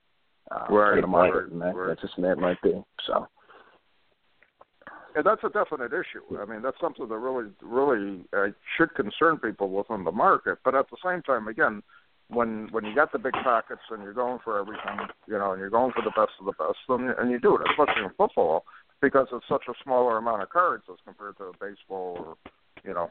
Uh, 0.51 0.65
right, 0.71 0.95
in 0.95 1.03
the 1.03 1.07
market, 1.07 1.53
and 1.53 1.61
that, 1.61 1.77
right. 1.77 1.89
that 1.89 2.01
just 2.01 2.19
it 2.19 2.39
might 2.39 2.61
be 2.63 2.73
so. 3.07 3.27
And 5.15 5.25
that's 5.25 5.43
a 5.45 5.49
definite 5.49 5.93
issue. 5.93 6.41
I 6.41 6.45
mean, 6.45 6.63
that's 6.63 6.81
something 6.81 7.09
that 7.09 7.17
really, 7.17 7.51
really 7.61 8.25
uh, 8.37 8.47
should 8.77 8.95
concern 8.95 9.39
people 9.39 9.71
within 9.71 10.05
the 10.05 10.13
market. 10.13 10.59
But 10.65 10.75
at 10.75 10.87
the 10.91 10.97
same 11.05 11.23
time, 11.23 11.49
again, 11.49 11.83
when 12.29 12.69
when 12.71 12.85
you 12.85 12.95
got 12.95 13.13
the 13.13 13.19
big 13.19 13.33
pockets 13.33 13.81
and 13.91 14.03
you're 14.03 14.13
going 14.13 14.39
for 14.45 14.59
everything, 14.59 15.09
you 15.27 15.39
know, 15.39 15.53
and 15.53 15.61
you're 15.61 15.71
going 15.71 15.93
for 15.93 16.03
the 16.03 16.11
best 16.11 16.33
of 16.41 16.47
the 16.47 16.53
best, 16.53 16.79
and, 16.89 17.11
and 17.19 17.31
you 17.31 17.39
do 17.39 17.57
it, 17.57 17.63
especially 17.71 18.05
in 18.05 18.11
football, 18.17 18.65
because 19.01 19.27
it's 19.33 19.45
such 19.49 19.65
a 19.69 19.73
smaller 19.83 20.19
amount 20.19 20.43
of 20.43 20.51
cards 20.51 20.85
as 20.91 20.99
compared 21.05 21.37
to 21.39 21.53
baseball 21.61 22.17
or, 22.19 22.53
you 22.85 22.93
know, 22.93 23.11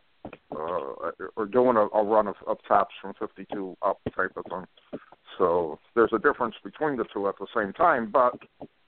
uh, 0.52 1.12
or 1.36 1.46
doing 1.46 1.78
a, 1.78 1.88
a 1.98 2.04
run 2.04 2.28
of, 2.28 2.36
of 2.46 2.58
Topps 2.68 2.94
from 3.02 3.14
52 3.20 3.76
up 3.82 4.00
type 4.16 4.32
of 4.36 4.46
thing. 4.46 5.00
So 5.38 5.80
there's 5.96 6.14
a 6.14 6.20
difference 6.20 6.56
between 6.64 6.98
the 6.98 7.06
two 7.14 7.28
at 7.28 7.36
the 7.40 7.48
same 7.56 7.74
time. 7.74 8.12
But 8.12 8.40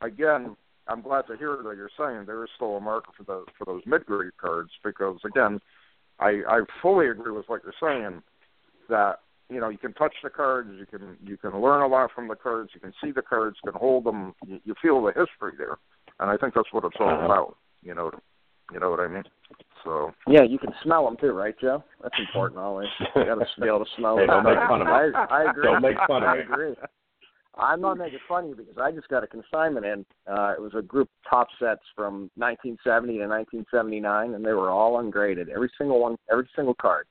again, 0.01 0.55
I'm 0.87 1.01
glad 1.01 1.23
to 1.27 1.37
hear 1.37 1.57
that 1.63 1.75
you're 1.75 1.89
saying 1.97 2.25
there 2.25 2.43
is 2.43 2.49
still 2.55 2.77
a 2.77 2.81
market 2.81 3.13
for 3.17 3.23
the 3.23 3.45
for 3.57 3.65
those 3.65 3.83
mid 3.85 4.05
grade 4.05 4.37
cards 4.39 4.71
because 4.83 5.17
again, 5.23 5.59
I 6.19 6.41
I 6.47 6.61
fully 6.81 7.07
agree 7.09 7.31
with 7.31 7.47
what 7.47 7.61
you're 7.63 7.73
saying 7.79 8.21
that 8.89 9.19
you 9.49 9.59
know 9.59 9.69
you 9.69 9.77
can 9.77 9.93
touch 9.93 10.13
the 10.23 10.29
cards, 10.29 10.69
you 10.77 10.85
can 10.85 11.17
you 11.23 11.37
can 11.37 11.59
learn 11.59 11.81
a 11.81 11.87
lot 11.87 12.11
from 12.13 12.27
the 12.27 12.35
cards, 12.35 12.71
you 12.73 12.79
can 12.79 12.93
see 13.03 13.11
the 13.11 13.21
cards, 13.21 13.57
you 13.63 13.71
can 13.71 13.79
hold 13.79 14.03
them, 14.05 14.33
you, 14.45 14.59
you 14.63 14.75
feel 14.81 15.01
the 15.03 15.07
history 15.13 15.53
there, 15.57 15.77
and 16.19 16.29
I 16.29 16.37
think 16.37 16.53
that's 16.53 16.71
what 16.71 16.83
it's 16.85 16.95
all 16.99 17.09
Uh-huh. 17.09 17.25
about. 17.25 17.57
You 17.81 17.95
know, 17.95 18.11
you 18.73 18.79
know 18.79 18.89
what 18.89 18.99
I 18.99 19.07
mean? 19.07 19.23
So 19.83 20.11
Yeah, 20.27 20.43
you 20.43 20.59
can 20.59 20.73
smell 20.83 21.05
them 21.05 21.17
too, 21.19 21.31
right, 21.31 21.55
Joe? 21.59 21.83
That's 22.03 22.15
important 22.19 22.59
always. 22.59 22.89
You 23.15 23.25
got 23.25 23.35
to 23.35 23.45
be 23.61 23.67
able 23.67 23.85
to 23.85 23.91
smell 23.97 24.17
Hey, 24.17 24.27
them. 24.27 24.43
don't 24.43 24.53
make 24.55 24.67
fun 24.67 24.81
of 24.81 24.87
me. 24.87 24.93
I, 24.93 25.25
I 25.29 25.49
agree. 25.49 25.63
Don't 25.63 25.81
make 25.81 25.97
fun 26.07 26.23
of 26.23 26.29
I 26.29 26.37
agree. 26.39 26.75
I'm 27.57 27.81
not 27.81 27.97
making 27.97 28.19
fun 28.27 28.43
of 28.43 28.49
you 28.51 28.55
because 28.55 28.77
I 28.77 28.91
just 28.91 29.07
got 29.09 29.23
a 29.23 29.27
consignment 29.27 29.85
in. 29.85 30.05
Uh, 30.27 30.53
it 30.57 30.61
was 30.61 30.73
a 30.77 30.81
group 30.81 31.09
Topps 31.29 31.53
sets 31.59 31.81
from 31.95 32.29
1970 32.35 33.13
to 33.13 33.27
1979, 33.27 34.33
and 34.33 34.45
they 34.45 34.53
were 34.53 34.69
all 34.69 34.99
ungraded. 34.99 35.49
Every 35.49 35.69
single 35.77 35.99
one, 35.99 36.15
every 36.31 36.47
single 36.55 36.73
card. 36.75 37.05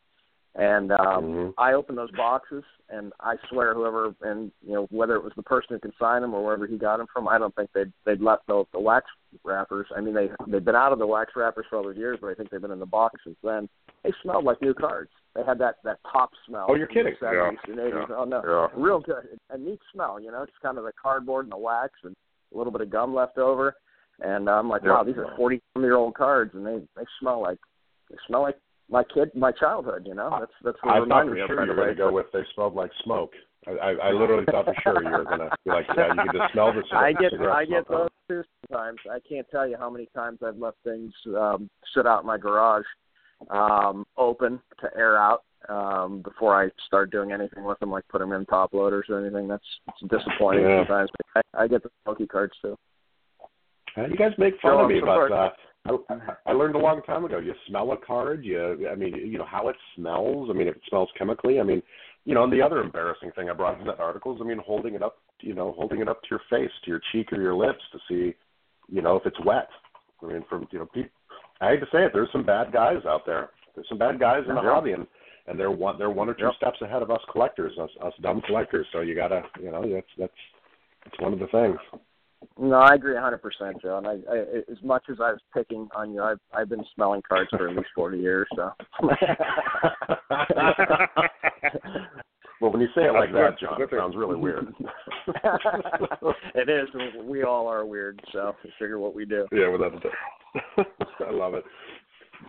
And 0.58 0.90
um, 0.90 1.24
Mhm. 1.24 1.54
I 1.56 1.72
opened 1.74 1.98
those 1.98 2.10
boxes, 2.10 2.64
and 2.88 3.12
I 3.20 3.36
swear, 3.48 3.74
whoever 3.74 4.12
and 4.22 4.50
you 4.60 4.74
know 4.74 4.88
whether 4.90 5.14
it 5.14 5.22
was 5.22 5.32
the 5.36 5.42
person 5.44 5.68
who 5.70 5.78
consigned 5.78 6.24
them 6.24 6.34
or 6.34 6.44
wherever 6.44 6.66
he 6.66 6.76
got 6.76 6.96
them 6.96 7.06
from, 7.12 7.28
I 7.28 7.38
don't 7.38 7.54
think 7.54 7.70
they'd 7.72 7.92
they'd 8.04 8.20
left 8.20 8.44
the, 8.48 8.64
the 8.72 8.80
wax 8.80 9.06
wrappers. 9.44 9.86
I 9.96 10.00
mean, 10.00 10.14
they 10.14 10.28
they've 10.48 10.64
been 10.64 10.74
out 10.74 10.92
of 10.92 10.98
the 10.98 11.06
wax 11.06 11.34
wrappers 11.36 11.64
for 11.70 11.76
all 11.76 11.84
those 11.84 11.96
years, 11.96 12.18
but 12.20 12.26
I 12.30 12.34
think 12.34 12.50
they've 12.50 12.60
been 12.60 12.72
in 12.72 12.80
the 12.80 12.86
box 12.86 13.20
since 13.22 13.36
then. 13.44 13.68
They 14.02 14.12
smelled 14.20 14.44
like 14.44 14.60
new 14.60 14.74
cards. 14.74 15.10
They 15.36 15.44
had 15.44 15.58
that 15.60 15.76
that 15.84 16.00
Topps 16.12 16.36
smell. 16.44 16.66
Oh, 16.68 16.74
you're 16.74 16.88
from 16.88 17.04
the 17.04 17.10
kidding. 17.12 17.18
70s 17.22 17.56
Yeah, 17.68 17.72
and 17.72 17.78
80s. 17.78 18.08
yeah, 18.08 18.16
Oh 18.16 18.24
no, 18.24 18.42
yeah. 18.44 18.68
real 18.74 18.98
good. 18.98 19.38
A 19.50 19.58
neat 19.58 19.78
smell, 19.92 20.18
you 20.18 20.32
know, 20.32 20.42
it's 20.42 20.52
kind 20.60 20.76
of 20.76 20.82
the 20.82 20.92
cardboard 21.00 21.46
and 21.46 21.52
the 21.52 21.56
wax 21.56 21.92
and 22.02 22.16
a 22.52 22.58
little 22.58 22.72
bit 22.72 22.80
of 22.80 22.90
gum 22.90 23.14
left 23.14 23.38
over. 23.38 23.76
And 24.20 24.50
I'm 24.50 24.68
like, 24.68 24.82
Yeah. 24.82 24.94
wow, 24.94 25.04
these 25.04 25.18
are 25.18 25.36
40 25.36 25.62
year 25.76 25.94
old 25.94 26.14
cards, 26.16 26.52
and 26.54 26.66
they 26.66 26.80
they 26.96 27.04
smell 27.20 27.40
like 27.40 27.58
they 28.10 28.16
smell 28.26 28.42
like 28.42 28.58
my 28.90 29.04
kid, 29.04 29.30
my 29.34 29.52
childhood. 29.52 30.04
You 30.06 30.14
know, 30.14 30.36
that's 30.40 30.52
that's 30.64 30.78
what 30.82 30.92
I 30.94 30.98
it 30.98 31.08
thought 31.08 31.26
reminded 31.26 31.30
for 31.30 31.34
me 31.34 31.40
of 31.42 31.48
sure 31.48 31.62
you 31.64 31.70
were 31.70 31.76
going 31.76 31.88
to 31.88 31.94
go 31.94 32.12
with 32.12 32.26
they 32.32 32.42
smelled 32.54 32.74
like 32.74 32.90
smoke. 33.04 33.32
I, 33.66 33.70
I, 33.70 33.90
I 34.08 34.10
literally 34.12 34.46
thought 34.50 34.64
for 34.64 34.74
sure 34.82 35.02
you 35.02 35.10
were 35.10 35.24
going 35.24 35.40
to 35.40 35.50
be 35.64 35.70
like, 35.70 35.86
yeah, 35.96 36.08
you 36.08 36.20
can 36.20 36.40
just 36.40 36.52
smell 36.52 36.72
the 36.72 36.82
smoke. 36.88 37.02
I 37.02 37.12
get 37.12 37.32
cigarette 37.32 37.56
I 37.56 37.64
get 37.64 37.88
those 37.88 38.08
too 38.28 38.42
sometimes. 38.70 38.98
I 39.10 39.18
can't 39.28 39.46
tell 39.50 39.68
you 39.68 39.76
how 39.78 39.90
many 39.90 40.08
times 40.14 40.38
I've 40.44 40.58
left 40.58 40.78
things 40.84 41.12
um 41.36 41.68
sit 41.94 42.06
out 42.06 42.20
in 42.20 42.26
my 42.26 42.38
garage 42.38 42.86
um 43.50 44.04
open 44.16 44.60
to 44.80 44.88
air 44.96 45.16
out 45.18 45.44
um 45.68 46.22
before 46.22 46.60
I 46.60 46.70
start 46.86 47.10
doing 47.10 47.32
anything 47.32 47.64
with 47.64 47.78
them 47.80 47.90
like 47.90 48.06
put 48.08 48.18
them 48.20 48.32
in 48.32 48.46
top 48.46 48.72
loaders 48.72 49.06
or 49.08 49.20
anything. 49.20 49.48
That's 49.48 49.64
it's 49.88 50.10
disappointing 50.10 50.64
Yeah. 50.64 50.80
sometimes. 50.80 51.10
But 51.34 51.44
I, 51.54 51.64
I 51.64 51.68
get 51.68 51.82
the 51.82 51.90
smoky 52.04 52.26
cards 52.26 52.54
too. 52.62 52.76
You 53.96 54.16
guys 54.16 54.32
make 54.38 54.54
fun 54.60 54.72
Joe, 54.72 54.80
of 54.84 54.88
me, 54.90 55.00
but 55.00 55.24
surprised. 55.24 55.56
I, 55.88 56.50
I 56.50 56.52
learned 56.52 56.74
a 56.74 56.78
long 56.78 57.02
time 57.02 57.24
ago. 57.24 57.38
You 57.38 57.54
smell 57.66 57.92
a 57.92 57.96
card. 57.96 58.44
You, 58.44 58.88
I 58.90 58.94
mean, 58.94 59.14
you 59.14 59.38
know 59.38 59.46
how 59.46 59.68
it 59.68 59.76
smells. 59.96 60.48
I 60.50 60.52
mean, 60.52 60.68
if 60.68 60.76
it 60.76 60.82
smells 60.88 61.08
chemically. 61.16 61.60
I 61.60 61.62
mean, 61.62 61.82
you 62.24 62.34
know, 62.34 62.44
and 62.44 62.52
the 62.52 62.62
other 62.62 62.80
embarrassing 62.80 63.32
thing 63.34 63.48
I 63.48 63.54
brought 63.54 63.80
in 63.80 63.86
that 63.86 64.00
article 64.00 64.34
is, 64.34 64.40
I 64.42 64.44
mean, 64.44 64.58
holding 64.64 64.94
it 64.94 65.02
up, 65.02 65.18
you 65.40 65.54
know, 65.54 65.72
holding 65.76 66.00
it 66.00 66.08
up 66.08 66.20
to 66.22 66.28
your 66.30 66.40
face, 66.50 66.70
to 66.84 66.90
your 66.90 67.00
cheek 67.12 67.32
or 67.32 67.40
your 67.40 67.54
lips 67.54 67.80
to 67.92 67.98
see, 68.08 68.34
you 68.88 69.02
know, 69.02 69.16
if 69.16 69.26
it's 69.26 69.38
wet. 69.44 69.68
I 70.22 70.26
mean, 70.26 70.44
from 70.48 70.68
you 70.70 70.80
know, 70.80 70.86
people. 70.86 71.10
I 71.60 71.70
hate 71.70 71.80
to 71.80 71.86
say 71.92 72.04
it, 72.04 72.10
there's 72.12 72.30
some 72.32 72.44
bad 72.44 72.72
guys 72.72 73.04
out 73.06 73.24
there. 73.26 73.50
There's 73.74 73.88
some 73.88 73.98
bad 73.98 74.18
guys 74.18 74.42
in 74.48 74.54
the 74.54 74.62
Yeah. 74.62 74.70
hobby, 74.74 74.92
and 74.92 75.06
and 75.46 75.58
they're 75.58 75.70
one 75.70 75.98
they're 75.98 76.10
one 76.10 76.28
or 76.28 76.34
two 76.34 76.44
Yep. 76.44 76.54
steps 76.56 76.82
ahead 76.82 77.02
of 77.02 77.10
us 77.10 77.20
collectors, 77.30 77.78
us 77.78 77.90
us 78.02 78.12
dumb 78.20 78.40
collectors. 78.42 78.86
So 78.92 79.00
you 79.00 79.14
gotta, 79.14 79.42
you 79.60 79.70
know, 79.70 79.82
that's 79.88 80.06
that's 80.18 80.32
that's 81.04 81.18
one 81.20 81.32
of 81.32 81.38
the 81.38 81.46
things. 81.48 81.78
No, 82.58 82.76
I 82.76 82.94
agree 82.94 83.16
a 83.16 83.20
100%, 83.20 83.40
Joe. 83.82 83.98
And 83.98 84.06
I, 84.06 84.18
I, 84.30 84.38
as 84.70 84.82
much 84.82 85.04
as 85.10 85.18
I 85.20 85.32
was 85.32 85.40
picking 85.54 85.88
on 85.94 86.12
you, 86.12 86.22
I've, 86.22 86.40
I've 86.52 86.68
been 86.68 86.84
smelling 86.94 87.22
cards 87.28 87.50
for 87.50 87.68
at 87.68 87.76
least 87.76 87.88
40 87.94 88.18
years. 88.18 88.46
So. 88.54 88.72
well, 92.60 92.72
when 92.72 92.80
you 92.80 92.88
say 92.94 93.02
it 93.02 93.12
like 93.12 93.32
that. 93.32 93.58
John, 93.60 93.80
it 93.80 93.90
sounds 93.90 94.16
really 94.16 94.36
weird. 94.36 94.72
it 96.54 96.68
is. 96.68 96.88
We 97.22 97.42
all 97.42 97.66
are 97.68 97.84
weird, 97.84 98.20
so 98.32 98.54
figure 98.78 98.98
what 98.98 99.14
we 99.14 99.24
do. 99.24 99.46
yeah, 99.52 99.68
well, 99.68 99.90
that's 99.90 100.04
I 101.26 101.30
love 101.30 101.54
it. 101.54 101.64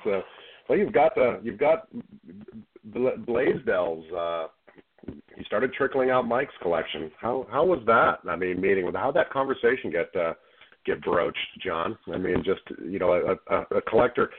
So, 0.03 0.21
well, 0.67 0.77
you've 0.77 0.93
got 0.93 1.15
the 1.15 1.39
you've 1.43 1.59
got 1.59 1.87
Bla- 2.85 3.17
Blaisdells. 3.17 4.05
Uh, 4.13 4.47
you 5.07 5.43
started 5.45 5.73
trickling 5.73 6.09
out 6.09 6.27
Mike's 6.27 6.53
collection. 6.61 7.11
How 7.19 7.47
how 7.51 7.65
was 7.65 7.79
that? 7.85 8.19
I 8.29 8.35
mean, 8.35 8.61
meeting 8.61 8.85
with 8.85 8.95
how 8.95 9.11
that 9.11 9.29
conversation 9.31 9.91
get 9.91 10.15
uh, 10.15 10.33
get 10.85 11.01
broached, 11.01 11.37
John. 11.63 11.97
I 12.13 12.17
mean, 12.17 12.43
just 12.43 12.61
you 12.83 12.99
know, 12.99 13.13
a, 13.13 13.53
a, 13.53 13.77
a 13.77 13.81
collector. 13.83 14.29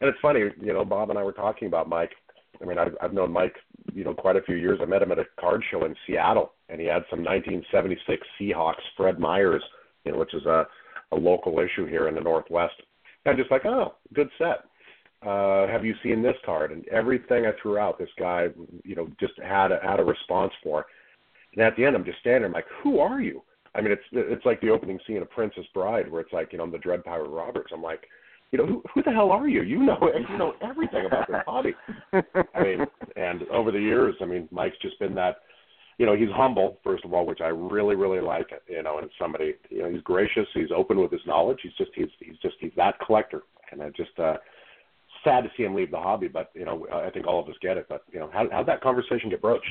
And 0.00 0.08
it's 0.08 0.18
funny, 0.20 0.40
you 0.60 0.72
know, 0.74 0.84
Bob 0.84 1.08
and 1.08 1.18
I 1.18 1.22
were 1.22 1.32
talking 1.32 1.68
about 1.68 1.88
Mike. 1.88 2.12
I 2.60 2.66
mean, 2.66 2.78
I've, 2.78 2.94
I've 3.00 3.12
known 3.14 3.32
Mike, 3.32 3.54
you 3.94 4.04
know, 4.04 4.12
quite 4.14 4.36
a 4.36 4.42
few 4.42 4.56
years. 4.56 4.78
I 4.82 4.84
met 4.84 5.02
him 5.02 5.12
at 5.12 5.18
a 5.18 5.24
card 5.40 5.62
show 5.70 5.84
in 5.84 5.94
Seattle, 6.06 6.52
and 6.68 6.80
he 6.80 6.86
had 6.86 7.02
some 7.10 7.24
1976 7.24 8.26
Seahawks 8.38 8.74
Fred 8.96 9.18
Myers, 9.18 9.62
you 10.04 10.12
know, 10.12 10.18
which 10.18 10.34
is 10.34 10.44
a 10.46 10.66
a 11.12 11.16
local 11.16 11.60
issue 11.60 11.86
here 11.86 12.08
in 12.08 12.14
the 12.14 12.20
Northwest. 12.20 12.74
And 13.24 13.32
I'm 13.32 13.38
just 13.38 13.50
like, 13.50 13.64
oh, 13.64 13.94
good 14.12 14.28
set. 14.38 14.64
Uh, 15.26 15.66
have 15.66 15.84
you 15.84 15.94
seen 16.02 16.22
this 16.22 16.36
card? 16.44 16.70
And 16.70 16.86
everything 16.88 17.46
I 17.46 17.52
threw 17.60 17.78
out, 17.78 17.98
this 17.98 18.08
guy, 18.18 18.46
you 18.84 18.94
know, 18.94 19.08
just 19.18 19.32
had 19.42 19.72
a, 19.72 19.80
had 19.82 19.98
a 19.98 20.04
response 20.04 20.52
for. 20.62 20.86
And 21.52 21.64
at 21.64 21.74
the 21.76 21.84
end, 21.84 21.96
I'm 21.96 22.04
just 22.04 22.20
standing 22.20 22.44
I'm 22.44 22.52
like, 22.52 22.66
who 22.82 23.00
are 23.00 23.20
you? 23.20 23.42
I 23.74 23.80
mean, 23.80 23.92
it's 23.92 24.02
it's 24.12 24.46
like 24.46 24.60
the 24.60 24.70
opening 24.70 24.98
scene 25.06 25.18
of 25.18 25.30
Princess 25.30 25.64
Bride, 25.74 26.10
where 26.10 26.20
it's 26.20 26.32
like, 26.32 26.52
you 26.52 26.58
know, 26.58 26.64
I'm 26.64 26.70
the 26.70 26.78
Dread 26.78 27.04
Pirate 27.04 27.28
Roberts. 27.28 27.72
I'm 27.74 27.82
like, 27.82 28.06
you 28.52 28.58
know, 28.58 28.66
who, 28.66 28.82
who 28.94 29.02
the 29.02 29.10
hell 29.10 29.32
are 29.32 29.48
you? 29.48 29.62
You 29.62 29.82
know, 29.82 29.98
you 30.30 30.38
know 30.38 30.54
everything 30.62 31.06
about 31.06 31.26
this 31.26 31.36
hobby. 31.46 31.74
I 32.12 32.62
mean, 32.62 32.86
and 33.16 33.42
over 33.48 33.72
the 33.72 33.80
years, 33.80 34.14
I 34.20 34.24
mean, 34.24 34.48
Mike's 34.50 34.78
just 34.80 34.98
been 34.98 35.14
that. 35.16 35.38
You 35.98 36.04
know, 36.06 36.14
he's 36.14 36.28
humble 36.30 36.78
first 36.84 37.04
of 37.04 37.14
all, 37.14 37.26
which 37.26 37.40
I 37.40 37.48
really, 37.48 37.96
really 37.96 38.20
like. 38.20 38.48
You 38.68 38.82
know, 38.82 38.98
and 38.98 39.10
somebody, 39.18 39.54
you 39.70 39.82
know, 39.82 39.90
he's 39.90 40.02
gracious. 40.02 40.46
He's 40.54 40.70
open 40.74 41.00
with 41.00 41.10
his 41.10 41.22
knowledge. 41.26 41.58
He's 41.62 41.72
just, 41.76 41.90
he's, 41.94 42.08
he's 42.20 42.38
just, 42.42 42.56
he's 42.60 42.72
that 42.76 42.98
collector. 43.04 43.42
And 43.72 43.82
I 43.82 43.88
just, 43.90 44.16
uh, 44.18 44.36
sad 45.26 45.42
to 45.44 45.50
see 45.56 45.64
him 45.64 45.74
leave 45.74 45.90
the 45.90 45.98
hobby. 45.98 46.28
But 46.28 46.50
you 46.54 46.64
know, 46.64 46.86
I 46.92 47.10
think 47.10 47.26
all 47.26 47.40
of 47.40 47.48
us 47.48 47.56
get 47.60 47.76
it. 47.76 47.86
But 47.88 48.02
you 48.12 48.20
know, 48.20 48.30
how 48.32 48.48
how'd 48.50 48.66
that 48.66 48.80
conversation 48.80 49.28
get 49.28 49.42
broached? 49.42 49.66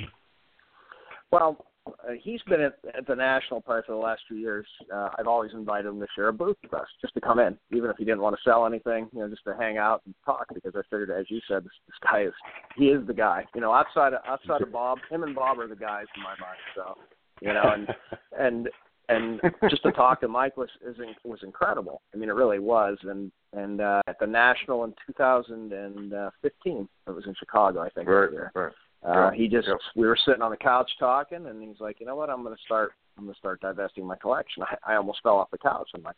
Well, 1.32 1.66
uh, 1.88 2.14
he's 2.22 2.42
been 2.44 2.62
at, 2.62 2.78
at 2.98 3.08
the 3.08 3.16
national 3.16 3.62
part 3.62 3.86
for 3.86 3.92
the 3.94 3.98
last 3.98 4.22
few 4.28 4.38
years. 4.38 4.66
Uh, 4.94 5.10
I've 5.18 5.28
always 5.28 5.52
invited 5.54 5.88
him 5.88 6.00
to 6.00 6.08
share 6.16 6.30
a 6.30 6.34
booth 6.34 6.58
with 6.64 6.74
us, 6.74 6.88
just 7.02 7.14
to 7.14 7.22
come 7.22 7.40
in, 7.40 7.58
even 7.72 7.90
if 7.90 7.98
he 7.98 8.06
didn't 8.06 8.22
want 8.22 8.36
to 8.36 8.42
sell 8.50 8.66
anything, 8.66 9.08
you 9.14 9.20
know, 9.20 9.30
just 9.30 9.44
to 9.46 9.56
hang 9.56 9.78
out 9.78 10.02
and 10.06 10.16
talk. 10.26 10.48
Because 10.54 10.74
I 10.76 10.82
figured, 10.90 11.12
as 11.12 11.26
you 11.30 11.40
said, 11.48 11.64
this, 11.64 11.72
this 11.88 11.98
guy 12.04 12.24
is 12.24 12.34
he 12.76 12.86
is 12.86 13.06
the 13.08 13.14
guy. 13.14 13.46
You 13.54 13.62
know, 13.62 13.72
outside 13.72 14.14
of 14.14 14.22
outside 14.28 14.62
of 14.62 14.72
Bob, 14.72 15.00
him 15.10 15.24
and 15.24 15.36
Bob 15.36 15.60
are 15.60 15.68
the 15.68 15.76
guys 15.76 16.06
in 16.16 16.24
my 16.24 16.36
mind. 16.40 16.60
So, 16.76 16.96
you 17.42 17.54
know, 17.54 17.64
and 17.74 17.88
and 18.40 18.70
and 19.10 19.40
just 19.70 19.84
to 19.84 19.92
talk 19.92 20.22
to 20.22 20.28
Mike 20.28 20.58
was 20.58 20.70
is, 20.86 20.96
was 21.24 21.40
incredible. 21.44 22.02
I 22.14 22.18
mean, 22.18 22.30
it 22.30 22.34
really 22.34 22.60
was. 22.60 22.98
And 23.04 23.32
and 23.54 23.82
uh, 23.82 24.02
at 24.08 24.20
the 24.20 24.28
national 24.28 24.84
in 24.84 24.94
2015, 25.08 26.90
it 27.08 27.12
was 27.12 27.26
in 27.26 27.36
Chicago, 27.38 27.82
I 27.82 27.90
think. 27.90 28.08
right, 28.08 28.30
that 28.32 28.60
right. 28.60 28.74
Uh, 29.04 29.30
he 29.32 29.48
just 29.48 29.68
we 29.96 30.08
were 30.08 30.18
sitting 30.26 30.42
on 30.42 30.52
the 30.52 30.58
couch 30.58 30.90
talking, 31.00 31.46
and 31.46 31.62
he's 31.62 31.80
like, 31.80 32.00
you 32.00 32.06
know 32.06 32.16
what, 32.16 32.30
I'm 32.30 32.44
going 32.44 32.56
to 32.56 32.62
start. 32.64 32.94
I'm 33.18 33.26
going 33.26 33.34
to 33.34 33.40
start 33.40 33.62
divesting 33.62 34.06
my 34.06 34.16
collection. 34.16 34.64
I, 34.64 34.94
I 34.94 34.96
almost 34.96 35.20
fell 35.22 35.38
off 35.38 35.52
the 35.52 35.58
couch. 35.58 35.90
I'm 35.96 36.04
like, 36.04 36.16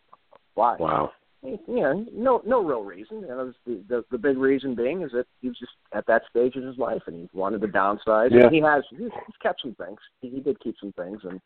why? 0.55 0.77
Wow. 0.79 1.11
You 1.43 1.59
know, 1.67 2.05
no 2.11 2.41
no 2.45 2.63
real 2.63 2.83
reason. 2.83 3.21
You 3.21 3.27
know, 3.27 3.53
the, 3.65 3.83
the 3.88 4.05
the 4.09 4.17
big 4.17 4.38
reason 4.38 4.73
being 4.73 5.03
is 5.03 5.11
that 5.11 5.27
he 5.41 5.49
was 5.49 5.57
just 5.59 5.73
at 5.93 6.07
that 6.07 6.23
stage 6.29 6.55
in 6.55 6.65
his 6.65 6.77
life, 6.77 7.03
and 7.05 7.15
he 7.15 7.29
wanted 7.38 7.61
to 7.61 7.67
downsize. 7.67 8.31
Yeah. 8.31 8.45
And 8.45 8.55
he 8.55 8.61
has 8.61 8.83
he's, 8.89 8.99
he's 8.99 9.35
kept 9.41 9.61
some 9.61 9.75
things. 9.75 9.99
He, 10.21 10.29
he 10.29 10.39
did 10.39 10.59
keep 10.59 10.75
some 10.79 10.93
things, 10.93 11.19
and 11.23 11.39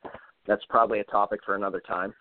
that's 0.48 0.64
probably 0.70 1.00
a 1.00 1.04
topic 1.06 1.42
for 1.46 1.56
another 1.56 1.82
time. 1.82 2.14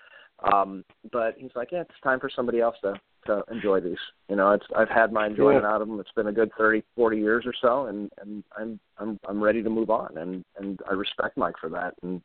Um, 0.52 0.84
but 1.12 1.34
he's 1.36 1.50
like, 1.54 1.68
yeah, 1.72 1.82
it's 1.82 2.00
time 2.02 2.20
for 2.20 2.30
somebody 2.34 2.60
else 2.60 2.76
to 2.82 2.94
to 3.26 3.42
enjoy 3.50 3.80
these. 3.80 3.98
You 4.28 4.36
know, 4.36 4.52
it's 4.52 4.64
I've 4.74 4.88
had 4.88 5.12
my 5.12 5.26
enjoyment 5.26 5.66
out 5.66 5.82
of 5.82 5.88
them. 5.88 6.00
It's 6.00 6.12
been 6.12 6.28
a 6.28 6.32
good 6.32 6.50
thirty, 6.56 6.82
forty 6.96 7.18
years 7.18 7.44
or 7.46 7.52
so, 7.60 7.86
and 7.86 8.10
and 8.20 8.42
I'm 8.56 8.80
I'm 8.98 9.20
I'm 9.28 9.42
ready 9.42 9.62
to 9.62 9.70
move 9.70 9.90
on, 9.90 10.16
and 10.16 10.44
and 10.58 10.80
I 10.88 10.94
respect 10.94 11.36
Mike 11.36 11.56
for 11.60 11.68
that, 11.70 11.94
and 12.02 12.22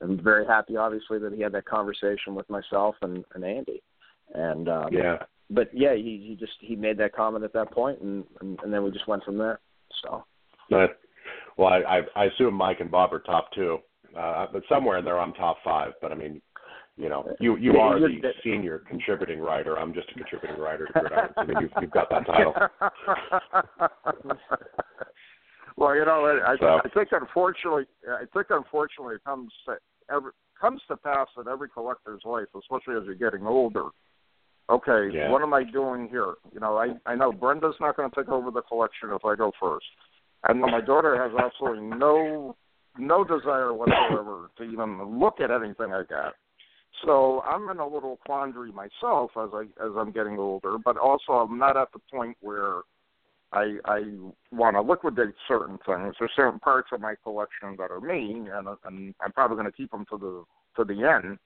I'm 0.00 0.22
very 0.22 0.46
happy, 0.46 0.76
obviously, 0.76 1.18
that 1.18 1.34
he 1.34 1.42
had 1.42 1.52
that 1.52 1.66
conversation 1.66 2.34
with 2.34 2.48
myself 2.48 2.94
and 3.02 3.24
and 3.34 3.44
Andy, 3.44 3.82
and 4.34 4.68
um, 4.68 4.88
Yeah. 4.92 5.18
but 5.50 5.68
yeah, 5.74 5.94
he 5.94 6.24
he 6.26 6.36
just 6.38 6.56
he 6.60 6.76
made 6.76 6.96
that 6.98 7.12
comment 7.12 7.44
at 7.44 7.52
that 7.52 7.70
point, 7.70 8.00
and 8.00 8.24
and, 8.40 8.58
and 8.62 8.72
then 8.72 8.82
we 8.82 8.90
just 8.90 9.06
went 9.08 9.24
from 9.24 9.36
there. 9.36 9.60
So 10.02 10.24
But, 10.70 10.98
well, 11.58 11.68
I, 11.68 11.98
I 11.98 12.00
I 12.16 12.24
assume 12.26 12.54
Mike 12.54 12.80
and 12.80 12.90
Bob 12.90 13.12
are 13.12 13.20
top 13.20 13.52
two, 13.52 13.78
uh, 14.18 14.46
but 14.52 14.62
somewhere 14.68 14.98
in 14.98 15.04
there 15.04 15.18
I'm 15.20 15.32
top 15.34 15.58
five. 15.64 15.92
But 16.00 16.12
I 16.12 16.14
mean, 16.14 16.40
you 16.96 17.08
know, 17.08 17.34
you 17.40 17.56
you 17.56 17.78
are 17.78 17.98
the 17.98 18.32
senior 18.44 18.80
contributing 18.88 19.40
writer. 19.40 19.78
I'm 19.78 19.94
just 19.94 20.10
a 20.10 20.14
contributing 20.14 20.58
writer 20.60 20.86
to 20.86 20.92
Gridirons. 20.92 21.32
I 21.36 21.44
mean, 21.44 21.56
you've, 21.60 21.70
you've 21.80 21.90
got 21.90 22.10
that 22.10 22.26
title. 22.26 22.54
well, 25.76 25.94
you 25.96 26.04
know, 26.04 26.24
I, 26.44 26.52
I, 26.52 26.56
So- 26.58 26.80
I 26.84 26.88
think 26.92 27.08
unfortunately, 27.12 27.84
I 28.08 28.24
think 28.32 28.46
unfortunately 28.50 29.16
it 29.16 29.24
comes 29.24 29.50
to 29.66 29.76
every 30.14 30.32
comes 30.60 30.82
to 30.88 30.96
pass 30.96 31.26
in 31.38 31.48
every 31.48 31.70
collector's 31.70 32.20
life, 32.24 32.44
especially 32.54 32.94
as 33.00 33.04
you're 33.06 33.14
getting 33.14 33.46
older. 33.46 33.84
Okay, 34.68 35.08
Yeah. 35.12 35.30
what 35.30 35.42
am 35.42 35.54
I 35.54 35.64
doing 35.64 36.06
here? 36.08 36.34
You 36.52 36.60
know, 36.60 36.76
I 36.76 36.88
I 37.06 37.14
know 37.14 37.32
Brenda's 37.32 37.74
not 37.80 37.96
going 37.96 38.10
to 38.10 38.14
take 38.16 38.28
over 38.28 38.50
the 38.50 38.62
collection 38.62 39.10
if 39.12 39.24
I 39.24 39.34
go 39.36 39.52
first. 39.58 39.86
and 40.48 40.60
my 40.60 40.80
daughter 40.80 41.16
has 41.20 41.32
absolutely 41.38 41.84
no 41.98 42.56
no 43.00 43.24
desire 43.24 43.72
whatsoever 43.72 44.50
to 44.58 44.64
even 44.64 45.18
look 45.18 45.40
at 45.40 45.50
anything 45.50 45.92
I 45.92 46.02
got. 46.08 46.34
So 47.04 47.40
I'm 47.42 47.68
in 47.68 47.78
a 47.78 47.86
little 47.86 48.18
quandary 48.26 48.72
myself 48.72 49.30
as 49.36 49.50
I 49.54 49.62
as 49.84 49.92
I'm 49.96 50.12
getting 50.12 50.38
older, 50.38 50.76
but 50.84 50.96
also 50.96 51.32
I'm 51.32 51.58
not 51.58 51.76
at 51.76 51.88
the 51.92 52.00
point 52.12 52.36
where 52.40 52.82
I 53.52 53.78
I 53.84 54.02
want 54.52 54.76
to 54.76 54.82
liquidate 54.82 55.34
certain 55.48 55.78
things. 55.86 56.14
There's 56.18 56.32
certain 56.36 56.60
parts 56.60 56.88
of 56.92 57.00
my 57.00 57.14
collection 57.22 57.76
that 57.78 57.90
are 57.90 58.00
me, 58.00 58.48
and 58.52 58.68
and 58.84 59.14
I'm 59.20 59.32
probably 59.32 59.56
going 59.56 59.70
to 59.70 59.76
keep 59.76 59.90
them 59.90 60.04
to 60.10 60.18
the 60.18 60.44
to 60.76 60.84
the 60.84 61.04
end. 61.04 61.38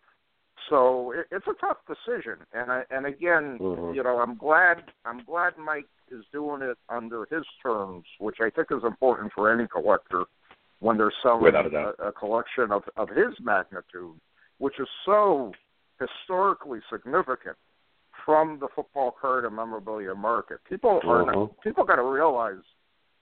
So 0.71 1.13
it, 1.13 1.27
it's 1.31 1.47
a 1.47 1.55
tough 1.61 1.79
decision, 1.87 2.39
and 2.53 2.73
I 2.73 2.85
and 2.91 3.07
again, 3.07 3.59
Mhm. 3.61 3.95
you 3.95 4.03
know, 4.03 4.19
I'm 4.19 4.37
glad 4.37 4.91
I'm 5.05 5.23
glad 5.25 5.59
Mike 5.59 5.89
is 6.11 6.25
doing 6.33 6.63
it 6.63 6.79
under 6.89 7.27
his 7.31 7.45
terms, 7.63 8.07
which 8.19 8.41
I 8.41 8.51
think 8.51 8.69
is 8.71 8.85
important 8.85 9.33
for 9.33 9.51
any 9.53 9.69
collector 9.69 10.25
when 10.85 10.99
they're 10.99 11.13
selling 11.23 11.55
a 11.55 12.09
a, 12.09 12.13
collection 12.13 12.71
of 12.71 12.83
of 12.99 13.09
his 13.09 13.33
magnitude, 13.41 14.21
which 14.59 14.79
is 14.79 14.89
so 15.07 15.51
historically 15.99 16.81
significant 16.93 17.57
from 18.25 18.59
the 18.61 18.69
football 18.77 19.11
card 19.19 19.47
and 19.47 19.57
memorabilia 19.57 20.15
market. 20.15 20.59
People 20.69 21.01
are 21.05 21.23
Mhm. 21.23 21.35
not, 21.35 21.61
people 21.63 21.85
got 21.85 21.97
to 21.97 22.03
realize 22.03 22.63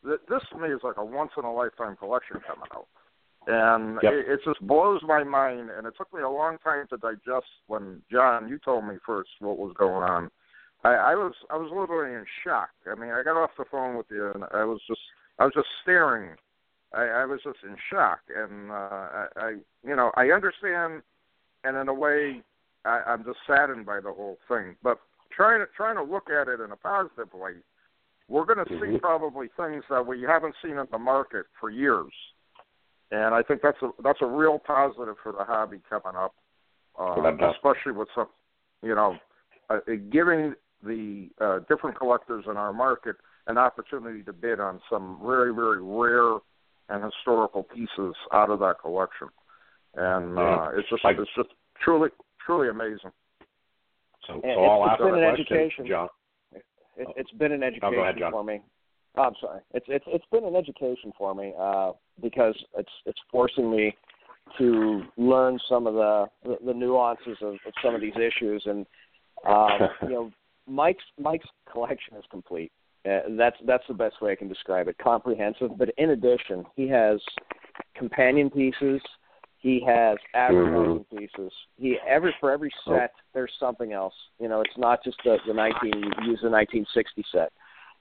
that 0.03 0.27
this 0.27 0.43
to 0.51 0.59
me 0.59 0.71
is 0.71 0.83
like 0.83 0.97
a 0.97 1.05
once 1.05 1.31
in 1.37 1.45
a 1.45 1.53
lifetime 1.53 1.95
collection 1.97 2.41
coming 2.41 2.69
out, 2.75 2.89
and 3.47 4.01
Yep. 4.03 4.13
it, 4.13 4.29
it 4.29 4.41
just 4.45 4.61
blows 4.67 5.01
my 5.05 5.23
mind. 5.23 5.71
And 5.71 5.87
it 5.87 5.95
took 5.97 6.13
me 6.13 6.21
a 6.23 6.29
long 6.29 6.59
time 6.59 6.89
to 6.89 6.97
digest 6.97 7.47
when 7.69 8.03
John, 8.11 8.49
you 8.49 8.59
told 8.59 8.85
me 8.85 8.99
first 9.07 9.31
what 9.39 9.59
was 9.59 9.73
going 9.75 10.03
on. 10.03 10.31
I, 10.83 10.95
I 10.95 11.15
was 11.15 11.35
I 11.49 11.57
was 11.57 11.71
literally 11.71 12.15
in 12.15 12.27
shock. 12.43 12.71
I 12.91 12.97
mean, 12.97 13.13
I 13.13 13.23
got 13.23 13.37
off 13.37 13.57
the 13.57 13.65
phone 13.67 13.97
with 13.97 14.11
you, 14.11 14.33
and 14.33 14.43
I 14.51 14.65
was 14.65 14.81
just 14.89 15.05
I 15.39 15.45
was 15.45 15.55
just 15.55 15.69
staring. 15.83 16.37
I, 16.95 17.05
I 17.05 17.25
was 17.25 17.41
just 17.43 17.59
in 17.65 17.77
shock, 17.91 18.21
and 18.35 18.71
uh, 18.71 18.75
I, 18.75 19.27
I 19.37 19.51
you 19.87 19.97
know 19.97 20.13
I 20.17 20.27
understand, 20.27 21.03
and 21.65 21.77
in 21.77 21.89
a 21.89 21.95
way 21.95 22.43
I, 22.85 23.03
I'm 23.07 23.25
just 23.25 23.39
saddened 23.47 23.87
by 23.87 24.01
the 24.01 24.13
whole 24.13 24.39
thing. 24.49 24.77
But 24.83 24.99
trying 25.35 25.61
to 25.61 25.67
trying 25.77 25.97
to 25.97 26.03
look 26.03 26.29
at 26.31 26.49
it 26.49 26.61
in 26.61 26.71
a 26.71 26.77
positive 26.77 27.33
way, 27.33 27.53
we're 28.29 28.45
going 28.45 28.65
to 28.65 28.69
see 28.81 28.97
Mhm. 28.97 29.01
probably 29.01 29.49
things 29.57 29.85
that 29.89 30.07
we 30.07 30.23
haven't 30.23 30.55
seen 30.63 30.79
in 30.79 30.87
the 30.91 30.99
market 30.99 31.47
for 31.59 31.71
years, 31.71 32.13
and 33.11 33.35
I 33.35 33.43
think 33.43 33.63
that's 33.63 33.81
a 33.83 33.91
that's 34.03 34.21
a 34.21 34.27
real 34.27 34.59
positive 34.59 35.17
for 35.23 35.33
the 35.33 35.45
hobby 35.45 35.81
coming 35.89 36.17
up, 36.17 36.35
uh, 36.99 37.37
especially 37.53 37.93
with 37.93 38.09
some, 38.15 38.29
you 38.83 38.95
know, 38.95 39.19
uh, 39.71 39.81
giving 40.11 40.55
the 40.83 41.31
uh, 41.41 41.61
different 41.69 41.97
collectors 41.97 42.45
in 42.47 42.57
our 42.57 42.73
market 42.73 43.17
an 43.47 43.57
opportunity 43.57 44.23
to 44.23 44.33
bid 44.33 44.61
on 44.61 44.81
some 44.91 45.19
very 45.25 45.55
very 45.55 45.81
rare 45.81 46.39
and 46.89 47.03
historical 47.05 47.63
pieces 47.63 48.15
out 48.33 48.51
of 48.51 48.59
that 48.61 48.77
collection, 48.81 49.29
and 49.95 50.39
uh, 50.39 50.71
it's 50.75 50.89
just 50.89 51.05
Like- 51.05 51.19
it's 51.19 51.31
just 51.37 51.51
truly 51.83 52.11
truly 52.45 52.69
amazing. 52.69 53.13
So, 54.27 54.35
And 54.35 54.43
so 54.55 54.65
I'll 54.65 54.85
it's 54.85 54.91
ask 54.93 54.99
been 55.01 55.15
an 55.15 55.21
question, 55.21 55.57
education. 55.57 55.87
John. 55.87 56.09
It, 56.97 57.07
it's 57.17 57.31
been 57.33 57.53
an 57.53 57.63
education 57.63 57.99
ahead, 57.99 58.17
for 58.31 58.45
me. 58.45 58.61
Oh, 59.17 59.23
I'm 59.23 59.35
sorry. 59.41 59.61
It's 59.75 59.87
it's 59.89 60.05
it's 60.09 60.25
been 60.31 60.45
an 60.45 60.55
education 60.57 61.13
for 61.19 61.35
me 61.35 61.53
uh, 61.59 61.93
because 62.21 62.55
it's 62.77 62.93
it's 63.07 63.19
forcing 63.31 63.71
me 63.71 63.97
to 64.59 65.03
learn 65.17 65.59
some 65.69 65.87
of 65.87 65.95
the 65.95 66.27
the, 66.45 66.57
the 66.67 66.75
nuances 66.75 67.37
of, 67.41 67.55
of 67.67 67.73
some 67.83 67.95
of 67.95 68.01
these 68.01 68.15
issues, 68.17 68.63
and 68.67 68.87
um, 69.47 69.79
you 70.03 70.09
know, 70.11 70.31
Mike's 70.69 71.05
Mike's 71.19 71.49
collection 71.71 72.17
is 72.17 72.25
complete. 72.31 72.71
Uh, 73.09 73.21
that's 73.37 73.57
that's 73.67 73.83
the 73.89 73.95
best 73.95 74.21
way 74.23 74.33
I 74.33 74.37
can 74.37 74.49
describe 74.49 74.87
it. 74.89 74.97
Comprehensive, 74.99 75.77
but 75.77 75.91
in 75.99 76.11
addition, 76.11 76.65
he 76.77 76.89
has 76.89 77.21
companion 77.97 78.49
pieces. 78.49 79.01
He 79.59 79.83
has 79.87 80.19
advertising 80.35 81.05
pieces. 81.17 81.53
He 81.77 81.97
every 82.07 82.35
for 82.41 82.51
every 82.51 82.71
Oh. 82.87 82.93
set 82.97 83.13
there's 83.33 83.53
something 83.59 83.93
else. 83.93 84.15
You 84.39 84.49
know, 84.49 84.61
it's 84.61 84.77
not 84.79 85.03
just 85.05 85.19
the 85.25 85.39
the 85.47 85.55
19 85.55 85.93
use 86.25 86.41
the 86.43 86.51
1960 86.51 87.25
set. 87.33 87.53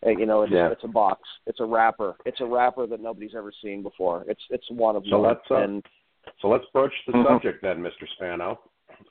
Uh, 0.06 0.10
you 0.10 0.26
know, 0.26 0.44
it's 0.44 0.52
Yeah. 0.52 0.70
it's 0.70 0.84
a 0.84 0.88
box. 0.88 1.22
It's 1.48 1.60
a 1.60 1.66
wrapper. 1.66 2.16
It's 2.26 2.42
a 2.42 2.46
wrapper 2.46 2.86
that 2.88 3.00
nobody's 3.00 3.36
ever 3.36 3.52
seen 3.52 3.82
before. 3.84 4.24
It's 4.28 4.44
it's 4.50 4.70
one 4.72 4.96
of 4.96 5.04
So 5.08 5.20
one. 5.20 5.30
let's, 5.30 5.52
uh, 5.52 5.56
and 5.56 5.86
So 6.40 6.50
let's 6.50 6.66
broach 6.72 6.94
the 7.08 7.14
Mhm. 7.14 7.26
subject 7.28 7.64
then, 7.64 7.82
Mr. 7.82 8.08
Spano. 8.10 8.60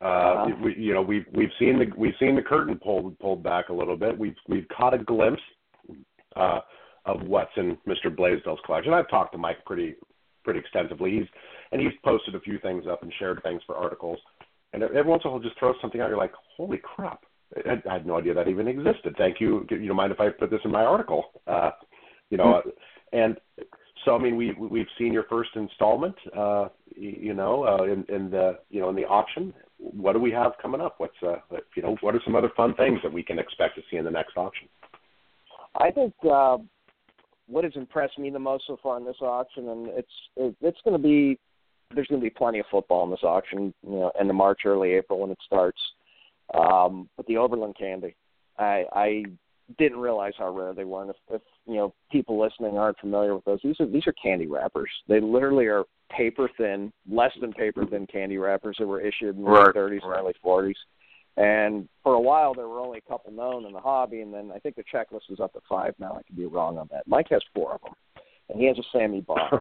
Uh, 0.00 0.04
Uh-huh. 0.04 0.54
we, 0.62 0.74
you 0.76 0.94
know, 0.94 1.02
we've 1.02 1.26
we've 1.32 1.52
seen 1.54 1.78
the 1.80 1.92
we've 1.96 2.16
seen 2.18 2.36
the 2.36 2.42
curtain 2.42 2.78
pulled 2.78 3.18
pulled 3.18 3.42
back 3.42 3.68
a 3.70 3.72
little 3.72 3.96
bit. 3.96 4.16
We've 4.16 4.38
we've 4.46 4.68
caught 4.68 4.94
a 4.94 4.98
glimpse 4.98 5.42
uh, 6.36 6.60
of 7.06 7.22
what's 7.22 7.52
in 7.56 7.76
Mr. 7.86 8.14
Blaisdell's 8.14 8.60
collection. 8.64 8.92
I've 8.92 9.08
talked 9.08 9.32
to 9.32 9.38
Mike 9.38 9.64
pretty 9.64 9.94
pretty 10.44 10.60
extensively. 10.60 11.12
He's 11.12 11.28
and 11.72 11.80
he's 11.80 11.92
posted 12.04 12.34
a 12.34 12.40
few 12.40 12.58
things 12.58 12.84
up 12.90 13.02
and 13.02 13.12
shared 13.18 13.42
things 13.42 13.62
for 13.66 13.76
articles. 13.76 14.18
And 14.72 14.82
every 14.82 15.02
once 15.02 15.22
in 15.24 15.28
a 15.28 15.32
while, 15.32 15.40
he'll 15.40 15.48
just 15.48 15.58
throw 15.58 15.72
something 15.80 16.00
out. 16.00 16.08
You're 16.08 16.18
like, 16.18 16.32
holy 16.56 16.78
crap! 16.78 17.24
I, 17.56 17.82
I 17.88 17.92
had 17.94 18.06
no 18.06 18.18
idea 18.18 18.34
that 18.34 18.48
even 18.48 18.68
existed. 18.68 19.14
Thank 19.18 19.40
you. 19.40 19.66
You 19.70 19.86
don't 19.86 19.96
mind 19.96 20.12
if 20.12 20.20
I 20.20 20.28
put 20.30 20.50
this 20.50 20.60
in 20.64 20.70
my 20.70 20.84
article? 20.84 21.24
Uh, 21.46 21.70
you 22.30 22.36
know, 22.36 22.62
and 23.12 23.36
so 24.04 24.14
I 24.14 24.18
mean, 24.18 24.36
we 24.36 24.52
we've 24.52 24.86
seen 24.98 25.12
your 25.12 25.24
first 25.24 25.50
installment. 25.56 26.14
Uh, 26.36 26.68
you 26.96 27.34
know, 27.34 27.64
uh, 27.64 27.84
in, 27.84 28.04
in 28.08 28.30
the 28.30 28.58
you 28.70 28.80
know 28.80 28.90
in 28.90 28.96
the 28.96 29.04
auction. 29.04 29.52
What 29.78 30.12
do 30.12 30.18
we 30.18 30.30
have 30.32 30.52
coming 30.60 30.82
up? 30.82 30.96
What's 30.98 31.14
uh, 31.26 31.36
you 31.74 31.82
know, 31.82 31.96
what 32.02 32.14
are 32.14 32.20
some 32.24 32.36
other 32.36 32.50
fun 32.56 32.74
things 32.74 33.00
that 33.02 33.12
we 33.12 33.22
can 33.22 33.38
expect 33.38 33.76
to 33.76 33.82
see 33.90 33.96
in 33.96 34.04
the 34.04 34.10
next 34.10 34.36
auction? 34.36 34.68
I 35.78 35.90
think 35.90 36.12
uh, 36.30 36.58
what 37.46 37.64
has 37.64 37.74
impressed 37.76 38.18
me 38.18 38.30
the 38.30 38.38
most 38.38 38.64
so 38.66 38.78
far 38.82 38.98
in 38.98 39.04
this 39.04 39.20
auction, 39.20 39.68
and 39.68 39.88
it's 39.88 40.08
it, 40.36 40.54
it's 40.60 40.78
going 40.84 40.96
to 40.96 41.02
be 41.02 41.38
there's 41.94 42.06
going 42.06 42.20
to 42.20 42.24
be 42.24 42.30
plenty 42.30 42.58
of 42.60 42.66
football 42.70 43.04
in 43.04 43.10
this 43.10 43.24
auction, 43.24 43.74
you 43.82 43.90
know, 43.90 44.12
end 44.18 44.30
of 44.30 44.36
March, 44.36 44.60
early 44.64 44.92
April 44.92 45.20
when 45.20 45.30
it 45.30 45.38
starts. 45.44 45.80
Um, 46.54 47.08
but 47.16 47.26
the 47.26 47.36
Overland 47.36 47.76
candy, 47.78 48.14
I 48.58 48.84
I 48.92 49.24
didn't 49.78 49.98
realize 49.98 50.32
how 50.36 50.50
rare 50.50 50.74
they 50.74 50.84
were. 50.84 51.02
And 51.02 51.10
if, 51.10 51.16
if 51.30 51.42
you 51.66 51.76
know 51.76 51.94
people 52.10 52.40
listening 52.40 52.76
aren't 52.76 52.98
familiar 52.98 53.34
with 53.34 53.44
those, 53.44 53.60
these 53.62 53.80
are 53.80 53.86
these 53.86 54.06
are 54.06 54.14
candy 54.14 54.46
wrappers. 54.46 54.90
They 55.08 55.20
literally 55.20 55.66
are 55.66 55.84
paper 56.16 56.50
thin, 56.56 56.92
less 57.08 57.32
than 57.40 57.52
paper 57.52 57.86
thin 57.86 58.06
candy 58.06 58.38
wrappers 58.38 58.76
that 58.78 58.86
were 58.86 59.00
issued 59.00 59.36
in 59.36 59.44
the 59.44 59.50
Right, 59.50 59.74
30s 59.74 60.02
and 60.02 60.10
right. 60.10 60.20
early 60.20 60.34
40s. 60.44 60.74
And 61.36 61.88
for 62.02 62.14
a 62.14 62.20
while, 62.20 62.54
there 62.54 62.68
were 62.68 62.80
only 62.80 62.98
a 62.98 63.08
couple 63.08 63.32
known 63.32 63.64
in 63.64 63.72
the 63.72 63.80
hobby, 63.80 64.20
and 64.20 64.32
then 64.34 64.50
I 64.54 64.58
think 64.58 64.76
the 64.76 64.84
checklist 64.92 65.30
is 65.30 65.40
up 65.40 65.52
to 65.54 65.60
five 65.68 65.94
now. 65.98 66.16
I 66.18 66.22
could 66.22 66.36
be 66.36 66.46
wrong 66.46 66.76
on 66.76 66.88
that. 66.90 67.06
Mike 67.06 67.28
has 67.30 67.42
four 67.54 67.74
of 67.74 67.80
them, 67.82 67.94
and 68.48 68.60
he 68.60 68.66
has 68.66 68.78
a 68.78 68.82
Sammy 68.92 69.20
Baugh. 69.20 69.60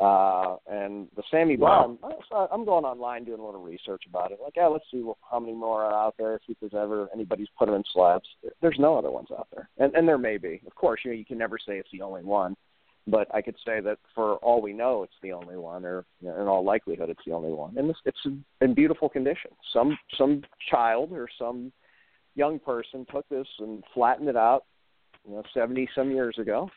Uh, 0.00 0.56
and 0.66 1.06
the 1.14 1.22
Sammy 1.30 1.56
Wow. 1.56 1.96
Baugh, 2.02 2.48
I'm- 2.50 2.64
going 2.64 2.84
online 2.84 3.22
doing 3.22 3.38
a 3.38 3.44
little 3.44 3.62
research 3.62 4.02
about 4.08 4.32
it. 4.32 4.40
Like, 4.42 4.56
yeah, 4.56 4.66
let's 4.66 4.84
see 4.90 5.04
how 5.30 5.38
many 5.38 5.52
more 5.52 5.84
are 5.84 5.94
out 5.94 6.16
there. 6.18 6.40
See 6.46 6.52
if 6.52 6.58
there's 6.58 6.74
ever 6.74 7.08
anybody's 7.14 7.46
put 7.56 7.66
them 7.66 7.76
in 7.76 7.84
slabs. 7.92 8.28
There's 8.60 8.78
no 8.80 8.98
other 8.98 9.12
ones 9.12 9.28
out 9.30 9.46
there, 9.54 9.68
and 9.78 9.94
and 9.94 10.08
there 10.08 10.18
may 10.18 10.36
be. 10.36 10.60
Of 10.66 10.74
course, 10.74 11.00
you 11.04 11.12
know, 11.12 11.16
you 11.16 11.24
can 11.24 11.38
never 11.38 11.58
say 11.58 11.78
it's 11.78 11.90
the 11.92 12.02
only 12.02 12.24
one, 12.24 12.56
but 13.06 13.32
I 13.34 13.42
could 13.42 13.56
say 13.66 13.80
that 13.80 13.98
for 14.14 14.36
all 14.36 14.62
we 14.62 14.72
know, 14.72 15.02
it's 15.02 15.12
the 15.22 15.32
only 15.32 15.56
one, 15.56 15.84
or 15.84 16.04
you 16.20 16.28
know, 16.28 16.40
in 16.40 16.48
all 16.48 16.64
likelihood, 16.64 17.10
it's 17.10 17.20
the 17.26 17.32
only 17.32 17.52
one. 17.52 17.76
And 17.76 17.88
this, 17.88 17.96
it's 18.04 18.18
in 18.60 18.74
beautiful 18.74 19.08
condition. 19.08 19.50
Some 19.72 19.98
some 20.16 20.42
child 20.70 21.12
or 21.12 21.28
some 21.38 21.72
young 22.34 22.58
person 22.58 23.06
took 23.10 23.28
this 23.28 23.46
and 23.58 23.84
flattened 23.92 24.28
it 24.28 24.36
out, 24.36 24.64
you 25.28 25.34
know, 25.34 25.42
seventy 25.52 25.88
some 25.94 26.10
years 26.10 26.38
ago, 26.38 26.68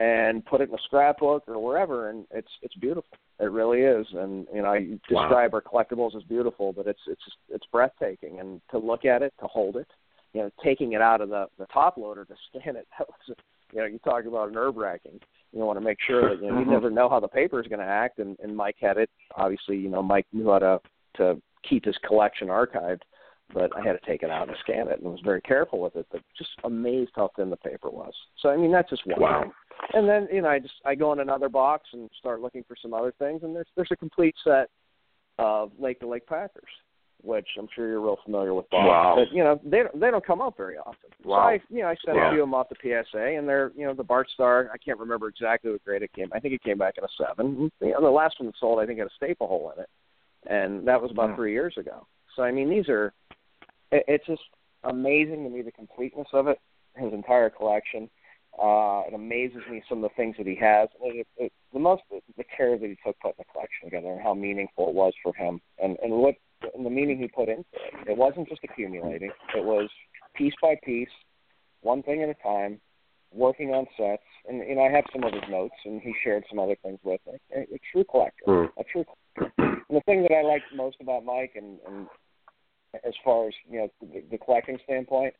and 0.00 0.44
put 0.44 0.60
it 0.60 0.68
in 0.70 0.74
a 0.74 0.82
scrapbook 0.86 1.44
or 1.46 1.62
wherever, 1.64 2.10
and 2.10 2.26
it's 2.32 2.50
it's 2.62 2.74
beautiful. 2.74 3.16
It 3.38 3.50
really 3.50 3.80
is. 3.82 4.06
And 4.12 4.46
you 4.52 4.62
know, 4.62 4.68
I 4.72 4.78
Wow. 5.10 5.22
describe 5.22 5.54
our 5.54 5.62
collectibles 5.62 6.16
as 6.16 6.24
beautiful, 6.24 6.72
but 6.72 6.86
it's 6.86 7.00
it's 7.06 7.22
it's 7.48 7.66
breathtaking. 7.72 8.40
And 8.40 8.60
to 8.70 8.78
look 8.78 9.04
at 9.04 9.22
it, 9.22 9.32
to 9.40 9.46
hold 9.46 9.76
it, 9.76 9.88
you 10.32 10.42
know, 10.42 10.50
taking 10.64 10.92
it 10.92 11.00
out 11.00 11.20
of 11.20 11.28
the 11.28 11.46
the 11.58 11.66
top 11.66 11.96
loader 11.96 12.24
to 12.24 12.34
scan 12.48 12.74
it, 12.76 12.88
that 12.98 13.06
was, 13.08 13.36
you 13.72 13.80
know, 13.80 13.86
you 13.86 13.98
talk 14.00 14.24
about 14.24 14.52
nerve 14.52 14.76
wracking. 14.76 15.20
You 15.52 15.60
want 15.60 15.78
to 15.78 15.84
make 15.84 15.98
sure 16.06 16.28
that 16.28 16.42
you 16.42 16.50
know 16.50 16.58
you 16.58 16.64
Mhm. 16.64 16.70
never 16.70 16.90
know 16.90 17.08
how 17.08 17.20
the 17.20 17.28
paper 17.28 17.60
is 17.60 17.66
going 17.66 17.80
to 17.80 17.84
act, 17.84 18.18
and 18.18 18.38
and 18.40 18.56
Mike 18.56 18.76
had 18.80 18.98
it. 18.98 19.10
Obviously, 19.34 19.76
you 19.76 19.88
know, 19.88 20.02
Mike 20.02 20.26
knew 20.32 20.50
how 20.50 20.58
to 20.58 20.80
to 21.14 21.42
keep 21.62 21.84
his 21.84 21.98
collection 21.98 22.48
archived 22.48 23.02
but 23.52 23.76
I 23.76 23.82
had 23.82 23.92
to 23.92 24.06
take 24.06 24.22
it 24.22 24.30
out 24.30 24.48
and 24.48 24.56
scan 24.60 24.88
it, 24.88 25.00
and 25.00 25.10
was 25.10 25.20
very 25.24 25.40
careful 25.40 25.80
with 25.80 25.96
it. 25.96 26.06
But 26.10 26.22
just 26.36 26.50
amazed 26.64 27.12
how 27.14 27.30
thin 27.36 27.50
the 27.50 27.56
paper 27.56 27.90
was. 27.90 28.12
So 28.38 28.50
I 28.50 28.56
mean, 28.56 28.72
that's 28.72 28.90
just 28.90 29.06
one 29.06 29.20
Wow. 29.20 29.42
thing. 29.42 29.52
And 29.94 30.08
then 30.08 30.28
you 30.32 30.42
know, 30.42 30.48
I 30.48 30.58
just 30.58 30.74
I 30.84 30.94
go 30.94 31.12
in 31.12 31.20
another 31.20 31.48
box 31.48 31.88
and 31.92 32.10
start 32.18 32.40
looking 32.40 32.64
for 32.64 32.76
some 32.76 32.94
other 32.94 33.12
things, 33.18 33.42
and 33.42 33.54
there's 33.54 33.68
there's 33.76 33.90
a 33.90 33.96
complete 33.96 34.34
set 34.44 34.68
of 35.38 35.72
Lake 35.78 36.00
to 36.00 36.06
Lake 36.06 36.26
Packers, 36.26 36.70
which 37.22 37.46
I'm 37.58 37.68
sure 37.74 37.88
you're 37.88 38.00
real 38.00 38.18
familiar 38.24 38.54
with. 38.54 38.68
Bob. 38.70 38.86
Wow. 38.86 39.14
But 39.16 39.34
you 39.34 39.42
know, 39.42 39.60
they 39.64 39.78
don't 39.78 40.00
they 40.00 40.10
don't 40.10 40.24
come 40.24 40.40
up 40.40 40.56
very 40.56 40.76
often. 40.78 41.10
Wow. 41.24 41.36
So 41.36 41.40
I 41.42 41.60
you 41.68 41.82
know 41.82 41.88
I 41.88 41.96
sent 42.04 42.18
a 42.18 42.30
few 42.30 42.42
of 42.42 42.46
them 42.48 42.54
off 42.54 42.68
to 42.68 42.74
PSA, 42.82 43.18
and 43.36 43.48
they're 43.48 43.72
you 43.76 43.86
know 43.86 43.94
the 43.94 44.04
Bart 44.04 44.28
Starr. 44.34 44.70
I 44.72 44.78
can't 44.78 44.98
remember 44.98 45.28
exactly 45.28 45.70
what 45.70 45.84
grade 45.84 46.02
it 46.02 46.12
came. 46.12 46.28
I 46.32 46.40
think 46.40 46.54
it 46.54 46.62
came 46.62 46.78
back 46.78 46.94
in 46.98 47.04
a 47.04 47.08
seven. 47.18 47.70
You 47.80 47.92
know, 47.92 48.00
the 48.00 48.10
last 48.10 48.40
one 48.40 48.46
that 48.46 48.54
sold, 48.60 48.80
I 48.80 48.86
think, 48.86 48.98
had 48.98 49.08
a 49.08 49.14
staple 49.16 49.46
hole 49.46 49.72
in 49.76 49.82
it, 49.82 49.88
and 50.46 50.86
that 50.88 51.00
was 51.00 51.10
about 51.10 51.30
Hmm. 51.30 51.36
three 51.36 51.52
years 51.52 51.74
ago. 51.76 52.06
So 52.36 52.42
I 52.42 52.52
mean, 52.52 52.70
these 52.70 52.88
are 52.88 53.12
it, 53.90 54.04
it's 54.08 54.26
just 54.26 54.42
amazing 54.84 55.44
to 55.44 55.50
me 55.50 55.62
the 55.62 55.72
completeness 55.72 56.28
of 56.32 56.46
it, 56.48 56.58
his 56.96 57.12
entire 57.12 57.50
collection. 57.50 58.08
Uh, 58.60 59.02
it 59.06 59.14
amazes 59.14 59.62
me 59.70 59.80
some 59.88 60.02
of 60.02 60.10
the 60.10 60.14
things 60.16 60.34
that 60.36 60.46
he 60.46 60.56
has. 60.56 60.88
It, 61.00 61.26
it, 61.36 61.52
the 61.72 61.78
most 61.78 62.02
the 62.10 62.44
care 62.56 62.76
that 62.76 62.84
he 62.86 62.96
took 63.06 63.18
putting 63.20 63.36
the 63.38 63.44
collection 63.52 63.84
together 63.84 64.08
and 64.08 64.20
how 64.20 64.34
meaningful 64.34 64.88
it 64.88 64.94
was 64.94 65.12
for 65.22 65.32
him, 65.34 65.60
and 65.82 65.96
and 66.02 66.12
what 66.12 66.34
and 66.74 66.84
the 66.84 66.90
meaning 66.90 67.18
he 67.18 67.28
put 67.28 67.48
into 67.48 67.64
it. 67.74 68.10
It 68.10 68.16
wasn't 68.16 68.48
just 68.48 68.60
accumulating; 68.64 69.30
it 69.56 69.64
was 69.64 69.88
piece 70.34 70.54
by 70.62 70.76
piece, 70.84 71.08
one 71.82 72.02
thing 72.02 72.22
at 72.22 72.28
a 72.28 72.34
time, 72.42 72.80
working 73.32 73.70
on 73.70 73.86
sets. 73.96 74.22
And 74.48 74.58
you 74.68 74.76
know, 74.76 74.82
I 74.82 74.90
have 74.90 75.04
some 75.12 75.24
of 75.24 75.32
his 75.32 75.42
notes, 75.50 75.74
and 75.84 76.00
he 76.00 76.14
shared 76.22 76.44
some 76.48 76.58
other 76.58 76.76
things 76.82 76.98
with 77.02 77.20
me. 77.26 77.38
A, 77.54 77.60
a 77.60 77.78
true 77.92 78.04
collector, 78.04 78.44
Mm. 78.46 78.68
a 78.78 78.84
true. 78.84 79.04
Collector. 79.04 79.54
And 79.88 79.96
the 79.96 80.02
thing 80.02 80.22
that 80.22 80.32
I 80.32 80.42
liked 80.42 80.66
most 80.74 80.96
about 81.00 81.24
Mike, 81.24 81.52
and, 81.56 81.78
and 81.86 82.06
as 83.04 83.14
far 83.24 83.48
as 83.48 83.54
you 83.68 83.78
know, 83.78 83.88
the, 84.00 84.22
the 84.30 84.38
collecting 84.38 84.78
standpoint, 84.84 85.34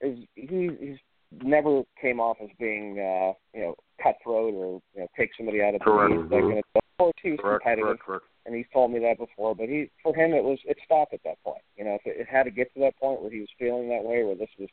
is 0.00 0.18
he 0.34 0.70
he's 0.80 0.98
never 1.42 1.82
came 2.00 2.20
off 2.20 2.36
as 2.42 2.48
being 2.58 2.98
uh, 2.98 3.32
you 3.54 3.62
know 3.62 3.74
cutthroat 4.02 4.54
or 4.54 4.80
you 4.94 5.00
know 5.02 5.06
take 5.16 5.30
somebody 5.36 5.62
out 5.62 5.74
of 5.74 5.80
the 5.84 5.90
league. 5.90 6.30
Like, 6.30 6.64
of 6.74 6.82
course, 6.98 7.14
he 7.22 7.30
was 7.32 7.40
Correct, 7.40 7.62
competitive 7.64 7.98
correct, 7.98 8.02
correct. 8.02 8.24
And 8.46 8.54
he's 8.54 8.66
told 8.72 8.90
me 8.90 8.98
that 9.00 9.18
before. 9.18 9.54
But 9.54 9.68
he, 9.68 9.90
for 10.02 10.14
him, 10.14 10.32
it 10.32 10.44
was 10.44 10.58
it 10.64 10.78
stopped 10.84 11.14
at 11.14 11.22
that 11.24 11.42
point. 11.44 11.62
You 11.76 11.84
know, 11.84 11.94
if 11.94 12.02
it, 12.04 12.20
it 12.20 12.28
had 12.28 12.44
to 12.44 12.50
get 12.50 12.72
to 12.74 12.80
that 12.80 12.98
point 12.98 13.22
where 13.22 13.30
he 13.30 13.40
was 13.40 13.48
feeling 13.58 13.88
that 13.88 14.04
way, 14.04 14.22
where 14.24 14.34
this 14.36 14.50
was 14.58 14.68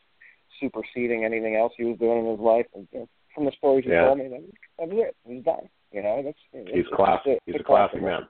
superseding 0.59 1.24
anything 1.24 1.55
else 1.55 1.74
he 1.78 1.86
was 1.86 1.97
doing 1.97 2.26
in 2.26 2.32
his 2.32 2.39
life. 2.39 2.65
And 2.76 2.88
you 2.91 2.99
know, 2.99 3.09
from 3.34 3.45
the 3.45 3.51
stories 3.57 3.86
he 3.86 3.91
Yeah. 3.91 4.05
told 4.05 4.20
me, 4.20 4.28
that, 4.30 4.41
that 4.80 4.89
was 4.89 5.07
it. 5.07 5.15
He's 5.28 5.43
done. 5.43 5.70
You 5.91 6.03
know, 6.03 6.22
that's 6.24 6.38
He's 6.51 6.86
it's, 6.86 6.89
classy. 6.95 7.32
It's 7.32 7.41
He's 7.45 7.55
a 7.59 7.63
classy 7.63 7.99
man. 7.99 8.28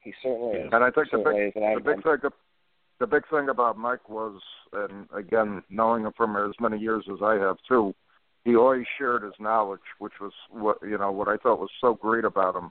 He 0.00 0.14
certainly 0.22 0.56
is. 0.56 0.70
And 0.72 0.84
I 0.84 0.90
think 0.90 1.10
the 1.10 1.18
big 1.18 1.54
the 1.54 1.80
big 1.80 2.02
thing 2.02 2.30
the 3.00 3.06
big 3.06 3.28
thing 3.28 3.48
about 3.48 3.78
Mike 3.78 4.08
was, 4.08 4.40
and 4.72 5.06
again, 5.14 5.62
knowing 5.70 6.04
him 6.04 6.12
from 6.16 6.36
as 6.36 6.54
many 6.60 6.78
years 6.78 7.04
as 7.12 7.18
I 7.22 7.34
have 7.34 7.56
too, 7.68 7.94
he 8.44 8.56
always 8.56 8.86
shared 8.96 9.22
his 9.22 9.34
knowledge, 9.38 9.80
which 9.98 10.14
was 10.20 10.32
what 10.50 10.78
you 10.82 10.96
know 10.98 11.12
what 11.12 11.28
I 11.28 11.36
thought 11.36 11.60
was 11.60 11.70
so 11.80 11.94
great 11.94 12.24
about 12.24 12.56
him. 12.56 12.70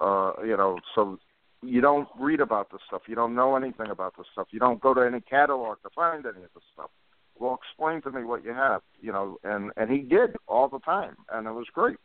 Uh, 0.00 0.32
you 0.44 0.56
know, 0.56 0.78
so 0.94 1.18
you 1.62 1.80
don't 1.80 2.08
read 2.18 2.40
about 2.40 2.70
this 2.70 2.80
stuff, 2.86 3.02
you 3.06 3.14
don't 3.14 3.34
know 3.34 3.56
anything 3.56 3.90
about 3.90 4.16
this 4.16 4.26
stuff, 4.32 4.48
you 4.50 4.60
don't 4.60 4.80
go 4.80 4.94
to 4.94 5.00
any 5.00 5.20
catalog 5.20 5.78
to 5.82 5.90
find 5.94 6.24
any 6.24 6.44
of 6.44 6.50
this 6.54 6.64
stuff. 6.72 6.90
Well, 7.38 7.58
explain 7.62 8.02
to 8.02 8.10
me 8.10 8.24
what 8.24 8.44
you 8.44 8.52
have, 8.52 8.82
you 9.00 9.12
know, 9.12 9.38
and 9.44 9.70
and 9.76 9.90
he 9.90 9.98
did 9.98 10.36
all 10.46 10.68
the 10.68 10.80
time, 10.80 11.16
and 11.32 11.46
it 11.46 11.52
was 11.52 11.66
great. 11.72 11.98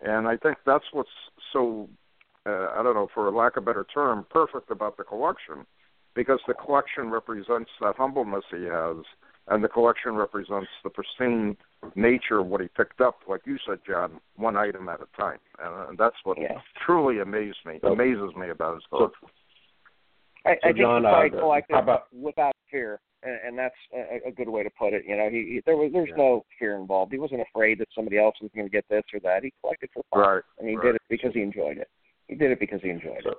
And 0.00 0.26
I 0.26 0.36
think 0.36 0.58
that's 0.64 0.86
what's 0.92 1.10
so 1.52 1.88
uh, 2.46 2.68
I 2.76 2.82
don't 2.82 2.94
know, 2.94 3.08
for 3.12 3.30
lack 3.30 3.56
of 3.56 3.62
a 3.62 3.66
better 3.66 3.86
term, 3.92 4.26
perfect 4.30 4.70
about 4.70 4.96
the 4.96 5.04
collection, 5.04 5.66
because 6.14 6.40
the 6.46 6.54
collection 6.54 7.10
represents 7.10 7.70
that 7.80 7.96
humbleness 7.96 8.44
he 8.50 8.64
has, 8.64 8.96
and 9.48 9.62
the 9.62 9.68
collection 9.68 10.14
represents 10.14 10.68
the 10.84 10.90
pristine 10.90 11.56
nature 11.96 12.38
of 12.38 12.46
what 12.46 12.60
he 12.60 12.68
picked 12.68 13.00
up, 13.00 13.20
like 13.28 13.40
you 13.44 13.58
said, 13.66 13.78
John, 13.86 14.20
one 14.36 14.56
item 14.56 14.88
at 14.88 15.00
a 15.00 15.20
time, 15.20 15.38
and, 15.62 15.90
and 15.90 15.98
that's 15.98 16.16
what 16.24 16.38
Yeah. 16.40 16.60
truly 16.86 17.18
amazed 17.20 17.58
me, 17.66 17.80
amazes 17.82 18.34
me 18.36 18.50
about 18.50 18.74
his 18.76 18.84
collection. 18.88 19.28
I, 20.46 20.50
I 20.50 20.54
So, 20.54 20.58
think 20.68 20.78
John, 20.78 21.02
he 21.02 21.08
uh, 21.36 21.40
collected 21.40 21.76
about- 21.76 22.12
without 22.12 22.54
fear, 22.70 23.00
and, 23.22 23.38
and 23.46 23.58
that's 23.58 23.74
a, 23.94 24.28
a 24.28 24.30
good 24.32 24.48
way 24.48 24.62
to 24.62 24.70
put 24.70 24.92
it. 24.92 25.04
You 25.06 25.16
know, 25.16 25.28
he, 25.28 25.36
he 25.54 25.62
there 25.66 25.76
was 25.76 25.90
there's 25.92 26.08
Yeah. 26.10 26.16
no 26.16 26.44
fear 26.58 26.76
involved. 26.76 27.12
He 27.12 27.18
wasn't 27.18 27.40
afraid 27.42 27.78
that 27.78 27.88
somebody 27.94 28.18
else 28.18 28.34
was 28.40 28.50
going 28.54 28.66
to 28.66 28.70
get 28.72 28.84
this 28.88 29.04
or 29.12 29.20
that. 29.20 29.42
He 29.44 29.52
collected 29.60 29.90
for 29.92 30.02
fun, 30.12 30.20
Right, 30.20 30.42
and 30.58 30.68
he 30.68 30.76
right. 30.76 30.86
did 30.86 30.94
it 30.96 31.02
because 31.08 31.32
he 31.34 31.42
enjoyed 31.42 31.78
it. 31.78 31.88
He 32.28 32.34
did 32.36 32.50
it 32.52 32.58
because 32.60 32.80
he 32.82 32.90
enjoyed 32.90 33.24
it, 33.26 33.34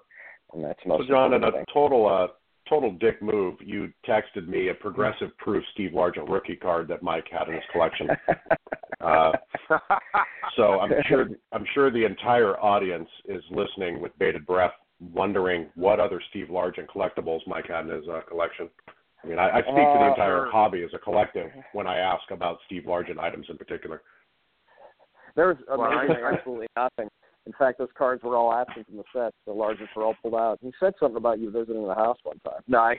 and 0.54 0.64
that's 0.64 0.80
most. 0.86 1.04
So, 1.04 1.08
John, 1.08 1.34
in 1.34 1.44
important 1.44 1.68
a 1.70 1.74
total 1.74 2.08
uh, 2.08 2.28
total 2.74 2.92
dick 2.94 3.22
move, 3.22 3.56
you 3.64 3.92
texted 4.08 4.48
me 4.48 4.70
a 4.70 4.74
progressive 4.74 5.30
proof 5.38 5.64
Steve 5.74 5.92
Largent 5.92 6.28
rookie 6.30 6.56
card 6.56 6.88
that 6.88 7.04
Mike 7.04 7.26
had 7.32 7.48
in 7.48 7.56
his 7.56 7.64
collection. 7.72 8.08
Uh, 9.02 9.34
so 10.56 10.80
I'm 10.80 10.92
sure 11.10 11.28
I'm 11.52 11.66
sure 11.74 11.92
the 11.92 12.06
entire 12.06 12.58
audience 12.62 13.10
is 13.26 13.44
listening 13.52 14.00
with 14.02 14.18
bated 14.18 14.46
breath, 14.46 14.72
wondering 15.14 15.66
what 15.76 16.00
other 16.00 16.22
Steve 16.30 16.48
Largent 16.50 16.88
collectibles 16.88 17.42
Mike 17.46 17.68
had 17.68 17.86
in 17.86 17.92
his 17.92 18.08
uh, 18.08 18.22
collection. 18.30 18.70
I 19.22 19.28
mean, 19.28 19.40
I, 19.40 19.50
I 19.58 19.62
speak 19.62 19.74
to 19.76 19.98
the 20.00 20.06
Uh, 20.06 20.10
entire 20.12 20.38
sure. 20.46 20.52
hobby 20.52 20.84
as 20.84 20.92
a 20.94 21.00
collective 21.00 21.50
when 21.74 21.86
I 21.86 21.98
ask 21.98 22.24
about 22.32 22.60
Steve 22.66 22.84
Largent 22.84 23.20
items 23.20 23.46
in 23.50 23.58
particular. 23.58 24.04
There 25.36 25.48
was 25.48 25.58
Well, 25.68 25.82
I- 25.82 26.06
amazingly 26.06 26.24
I- 26.24 26.34
absolutely 26.38 26.68
nothing. 26.78 27.10
In 27.46 27.54
fact, 27.54 27.78
those 27.78 27.90
cards 27.98 28.24
were 28.24 28.38
all 28.38 28.54
absent 28.54 28.88
from 28.88 28.98
the 28.98 29.04
sets. 29.14 29.36
The 29.46 29.52
Largents 29.52 29.94
were 29.96 30.04
all 30.04 30.16
pulled 30.22 30.36
out. 30.36 30.60
He 30.62 30.72
said 30.80 30.94
something 31.00 31.18
about 31.18 31.40
you 31.40 31.52
visiting 31.52 31.86
the 31.86 31.94
house 31.94 32.18
one 32.24 32.40
time. 32.40 32.62
No, 32.68 32.80
I 32.80 32.96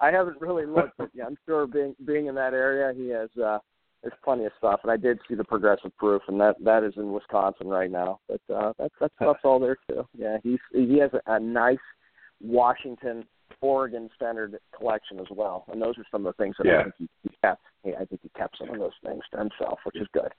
I 0.00 0.10
haven't 0.10 0.40
really 0.40 0.66
looked, 0.66 0.96
but 0.98 1.10
yeah, 1.14 1.26
I'm 1.26 1.36
sure 1.46 1.66
being 1.66 1.94
being 2.06 2.26
in 2.26 2.34
that 2.36 2.54
area, 2.54 2.94
he 2.96 3.08
has 3.10 3.28
uh 3.42 3.58
there's 4.02 4.14
plenty 4.24 4.46
of 4.46 4.52
stuff. 4.58 4.80
And 4.82 4.90
I 4.90 4.96
did 4.96 5.18
see 5.28 5.34
the 5.34 5.44
progressive 5.44 5.96
proof, 5.96 6.22
and 6.28 6.40
that 6.40 6.56
that 6.64 6.84
is 6.84 6.94
in 6.96 7.12
Wisconsin 7.12 7.68
right 7.68 7.90
now. 7.90 8.20
But 8.28 8.40
uh 8.54 8.72
that 8.78 8.92
that 9.00 9.12
stuff's 9.16 9.40
all 9.44 9.60
there 9.60 9.76
too. 9.88 10.06
Yeah, 10.16 10.38
he's 10.42 10.60
he 10.72 10.98
has 10.98 11.10
a, 11.12 11.34
a 11.34 11.38
nice 11.38 11.76
Washington, 12.40 13.24
Oregon 13.60 14.08
centered 14.18 14.58
collection 14.76 15.20
as 15.20 15.26
well. 15.30 15.64
And 15.70 15.80
those 15.80 15.98
are 15.98 16.04
some 16.10 16.26
of 16.26 16.34
the 16.34 16.42
things 16.42 16.56
that 16.58 16.66
Yeah. 16.66 16.80
I 16.80 16.82
think 16.84 16.94
he, 16.98 17.08
he 17.24 17.30
kept. 17.44 17.62
Yeah, 17.84 17.94
I 18.00 18.04
think 18.04 18.22
he 18.22 18.30
kept 18.36 18.58
some 18.58 18.70
of 18.70 18.78
those 18.78 18.92
things 19.04 19.22
to 19.32 19.38
himself, 19.38 19.78
which 19.84 19.96
is 19.96 20.08
good. 20.12 20.32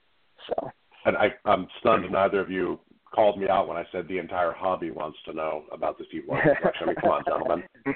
So. 0.47 0.70
And 1.06 1.18
I, 1.18 1.34
I'm 1.45 1.68
stunned 1.80 2.10
neither 2.12 2.39
of 2.39 2.49
you 2.49 2.80
called 3.14 3.39
me 3.39 3.47
out 3.47 3.68
when 3.68 3.78
I 3.78 3.86
said 3.91 4.07
the 4.07 4.18
entire 4.18 4.51
hobby 4.51 4.89
wants 4.91 5.20
to 5.26 5.34
know 5.34 5.64
about 5.72 5.97
the 5.97 6.05
Steve 6.07 6.24
Largent 6.28 6.57
collection. 6.59 6.82
I 6.82 6.86
mean, 6.88 6.95
come 6.95 7.09
on, 7.11 7.24
gentlemen. 7.26 7.64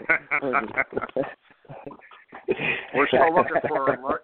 we're 2.93 3.07
still 3.07 3.36
looking 3.36 3.61
for 3.68 3.97
lar- 4.01 4.22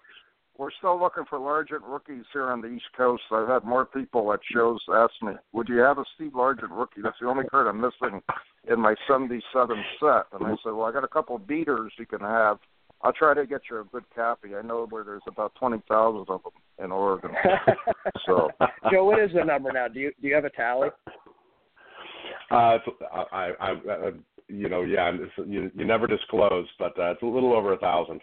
we're 0.57 0.71
still 0.77 0.99
looking 0.99 1.23
for 1.29 1.39
Largent 1.39 1.81
rookies 1.83 2.25
here 2.31 2.51
on 2.51 2.61
the 2.61 2.67
East 2.67 2.85
Coast. 2.95 3.23
I've 3.31 3.47
had 3.47 3.63
more 3.63 3.85
people 3.85 4.31
at 4.33 4.39
shows 4.53 4.79
ask 4.93 5.13
me, 5.23 5.33
"Would 5.51 5.67
you 5.67 5.79
have 5.79 5.97
a 5.97 6.05
Steve 6.15 6.33
Largent 6.33 6.69
rookie?" 6.69 7.01
That's 7.01 7.17
the 7.19 7.27
only 7.27 7.45
card 7.45 7.65
I'm 7.67 7.81
missing 7.81 8.21
in 8.69 8.79
my 8.79 8.93
'77 9.07 9.83
set. 9.99 10.27
And 10.31 10.45
I 10.45 10.55
said, 10.63 10.73
"Well, 10.73 10.83
I 10.83 10.91
got 10.91 11.03
a 11.03 11.07
couple 11.07 11.35
of 11.35 11.47
beaters 11.47 11.91
you 11.97 12.05
can 12.05 12.21
have. 12.21 12.59
I'll 13.01 13.13
try 13.13 13.33
to 13.33 13.47
get 13.47 13.63
you 13.69 13.79
a 13.79 13.83
good 13.83 14.05
copy. 14.15 14.55
I 14.55 14.61
know 14.61 14.85
where 14.89 15.03
there's 15.03 15.23
about 15.27 15.55
twenty 15.55 15.81
thousand 15.87 16.29
of 16.29 16.43
them 16.43 16.53
in 16.83 16.91
Oregon." 16.91 17.31
So 18.25 18.49
Joe, 18.89 19.03
what 19.03 19.19
is 19.19 19.31
the 19.33 19.43
number 19.43 19.71
now? 19.73 19.87
Do 19.89 19.99
you 19.99 20.11
do 20.21 20.27
you 20.29 20.35
have 20.35 20.45
a 20.45 20.49
tally? 20.49 20.89
Uh, 22.51 22.77
I, 23.11 23.51
I, 23.59 23.69
I, 23.69 24.11
you 24.47 24.69
know, 24.69 24.83
yeah, 24.83 25.11
you, 25.45 25.71
you 25.75 25.85
never 25.85 26.07
disclose, 26.07 26.67
but 26.79 26.97
uh, 26.99 27.11
it's 27.11 27.21
a 27.21 27.25
little 27.25 27.53
over 27.53 27.73
a 27.73 27.77
thousand. 27.77 28.21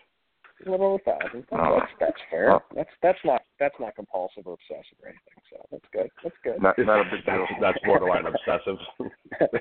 A 0.66 0.70
little 0.70 0.86
over 0.86 0.94
a 0.96 1.18
thousand. 1.18 1.44
Oh. 1.52 1.78
That's 1.78 1.92
that's 1.98 2.20
fair. 2.30 2.58
That's 2.74 2.90
that's 3.02 3.18
not 3.24 3.42
that's 3.58 3.74
not 3.80 3.96
compulsive 3.96 4.46
or 4.46 4.54
obsessive 4.54 4.98
or 5.02 5.08
anything. 5.08 5.42
So 5.50 5.66
that's 5.70 5.84
good. 5.92 6.10
That's 6.22 6.36
good. 6.44 6.62
not, 6.62 6.78
not 6.78 7.06
a 7.06 7.10
big 7.10 7.24
deal. 7.24 7.46
That's, 7.60 7.78
borderline 7.84 8.26
obsessive. 8.26 8.76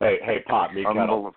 hey, 0.00 0.18
hey, 0.22 0.44
pop 0.46 0.72
me. 0.72 0.84
Unbelievable. 0.84 1.34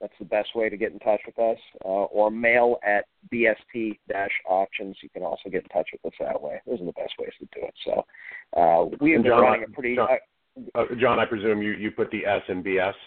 That's 0.01 0.13
the 0.17 0.25
best 0.25 0.55
way 0.55 0.69
to 0.69 0.77
get 0.77 0.93
in 0.93 0.99
touch 0.99 1.19
with 1.25 1.37
us. 1.39 1.57
Uh, 1.83 1.87
or 1.87 2.31
mail 2.31 2.77
at 2.85 3.03
bst-auctions. 3.33 4.95
You 5.03 5.09
can 5.09 5.23
also 5.23 5.49
get 5.49 5.63
in 5.63 5.69
touch 5.69 5.89
with 5.91 6.05
us 6.05 6.13
that 6.19 6.41
way. 6.41 6.61
Those 6.65 6.79
are 6.81 6.85
the 6.85 6.93
best 6.93 7.15
ways 7.19 7.33
to 7.39 7.45
do 7.53 7.59
it. 7.65 7.73
So 7.85 8.05
uh, 8.57 8.85
we 9.01 9.11
have 9.11 9.23
been 9.23 9.31
John, 9.31 9.41
running 9.41 9.65
a 9.65 9.69
pretty. 9.69 9.95
John- 9.95 10.07
Uh, 10.75 10.83
John, 10.99 11.19
I 11.19 11.25
presume 11.25 11.61
you, 11.61 11.71
you 11.71 11.91
put 11.91 12.11
the 12.11 12.25
S 12.25 12.41
in 12.49 12.63
BS. 12.63 12.93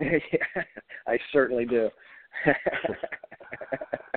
Yeah, 0.00 0.62
I 1.06 1.18
certainly 1.32 1.66
do. 1.66 1.88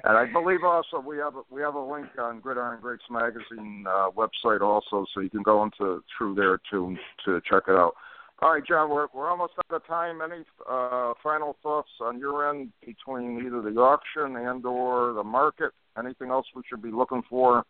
And 0.03 0.17
I 0.17 0.25
believe 0.31 0.63
also 0.63 0.99
we 1.05 1.17
have 1.17 1.35
a, 1.35 1.41
we 1.49 1.61
have 1.61 1.75
a 1.75 1.83
link 1.83 2.07
on 2.17 2.39
Gridiron 2.39 2.79
Greats 2.81 3.03
magazine 3.09 3.83
uh, 3.89 4.09
website 4.09 4.61
also, 4.61 5.05
so 5.13 5.19
you 5.19 5.29
can 5.29 5.43
go 5.43 5.63
into 5.63 6.01
through 6.17 6.35
there 6.35 6.59
to 6.71 6.95
to 7.25 7.41
check 7.49 7.63
it 7.67 7.73
out. 7.75 7.93
All 8.41 8.53
right, 8.53 8.63
John, 8.65 8.89
we're 8.89 9.07
we're 9.13 9.29
almost 9.29 9.53
out 9.57 9.75
of 9.75 9.85
time. 9.85 10.19
Any 10.21 10.45
uh, 10.69 11.13
final 11.21 11.57
thoughts 11.61 11.89
on 11.99 12.19
your 12.19 12.49
end 12.49 12.71
between 12.85 13.45
either 13.45 13.61
the 13.61 13.77
auction 13.81 14.37
and 14.37 14.65
or 14.65 15.11
the 15.11 15.23
market? 15.23 15.71
Anything 15.99 16.29
else 16.29 16.45
we 16.55 16.61
should 16.69 16.81
be 16.81 16.91
looking 16.91 17.23
for? 17.29 17.65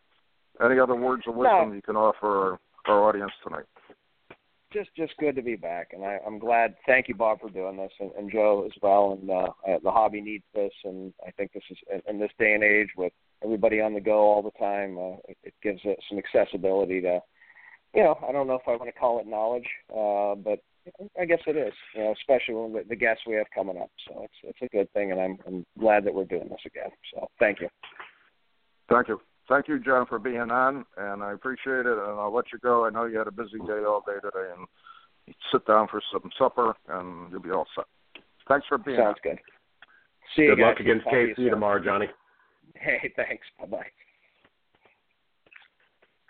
Any 0.64 0.80
other 0.80 0.96
words 0.96 1.24
of 1.28 1.34
wisdom 1.34 1.70
No. 1.70 1.74
you 1.76 1.82
can 1.82 1.96
offer 1.96 2.60
our, 2.86 2.94
our 2.94 3.10
audience 3.10 3.32
tonight? 3.44 3.66
Just 4.74 4.90
just 4.96 5.16
good 5.18 5.36
to 5.36 5.42
be 5.42 5.56
back, 5.56 5.90
and 5.94 6.04
I, 6.04 6.20
I'm 6.26 6.40
glad. 6.40 6.76
Thank 6.86 7.08
you, 7.08 7.16
Bob, 7.16 7.40
for 7.42 7.50
doing 7.50 7.78
this, 7.78 7.92
and, 8.00 8.12
and 8.18 8.32
Joe 8.32 8.64
as 8.66 8.74
well. 8.82 9.18
And 9.20 9.30
uh, 9.30 9.80
the 9.84 9.92
hobby 9.92 10.22
needs 10.22 10.44
this, 10.54 10.74
and 10.84 11.14
I 11.26 11.32
think 11.32 11.54
this 11.54 11.64
is 11.70 11.78
in, 12.08 12.20
this 12.20 12.32
day 12.38 12.54
and 12.54 12.64
age 12.64 12.90
with 12.98 13.14
everybody 13.44 13.82
on 13.82 13.94
the 13.94 14.02
go 14.02 14.20
all 14.20 14.42
the 14.42 14.52
time. 14.60 14.98
Uh, 14.98 15.18
it, 15.28 15.38
it 15.44 15.54
gives 15.64 15.82
it 15.84 15.98
some 16.10 16.20
accessibility 16.20 17.02
to 17.02 17.22
you 17.94 18.04
know, 18.04 18.18
I 18.28 18.32
don't 18.32 18.48
know 18.48 18.56
if 18.56 18.68
I 18.68 18.72
want 18.72 18.94
to 18.94 19.00
call 19.00 19.20
it 19.20 19.28
knowledge, 19.28 19.68
uh, 19.90 20.36
but 20.36 20.60
I 21.20 21.26
guess 21.26 21.40
it 21.48 21.58
is. 21.58 21.74
You 21.96 22.04
know, 22.04 22.14
especially 22.14 22.56
when 22.56 22.74
the, 22.74 22.84
the 22.88 22.96
guests 22.96 23.24
we 23.26 23.36
have 23.36 23.48
coming 23.54 23.78
up. 23.78 23.90
So 24.08 24.24
it's 24.24 24.34
it's 24.44 24.62
a 24.62 24.76
good 24.76 24.92
thing, 24.94 25.12
and 25.12 25.20
I'm 25.20 25.38
I'm 25.48 25.66
glad 25.80 26.06
that 26.06 26.14
we're 26.14 26.26
doing 26.26 26.50
this 26.50 26.60
again. 26.66 26.92
So 27.14 27.28
thank 27.40 27.60
you. 27.60 27.70
Thank 28.90 29.08
you. 29.08 29.20
Thank 29.50 29.68
you, 29.70 29.80
John, 29.80 30.06
for 30.08 30.20
being 30.20 30.52
on, 30.52 30.86
and 30.98 31.24
I 31.24 31.32
appreciate 31.32 31.86
it. 31.86 31.98
And 31.98 32.20
I'll 32.20 32.34
let 32.34 32.46
you 32.52 32.60
go. 32.60 32.86
I 32.86 32.90
know 32.90 33.06
you 33.06 33.18
had 33.18 33.28
a 33.28 33.32
busy 33.32 33.58
day 33.66 33.84
all 33.88 34.04
day 34.06 34.16
today, 34.22 34.52
and 34.58 34.68
sit 35.52 35.66
down 35.66 35.88
for 35.90 36.02
some 36.12 36.30
supper, 36.38 36.74
and 36.90 37.32
you'll 37.32 37.42
be 37.42 37.52
all 37.52 37.66
set. 37.76 37.86
Thanks 38.50 38.68
for 38.68 38.78
being 38.78 38.98
Sounds 38.98 39.16
on. 39.26 39.32
good. 39.32 39.40
See 40.36 40.42
you 40.44 40.50
Good 40.56 40.60
guys. 40.62 40.66
luck 40.72 40.80
against 40.82 41.04
Talk 41.06 41.14
to 41.14 41.20
you 41.20 41.36
KC 41.36 41.50
tomorrow, 41.50 41.84
Johnny. 41.84 42.08
Hey, 42.76 43.12
thanks. 43.16 43.46
Bye 43.60 43.66
bye. 43.68 43.86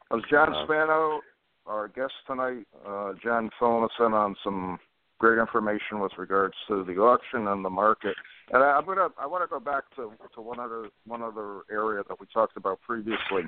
That 0.09 0.15
was 0.15 0.24
John 0.30 0.53
Uh, 0.53 0.63
Spano, 0.65 1.20
our 1.65 1.88
guest 1.89 2.13
tonight. 2.28 2.65
Uh, 2.88 3.13
John 3.24 3.49
filling 3.59 3.84
us 3.84 3.91
in 3.99 4.13
on 4.13 4.36
some 4.43 4.80
great 5.20 5.39
information 5.39 5.99
with 5.99 6.11
regards 6.18 6.53
to 6.68 6.84
the 6.84 6.93
auction 6.93 7.47
and 7.47 7.63
the 7.65 7.70
market. 7.70 8.15
And 8.51 8.63
I, 8.63 8.68
I'm 8.68 8.86
gonna 8.86 9.09
I 9.20 9.26
want 9.26 9.43
to 9.43 9.47
go 9.47 9.59
back 9.59 9.84
to 9.95 10.11
to 10.36 10.41
one 10.41 10.59
other 10.59 10.89
one 11.05 11.22
other 11.22 11.61
area 11.72 12.03
that 12.07 12.20
we 12.20 12.28
talked 12.34 12.57
about 12.57 12.80
previously, 12.82 13.43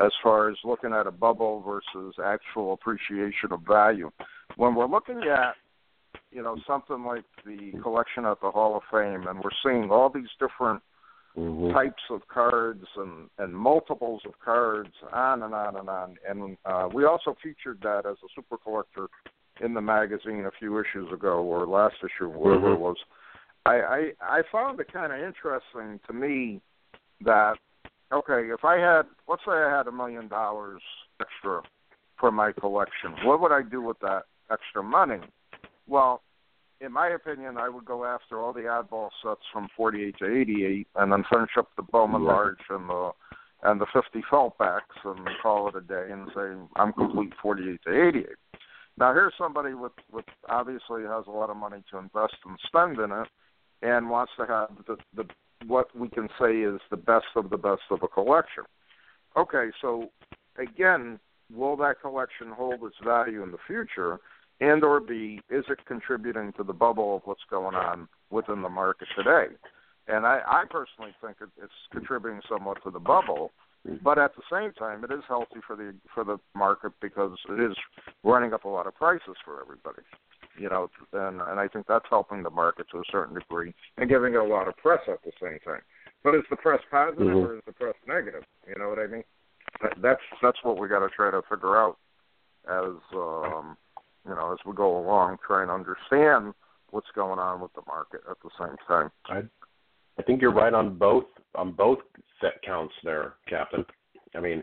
as 0.00 0.12
far 0.22 0.50
as 0.50 0.56
looking 0.64 0.92
at 0.92 1.06
a 1.06 1.10
bubble 1.10 1.62
versus 1.62 2.14
actual 2.24 2.74
appreciation 2.74 3.52
of 3.52 3.60
value. 3.66 4.10
When 4.56 4.74
we're 4.74 4.86
looking 4.86 5.22
at 5.22 5.54
you 6.30 6.42
know 6.42 6.56
something 6.66 7.04
like 7.04 7.24
the 7.44 7.72
collection 7.82 8.24
at 8.24 8.40
the 8.40 8.50
Hall 8.50 8.76
of 8.76 8.82
Fame, 8.90 9.26
and 9.26 9.40
we're 9.40 9.50
seeing 9.64 9.90
all 9.90 10.10
these 10.10 10.30
different 10.38 10.82
Mhm. 11.36 11.70
types 11.74 12.02
of 12.08 12.26
cards 12.28 12.86
and 12.96 13.28
and 13.38 13.52
multiples 13.52 14.22
of 14.24 14.38
cards, 14.38 14.94
on 15.12 15.42
and 15.42 15.54
on 15.54 15.76
and 15.76 15.88
on. 15.88 16.16
And 16.26 16.56
uh, 16.64 16.88
we 16.92 17.04
also 17.04 17.36
featured 17.42 17.80
that 17.82 18.06
as 18.06 18.16
a 18.24 18.28
super 18.34 18.56
collector 18.56 19.08
in 19.60 19.74
the 19.74 19.80
magazine 19.80 20.44
a 20.44 20.50
few 20.58 20.78
issues 20.80 21.10
ago, 21.12 21.42
or 21.42 21.66
last 21.66 21.96
issue, 22.04 22.28
whatever 22.28 22.72
it 22.72 22.76
Mhm. 22.76 22.80
was. 22.80 22.96
I 23.64 23.80
I, 23.80 24.12
I 24.20 24.42
found 24.52 24.78
it 24.80 24.92
kind 24.92 25.12
of 25.12 25.20
interesting 25.20 25.98
to 26.06 26.12
me 26.12 26.60
that 27.22 27.58
okay, 28.12 28.50
if 28.50 28.64
I 28.64 28.76
had 28.78 29.06
let's 29.28 29.44
say 29.44 29.52
I 29.52 29.76
had 29.76 29.86
a 29.88 29.92
million 29.92 30.28
dollars 30.28 30.82
extra 31.20 31.62
for 32.18 32.30
my 32.30 32.52
collection, 32.52 33.14
what 33.24 33.40
would 33.40 33.52
I 33.52 33.62
do 33.62 33.82
with 33.82 33.98
that 34.00 34.24
extra 34.50 34.82
money? 34.82 35.20
Well, 35.86 36.22
in 36.80 36.92
my 36.92 37.08
opinion, 37.08 37.56
I 37.58 37.68
would 37.68 37.84
go 37.84 38.04
after 38.04 38.38
all 38.40 38.52
the 38.52 38.62
oddball 38.62 39.10
sets 39.22 39.40
from 39.52 39.68
48 39.76 40.18
to 40.18 40.26
88, 40.26 40.88
and 40.96 41.10
then 41.12 41.24
finish 41.24 41.56
up 41.56 41.68
the 41.76 41.82
Bowman 41.82 42.22
Yeah. 42.22 42.32
Large 42.32 42.60
and 42.70 42.88
the 42.88 43.12
and 43.62 43.80
the 43.80 43.86
50 43.86 44.22
feltbacks, 44.30 45.02
and 45.04 45.26
call 45.42 45.66
it 45.68 45.74
a 45.74 45.80
day, 45.80 46.10
and 46.12 46.30
say 46.34 46.54
I'm 46.76 46.92
complete 46.92 47.32
48 47.40 47.82
to 47.84 48.08
88. 48.08 48.36
Now 48.98 49.12
here's 49.12 49.34
somebody 49.38 49.74
with 49.74 49.92
with 50.12 50.24
obviously 50.48 51.02
has 51.02 51.24
a 51.26 51.30
lot 51.30 51.50
of 51.50 51.56
money 51.56 51.82
to 51.90 51.98
invest 51.98 52.36
and 52.44 52.58
spend 52.66 52.98
in 52.98 53.12
it, 53.12 53.28
and 53.82 54.10
wants 54.10 54.32
to 54.38 54.46
have 54.46 54.70
the 54.86 54.96
the 55.14 55.28
what 55.66 55.94
we 55.96 56.08
can 56.08 56.28
say 56.40 56.58
is 56.58 56.80
the 56.90 56.96
best 56.96 57.26
of 57.34 57.50
the 57.50 57.56
best 57.56 57.82
of 57.90 58.02
a 58.02 58.08
collection. 58.08 58.64
Okay, 59.36 59.70
so 59.82 60.10
again, 60.58 61.18
will 61.54 61.76
that 61.76 62.00
collection 62.00 62.50
hold 62.50 62.82
its 62.84 62.96
value 63.04 63.42
in 63.42 63.50
the 63.50 63.58
future? 63.66 64.18
and 64.60 64.82
or 64.82 65.00
B, 65.00 65.40
is 65.50 65.64
it 65.68 65.84
contributing 65.86 66.52
to 66.56 66.62
the 66.62 66.72
bubble 66.72 67.16
of 67.16 67.22
what's 67.24 67.42
going 67.50 67.74
on 67.74 68.08
within 68.30 68.62
the 68.62 68.68
market 68.68 69.08
today? 69.16 69.54
And 70.08 70.24
I, 70.24 70.40
I 70.46 70.64
personally 70.70 71.12
think 71.20 71.36
it, 71.40 71.48
it's 71.62 71.72
contributing 71.92 72.40
somewhat 72.48 72.82
to 72.84 72.90
the 72.90 73.00
bubble, 73.00 73.52
but 74.02 74.18
at 74.18 74.32
the 74.36 74.42
same 74.50 74.72
time, 74.72 75.04
it 75.04 75.12
is 75.12 75.22
healthy 75.28 75.60
for 75.66 75.76
the 75.76 75.94
for 76.14 76.24
the 76.24 76.38
market 76.54 76.92
because 77.00 77.36
it 77.48 77.60
is 77.60 77.76
running 78.24 78.52
up 78.52 78.64
a 78.64 78.68
lot 78.68 78.86
of 78.86 78.94
prices 78.94 79.36
for 79.44 79.60
everybody. 79.60 80.02
You 80.58 80.68
know, 80.68 80.90
and 81.12 81.40
and 81.40 81.60
I 81.60 81.68
think 81.68 81.86
that's 81.86 82.06
helping 82.08 82.42
the 82.42 82.50
market 82.50 82.86
to 82.92 82.98
a 82.98 83.04
certain 83.10 83.34
degree 83.34 83.74
and 83.96 84.08
giving 84.08 84.34
it 84.34 84.40
a 84.40 84.44
lot 84.44 84.68
of 84.68 84.76
press 84.76 85.00
at 85.08 85.22
the 85.22 85.32
same 85.40 85.58
time. 85.64 85.82
But 86.24 86.34
is 86.34 86.44
the 86.50 86.56
press 86.56 86.80
positive 86.90 87.26
Mhm. 87.26 87.44
or 87.44 87.56
is 87.56 87.62
the 87.66 87.72
press 87.72 87.94
negative? 88.06 88.44
You 88.66 88.74
know 88.76 88.88
what 88.88 88.98
I 88.98 89.06
mean? 89.06 89.24
That- 89.82 90.00
That's 90.00 90.22
that's 90.42 90.62
what 90.64 90.78
we 90.78 90.88
got 90.88 91.00
to 91.00 91.08
try 91.08 91.30
to 91.30 91.42
figure 91.42 91.76
out 91.76 91.98
as 92.66 92.96
um, 93.12 93.76
you 94.26 94.34
know 94.34 94.52
as 94.52 94.58
we 94.64 94.72
go 94.72 94.98
along, 94.98 95.38
try 95.46 95.62
and 95.62 95.70
understand 95.70 96.54
what's 96.90 97.10
going 97.14 97.38
on 97.38 97.60
with 97.60 97.72
the 97.74 97.82
market 97.86 98.22
at 98.30 98.36
the 98.42 98.50
same 98.58 98.76
time. 98.88 99.10
I 99.26 99.42
think 100.22 100.40
you're 100.40 100.52
right 100.52 100.74
on 100.74 100.96
both 100.96 101.24
on 101.54 101.72
both 101.72 101.98
set 102.40 102.62
counts 102.62 102.94
there, 103.04 103.34
Captain. 103.48 103.84
I 104.34 104.40
mean, 104.40 104.62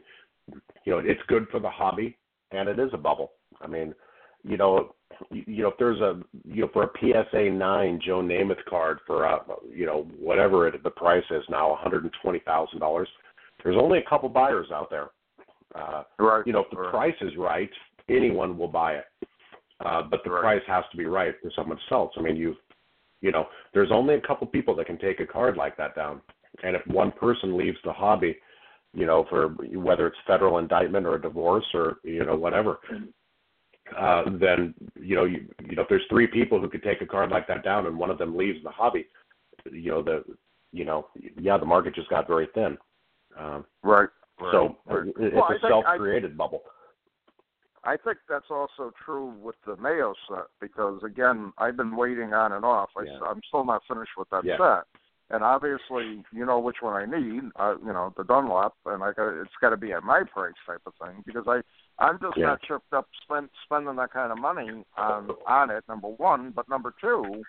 you 0.86 0.92
know, 0.94 1.00
it's 1.00 1.22
good 1.28 1.48
for 1.50 1.60
the 1.60 1.70
hobby 1.70 2.18
and 2.52 2.70
it 2.70 2.80
is 2.80 2.90
a 2.94 2.98
bubble. 2.98 3.32
I 3.62 3.68
mean, 3.68 3.94
you 4.44 4.58
know, 4.58 4.94
you 5.32 5.44
you 5.48 5.64
know, 5.64 5.70
if 5.70 5.78
there's 5.78 6.00
a 6.02 6.22
you 6.46 6.62
know 6.62 6.70
for 6.74 6.84
a 6.84 6.90
PSA 7.00 7.50
nine 7.50 8.00
Joe 8.06 8.22
Namath 8.22 8.64
card 8.70 9.00
for 9.08 9.26
uh 9.28 9.40
you 9.72 9.86
know 9.86 10.08
whatever 10.20 10.68
it, 10.68 10.82
the 10.84 10.90
price 10.90 11.24
is 11.32 11.44
now, 11.50 11.70
one 11.72 11.80
hundred 11.80 12.04
and 12.04 12.14
twenty 12.22 12.40
thousand 12.46 12.80
dollars. 12.80 13.08
There's 13.64 13.78
only 13.80 14.00
a 14.00 14.10
couple 14.10 14.30
buyers 14.30 14.68
out 14.74 14.90
there. 14.90 15.10
Uh, 15.76 16.04
Right. 16.20 16.46
you 16.46 16.54
know, 16.54 16.60
if 16.62 16.70
the 16.70 16.78
right. 16.78 16.92
price 16.92 17.16
is 17.22 17.36
right, 17.38 17.70
anyone 18.10 18.58
will 18.58 18.68
buy 18.68 18.96
it. 18.96 19.06
Uh, 19.84 20.04
but 20.04 20.24
the 20.24 20.30
Right. 20.30 20.42
price 20.42 20.64
has 20.68 20.84
to 20.92 20.98
be 20.98 21.06
right 21.06 21.34
for 21.42 21.50
someone 21.56 21.78
to 21.78 21.84
sell 21.90 22.06
it. 22.06 22.12
So, 22.14 22.22
I 22.22 22.24
mean, 22.24 22.36
you, 22.36 22.56
you 23.24 23.32
know, 23.32 23.48
there's 23.74 23.92
only 23.92 24.16
a 24.16 24.22
couple 24.22 24.46
people 24.46 24.76
that 24.76 24.86
can 24.86 25.00
take 25.00 25.22
a 25.22 25.26
card 25.26 25.56
like 25.56 25.78
that 25.78 25.96
down. 25.96 26.22
And 26.62 26.76
if 26.76 26.86
one 26.86 27.12
person 27.12 27.58
leaves 27.58 27.78
the 27.84 27.94
hobby, 27.94 28.38
you 28.94 29.08
know, 29.08 29.26
for 29.30 29.48
whether 29.48 30.06
it's 30.06 30.18
federal 30.28 30.60
indictment 30.60 31.08
or 31.08 31.16
a 31.16 31.22
divorce 31.22 31.66
or 31.74 31.98
you 32.04 32.24
know 32.24 32.36
whatever, 32.36 32.80
uh, 33.98 34.24
then 34.40 34.76
you 35.00 35.16
know, 35.16 35.24
you, 35.24 35.48
you 35.68 35.76
know, 35.76 35.84
if 35.84 35.90
there's 35.90 36.04
three 36.10 36.28
people 36.28 36.60
who 36.60 36.70
could 36.70 36.84
take 36.84 37.02
a 37.02 37.06
card 37.06 37.32
like 37.32 37.48
that 37.48 37.64
down 37.64 37.88
and 37.88 37.98
one 37.98 38.12
of 38.12 38.18
them 38.18 38.38
leaves 38.38 38.60
the 38.64 38.70
hobby, 38.70 39.08
you 39.72 39.90
know, 39.90 40.04
the, 40.04 40.24
you 40.74 40.84
know, 40.84 41.08
yeah, 41.40 41.58
the 41.58 41.66
market 41.66 41.96
just 41.96 42.10
got 42.10 42.28
very 42.28 42.48
thin. 42.54 42.78
Um, 43.40 43.66
Right. 43.84 44.10
right. 44.40 44.52
so 44.52 44.78
right. 44.86 45.08
it's 45.18 45.36
Well, 45.36 45.50
a 45.50 45.60
self-created 45.68 46.38
bubble. 46.38 46.64
I 47.86 47.98
think 47.98 48.18
that's 48.30 48.50
also 48.50 48.94
true 49.04 49.34
with 49.42 49.56
the 49.66 49.76
Mayo 49.78 50.14
set 50.30 50.46
because 50.62 51.04
again, 51.04 51.52
I've 51.58 51.76
been 51.76 51.96
waiting 51.96 52.34
on 52.34 52.54
and 52.54 52.64
off. 52.64 52.90
I, 52.98 53.04
Yeah. 53.04 53.20
I'm 53.26 53.42
still 53.48 53.66
not 53.66 53.84
finished 53.88 54.16
with 54.18 54.30
that 54.30 54.46
Yeah. 54.46 54.58
set, 54.58 54.88
and 55.30 55.44
obviously, 55.44 56.24
you 56.32 56.46
know 56.46 56.60
which 56.60 56.82
one 56.82 56.96
I 56.96 57.06
need. 57.06 57.52
Uh, 57.58 57.76
you 57.80 57.92
know 57.92 58.14
the 58.16 58.24
Dunlop, 58.24 58.76
and 58.86 59.04
I 59.04 59.12
got 59.12 59.34
it's 59.34 59.56
got 59.60 59.72
to 59.72 59.78
be 59.78 59.92
at 59.92 60.04
my 60.04 60.24
price 60.24 60.54
type 60.66 60.82
of 60.86 60.94
thing 60.96 61.24
because 61.26 61.46
I 61.48 61.62
I'm 62.00 62.20
just 62.20 62.38
Yeah. 62.38 62.48
not 62.48 62.62
tripped 62.64 62.94
up 62.94 63.10
spend, 63.22 63.50
spending 63.64 63.96
that 63.98 64.12
kind 64.12 64.32
of 64.32 64.40
money 64.40 64.86
on 64.98 65.36
on 65.46 65.70
it. 65.70 65.84
Number 65.90 66.08
one, 66.08 66.52
but 66.52 66.70
number 66.70 66.94
two, 67.02 67.44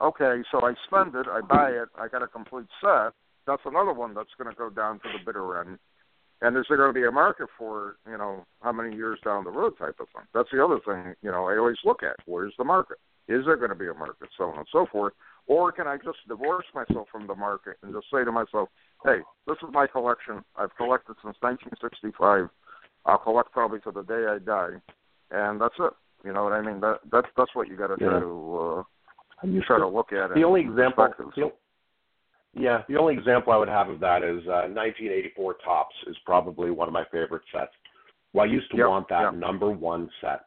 okay, 0.00 0.42
so 0.50 0.62
I 0.66 0.74
spend 0.86 1.14
it, 1.14 1.26
I 1.28 1.40
buy 1.42 1.70
it, 1.72 1.88
I 1.98 2.08
got 2.08 2.22
a 2.22 2.26
complete 2.28 2.68
set. 2.80 3.12
That's 3.46 3.64
another 3.64 3.92
one 3.92 4.14
that's 4.14 4.34
going 4.36 4.50
to 4.50 4.56
go 4.56 4.68
down 4.70 5.00
to 5.00 5.08
the 5.12 5.18
bitter 5.24 5.60
end. 5.60 5.78
And 6.40 6.56
is 6.56 6.64
there 6.68 6.76
going 6.76 6.90
to 6.90 6.98
be 7.00 7.06
a 7.06 7.10
market 7.10 7.48
for 7.58 7.96
you 8.08 8.16
know, 8.16 8.44
how 8.62 8.72
many 8.72 8.94
years 8.94 9.18
down 9.24 9.44
the 9.44 9.50
road 9.50 9.74
type 9.78 9.96
of 10.00 10.06
thing? 10.14 10.24
That's 10.32 10.48
the 10.52 10.64
other 10.64 10.78
thing, 10.86 11.14
you 11.22 11.30
know, 11.30 11.46
I 11.48 11.56
always 11.58 11.78
look 11.84 12.02
at. 12.02 12.16
Where's 12.26 12.54
the 12.58 12.64
market? 12.64 12.98
Is 13.26 13.44
there 13.44 13.56
going 13.56 13.70
to 13.70 13.74
be 13.74 13.88
a 13.88 13.94
market? 13.94 14.28
So 14.36 14.44
on 14.44 14.58
and 14.58 14.66
so 14.70 14.86
forth. 14.90 15.12
Or 15.46 15.72
can 15.72 15.86
I 15.86 15.96
just 15.96 16.18
divorce 16.28 16.64
myself 16.74 17.08
from 17.10 17.26
the 17.26 17.34
market 17.34 17.76
and 17.82 17.92
just 17.92 18.06
say 18.12 18.24
to 18.24 18.30
myself, 18.30 18.68
hey, 19.04 19.18
this 19.46 19.56
is 19.62 19.68
my 19.72 19.86
collection. 19.86 20.44
I've 20.56 20.74
collected 20.76 21.16
since 21.24 21.36
1965. 21.40 22.48
I'll 23.06 23.18
collect 23.18 23.52
probably 23.52 23.80
to 23.80 23.90
the 23.90 24.02
day 24.02 24.26
I 24.28 24.38
die. 24.38 24.78
And 25.30 25.60
that's 25.60 25.74
it. 25.78 25.92
You 26.24 26.32
know 26.32 26.44
what 26.44 26.52
I 26.52 26.62
mean? 26.62 26.80
That 26.80 26.98
that's 27.12 27.28
that's 27.36 27.54
what 27.54 27.68
you 27.68 27.76
got 27.76 27.88
to 27.88 27.96
try 27.96 28.14
Yeah. 28.14 28.20
to 28.20 28.84
uh, 29.42 29.46
used 29.46 29.66
try 29.66 29.78
to- 29.78 29.86
look 29.86 30.12
at. 30.12 30.30
It. 30.32 30.34
The 30.34 30.42
only 30.44 30.62
example 30.62 31.06
the, 31.16 31.50
yeah 32.54 32.82
the 32.88 32.96
only 32.96 33.14
example 33.14 33.52
i 33.52 33.56
would 33.56 33.68
have 33.68 33.88
of 33.88 34.00
that 34.00 34.22
is 34.22 34.42
uh 34.46 34.66
1984 34.72 35.54
Topps 35.64 35.94
is 36.06 36.16
probably 36.24 36.70
one 36.70 36.88
of 36.88 36.94
my 36.94 37.04
favorite 37.12 37.42
sets. 37.52 37.72
Well 38.32 38.44
i 38.46 38.48
used 38.50 38.70
to 38.70 38.76
Yep, 38.78 38.88
want 38.88 39.08
that 39.10 39.22
yep. 39.22 39.34
number 39.34 39.70
one 39.70 40.08
set 40.20 40.40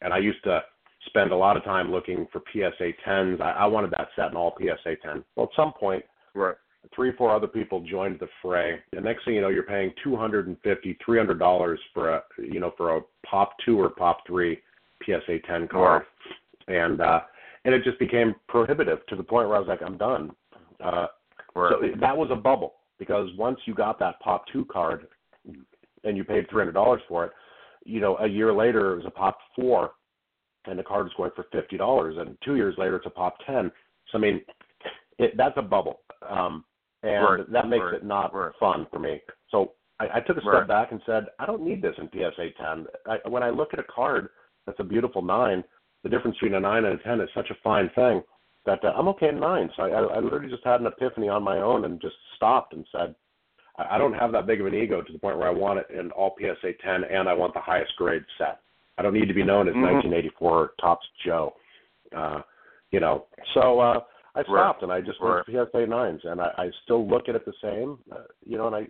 and 0.00 0.12
i 0.12 0.18
used 0.18 0.42
to 0.44 0.62
spend 1.06 1.32
a 1.32 1.36
lot 1.36 1.56
of 1.56 1.64
time 1.64 1.90
looking 1.90 2.26
for 2.32 2.42
psa 2.52 2.92
10s 3.06 3.40
i, 3.40 3.50
I 3.52 3.66
wanted 3.66 3.90
that 3.92 4.08
set 4.16 4.30
in 4.30 4.36
all 4.36 4.54
psa 4.58 4.96
10 5.02 5.24
well 5.36 5.46
at 5.50 5.56
some 5.56 5.72
point 5.72 6.04
Right. 6.34 6.54
three 6.94 7.12
four 7.18 7.34
other 7.34 7.48
people 7.48 7.80
joined 7.80 8.20
the 8.20 8.28
fray 8.40 8.78
the 8.92 9.00
next 9.00 9.24
thing 9.24 9.34
you 9.34 9.40
know 9.40 9.48
you're 9.48 9.64
paying 9.64 9.92
two 10.04 10.14
hundred 10.16 10.46
and 10.46 10.56
fifty 10.62 10.96
three 11.04 11.18
hundred 11.18 11.38
dollars 11.40 11.80
for 11.92 12.10
a 12.14 12.22
you 12.38 12.60
know 12.60 12.72
for 12.76 12.96
a 12.96 13.00
pop 13.26 13.52
two 13.64 13.78
or 13.80 13.90
pop 13.90 14.18
three 14.26 14.60
psa 15.04 15.38
10 15.46 15.66
card. 15.68 16.02
And 16.68 17.00
uh 17.00 17.20
and 17.64 17.74
it 17.74 17.82
just 17.84 17.98
became 17.98 18.34
prohibitive 18.48 19.04
to 19.08 19.16
the 19.16 19.22
point 19.24 19.48
where 19.48 19.56
i 19.56 19.60
was 19.60 19.68
like 19.68 19.82
i'm 19.82 19.98
done. 19.98 20.30
Uh 20.82 21.06
Right. 21.54 21.72
so 21.72 22.00
that 22.00 22.16
was 22.16 22.28
a 22.30 22.36
bubble 22.36 22.74
because 22.98 23.28
once 23.36 23.58
you 23.64 23.74
got 23.74 23.98
that 23.98 24.20
Pop 24.20 24.44
Two 24.52 24.64
card 24.66 25.06
and 26.04 26.16
you 26.16 26.24
paid 26.24 26.48
three 26.48 26.60
hundred 26.60 26.72
dollars 26.72 27.00
for 27.08 27.26
it, 27.26 27.32
you 27.84 28.00
know, 28.00 28.16
a 28.18 28.26
year 28.26 28.52
later 28.52 28.92
it 28.92 28.96
was 28.96 29.06
a 29.06 29.10
Pop 29.10 29.38
Four, 29.56 29.92
and 30.66 30.78
the 30.78 30.82
card 30.82 31.04
was 31.04 31.12
going 31.16 31.30
for 31.34 31.46
fifty 31.50 31.76
dollars, 31.76 32.16
and 32.18 32.36
two 32.44 32.56
years 32.56 32.74
later 32.78 32.96
it's 32.96 33.06
a 33.06 33.10
Pop 33.10 33.36
Ten. 33.46 33.70
So 34.10 34.18
I 34.18 34.20
mean, 34.20 34.40
it, 35.18 35.36
that's 35.36 35.56
a 35.56 35.62
bubble, 35.62 36.00
um, 36.28 36.64
and 37.02 37.24
Right, 37.24 37.52
that 37.52 37.68
makes 37.68 37.84
right, 37.84 37.94
it 37.94 38.04
not 38.04 38.32
fun 38.58 38.86
for 38.92 38.98
me. 38.98 39.20
So 39.50 39.72
I, 39.98 40.18
I 40.18 40.20
took 40.20 40.36
a 40.36 40.40
step 40.40 40.68
back 40.68 40.92
and 40.92 41.00
said, 41.04 41.26
I 41.38 41.46
don't 41.46 41.62
need 41.62 41.82
this 41.82 41.94
in 41.98 42.08
PSA 42.08 42.48
10. 42.58 42.86
I, 43.06 43.28
when 43.28 43.42
I 43.42 43.50
look 43.50 43.70
at 43.72 43.78
a 43.78 43.84
card 43.84 44.28
that's 44.66 44.80
a 44.80 44.84
beautiful 44.84 45.22
nine, 45.22 45.62
the 46.02 46.08
difference 46.08 46.36
between 46.36 46.54
a 46.54 46.60
nine 46.60 46.84
and 46.84 46.98
a 46.98 47.02
ten 47.02 47.20
is 47.20 47.28
such 47.34 47.50
a 47.50 47.56
fine 47.62 47.90
thing 47.94 48.22
that 48.66 48.84
uh, 48.84 48.92
I'm 48.96 49.08
okay 49.08 49.28
at 49.28 49.34
nine. 49.34 49.70
So 49.76 49.84
I, 49.84 49.88
I, 49.88 50.02
I 50.02 50.20
literally 50.20 50.50
just 50.50 50.64
had 50.64 50.80
an 50.80 50.86
epiphany 50.86 51.28
on 51.28 51.42
my 51.42 51.58
own 51.58 51.84
and 51.84 52.00
just 52.00 52.16
stopped 52.36 52.72
and 52.74 52.86
said, 52.92 53.14
I, 53.78 53.96
I 53.96 53.98
don't 53.98 54.12
have 54.12 54.32
that 54.32 54.46
big 54.46 54.60
of 54.60 54.66
an 54.66 54.74
ego 54.74 55.02
to 55.02 55.12
the 55.12 55.18
point 55.18 55.38
where 55.38 55.48
I 55.48 55.52
want 55.52 55.78
it 55.78 55.86
in 55.96 56.10
all 56.12 56.36
PSA 56.38 56.72
10 56.82 57.04
and 57.04 57.28
I 57.28 57.34
want 57.34 57.54
the 57.54 57.60
highest 57.60 57.92
grade 57.96 58.24
set. 58.38 58.60
I 58.98 59.02
don't 59.02 59.14
need 59.14 59.28
to 59.28 59.34
be 59.34 59.42
known 59.42 59.68
as 59.68 59.74
Mhm. 59.74 59.82
1984 59.82 60.74
Topps 60.80 61.06
Joe. 61.24 61.54
Uh, 62.14 62.42
you 62.90 63.00
know, 63.00 63.26
so 63.54 63.80
uh, 63.80 64.00
I 64.34 64.42
stopped 64.42 64.82
and 64.82 64.92
I 64.92 65.00
just 65.00 65.20
went 65.22 65.46
to 65.46 65.66
PSA 65.66 65.86
nines, 65.86 66.20
and 66.24 66.40
I, 66.40 66.52
I 66.58 66.70
still 66.82 67.06
look 67.06 67.28
at 67.28 67.34
it 67.34 67.44
the 67.44 67.54
same. 67.62 67.98
Uh, 68.12 68.24
you 68.44 68.58
know, 68.58 68.66
and 68.66 68.76
I 68.76 68.86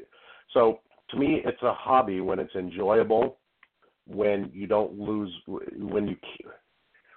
so 0.52 0.80
to 1.10 1.16
me, 1.16 1.42
it's 1.44 1.62
a 1.62 1.72
hobby 1.72 2.20
when 2.20 2.38
it's 2.38 2.54
enjoyable, 2.54 3.38
when 4.06 4.50
you 4.52 4.66
don't 4.66 4.98
lose, 4.98 5.32
when 5.46 6.08
you 6.08 6.16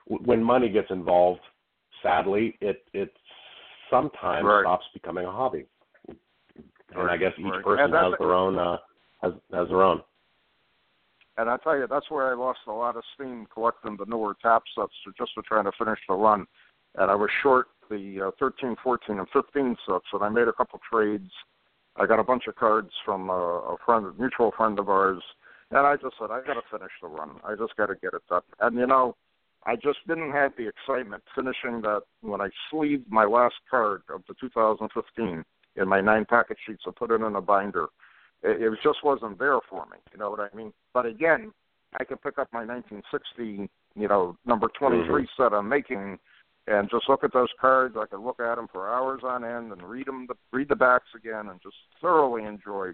when 0.08 0.44
money 0.44 0.70
gets 0.70 0.92
involved. 0.92 1.42
Sadly, 2.04 2.58
it 2.62 2.84
it 2.94 3.12
sometimes 3.90 4.46
Right. 4.46 4.64
stops 4.64 4.86
becoming 4.94 5.26
a 5.26 5.32
hobby. 5.32 5.66
And 6.96 7.10
I 7.10 7.18
guess 7.18 7.32
each 7.40 7.46
right. 7.46 7.64
person 7.64 7.92
has 7.92 8.14
their 8.20 8.34
own 8.34 8.60
uh, 8.60 8.78
has 9.22 9.34
has 9.52 9.68
their 9.70 9.82
own. 9.82 10.04
And 11.38 11.50
I 11.50 11.58
tell 11.58 11.76
you, 11.76 11.88
that's 11.88 12.12
where 12.12 12.30
I 12.30 12.36
lost 12.36 12.60
a 12.68 12.72
lot 12.72 12.96
of 12.96 13.04
steam 13.16 13.48
collecting 13.52 13.98
the 13.98 14.06
newer 14.06 14.36
Topps 14.42 14.70
sets 14.76 14.94
just 15.18 15.34
to 15.34 15.42
trying 15.42 15.64
to 15.64 15.72
finish 15.80 16.00
the 16.08 16.14
run. 16.14 16.46
And 16.96 17.10
I 17.10 17.16
was 17.16 17.32
short 17.42 17.70
the 17.90 18.28
uh, 18.28 18.32
13, 18.40 18.76
14, 18.84 19.18
and 19.18 19.28
15 19.34 19.76
sets, 19.88 20.06
and 20.14 20.24
I 20.24 20.30
made 20.30 20.48
a 20.48 20.54
couple 20.54 20.80
trades. 20.92 21.32
I 21.96 22.06
got 22.06 22.20
a 22.20 22.24
bunch 22.24 22.44
of 22.48 22.56
cards 22.56 22.92
from 23.04 23.30
a, 23.30 23.34
a 23.34 23.78
friend, 23.84 24.06
a 24.06 24.14
mutual 24.22 24.52
friend 24.56 24.78
of 24.78 24.90
ours, 24.90 25.24
and 25.72 25.80
I 25.80 25.96
just 25.96 26.16
said, 26.20 26.30
I 26.30 26.42
got 26.46 26.54
to 26.54 26.62
finish 26.72 26.92
the 27.02 27.08
run. 27.08 27.32
I 27.44 27.56
just 27.56 27.76
got 27.78 27.88
to 27.88 27.96
get 27.96 28.14
it 28.14 28.22
done. 28.30 28.42
And 28.60 28.78
you 28.78 28.86
know, 28.86 29.16
I 29.66 29.76
just 29.76 30.00
didn't 30.08 30.32
have 30.32 30.52
the 30.58 30.68
excitement 30.68 31.24
finishing 31.36 31.82
that 31.82 32.02
when 32.22 32.42
I 32.42 32.50
sleeved 32.70 33.06
my 33.10 33.26
last 33.26 33.56
card 33.70 34.02
of 34.14 34.22
the 34.28 34.36
2015 34.40 35.44
in 35.76 35.88
my 35.88 36.02
nine 36.02 36.26
packet 36.26 36.58
sheets 36.66 36.84
and 36.86 36.96
put 36.96 37.12
it 37.12 37.22
in 37.22 37.36
a 37.36 37.42
binder 37.42 37.88
it, 38.44 38.62
it 38.62 38.80
just 38.84 39.04
wasn't 39.04 39.40
there 39.40 39.60
for 39.70 39.86
me. 39.86 39.98
You 40.12 40.20
know 40.20 40.30
what 40.30 40.40
I 40.40 40.56
mean? 40.56 40.74
But 40.94 41.06
again, 41.06 41.52
I 42.00 42.04
could 42.04 42.22
pick 42.22 42.38
up 42.38 42.50
my 42.52 42.66
1960, 42.66 43.70
you 43.96 44.08
know, 44.08 44.36
number 44.46 44.70
23 44.78 45.06
mm-hmm. 45.08 45.42
set 45.42 45.54
I'm 45.54 45.70
making, 45.70 46.20
and 46.68 46.90
just 46.90 47.10
look 47.10 47.24
at 47.24 47.34
those 47.34 47.50
cards. 47.60 47.96
I 47.98 48.06
could 48.06 48.24
look 48.24 48.40
at 48.40 48.56
them 48.56 48.68
for 48.72 48.90
hours 48.90 49.22
on 49.24 49.44
end 49.44 49.72
and 49.72 49.84
read 49.84 50.08
them, 50.08 50.28
read 50.52 50.70
the 50.70 50.76
backs 50.76 51.10
again, 51.16 51.50
and 51.50 51.62
just 51.62 51.76
thoroughly 52.02 52.44
enjoy 52.44 52.92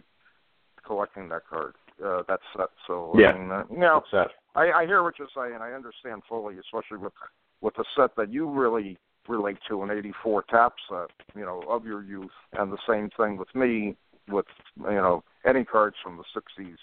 collecting 0.86 1.30
that 1.30 1.48
card, 1.50 1.76
uh, 2.04 2.24
that 2.28 2.40
set. 2.56 2.70
So 2.88 3.14
Yeah. 3.18 3.30
I 3.32 3.38
mean, 3.38 3.52
uh, 3.52 3.64
you 3.72 3.78
know, 3.80 4.04
That's 4.12 4.30
it. 4.30 4.36
I, 4.56 4.72
I 4.72 4.86
hear 4.86 5.04
what 5.04 5.20
you're 5.20 5.28
saying. 5.36 5.60
I 5.62 5.74
understand 5.74 6.22
fully, 6.28 6.56
especially 6.58 6.98
with 6.98 7.14
with 7.62 7.76
the 7.76 7.86
set 7.96 8.16
that 8.16 8.32
you 8.32 8.50
really 8.50 8.98
relate 9.28 9.58
to, 9.70 9.84
an 9.84 9.92
'84 9.92 10.44
Topps 10.44 10.82
set, 10.90 11.10
you 11.36 11.42
know, 11.46 11.62
of 11.70 11.86
your 11.86 12.04
youth, 12.04 12.32
and 12.54 12.72
the 12.72 12.78
same 12.88 13.10
thing 13.18 13.38
with 13.38 13.54
me 13.54 13.96
with 14.28 14.46
you 14.78 14.92
know 14.92 15.24
any 15.46 15.64
cards 15.64 15.96
from 16.04 16.18
the 16.18 16.24
'60s. 16.40 16.76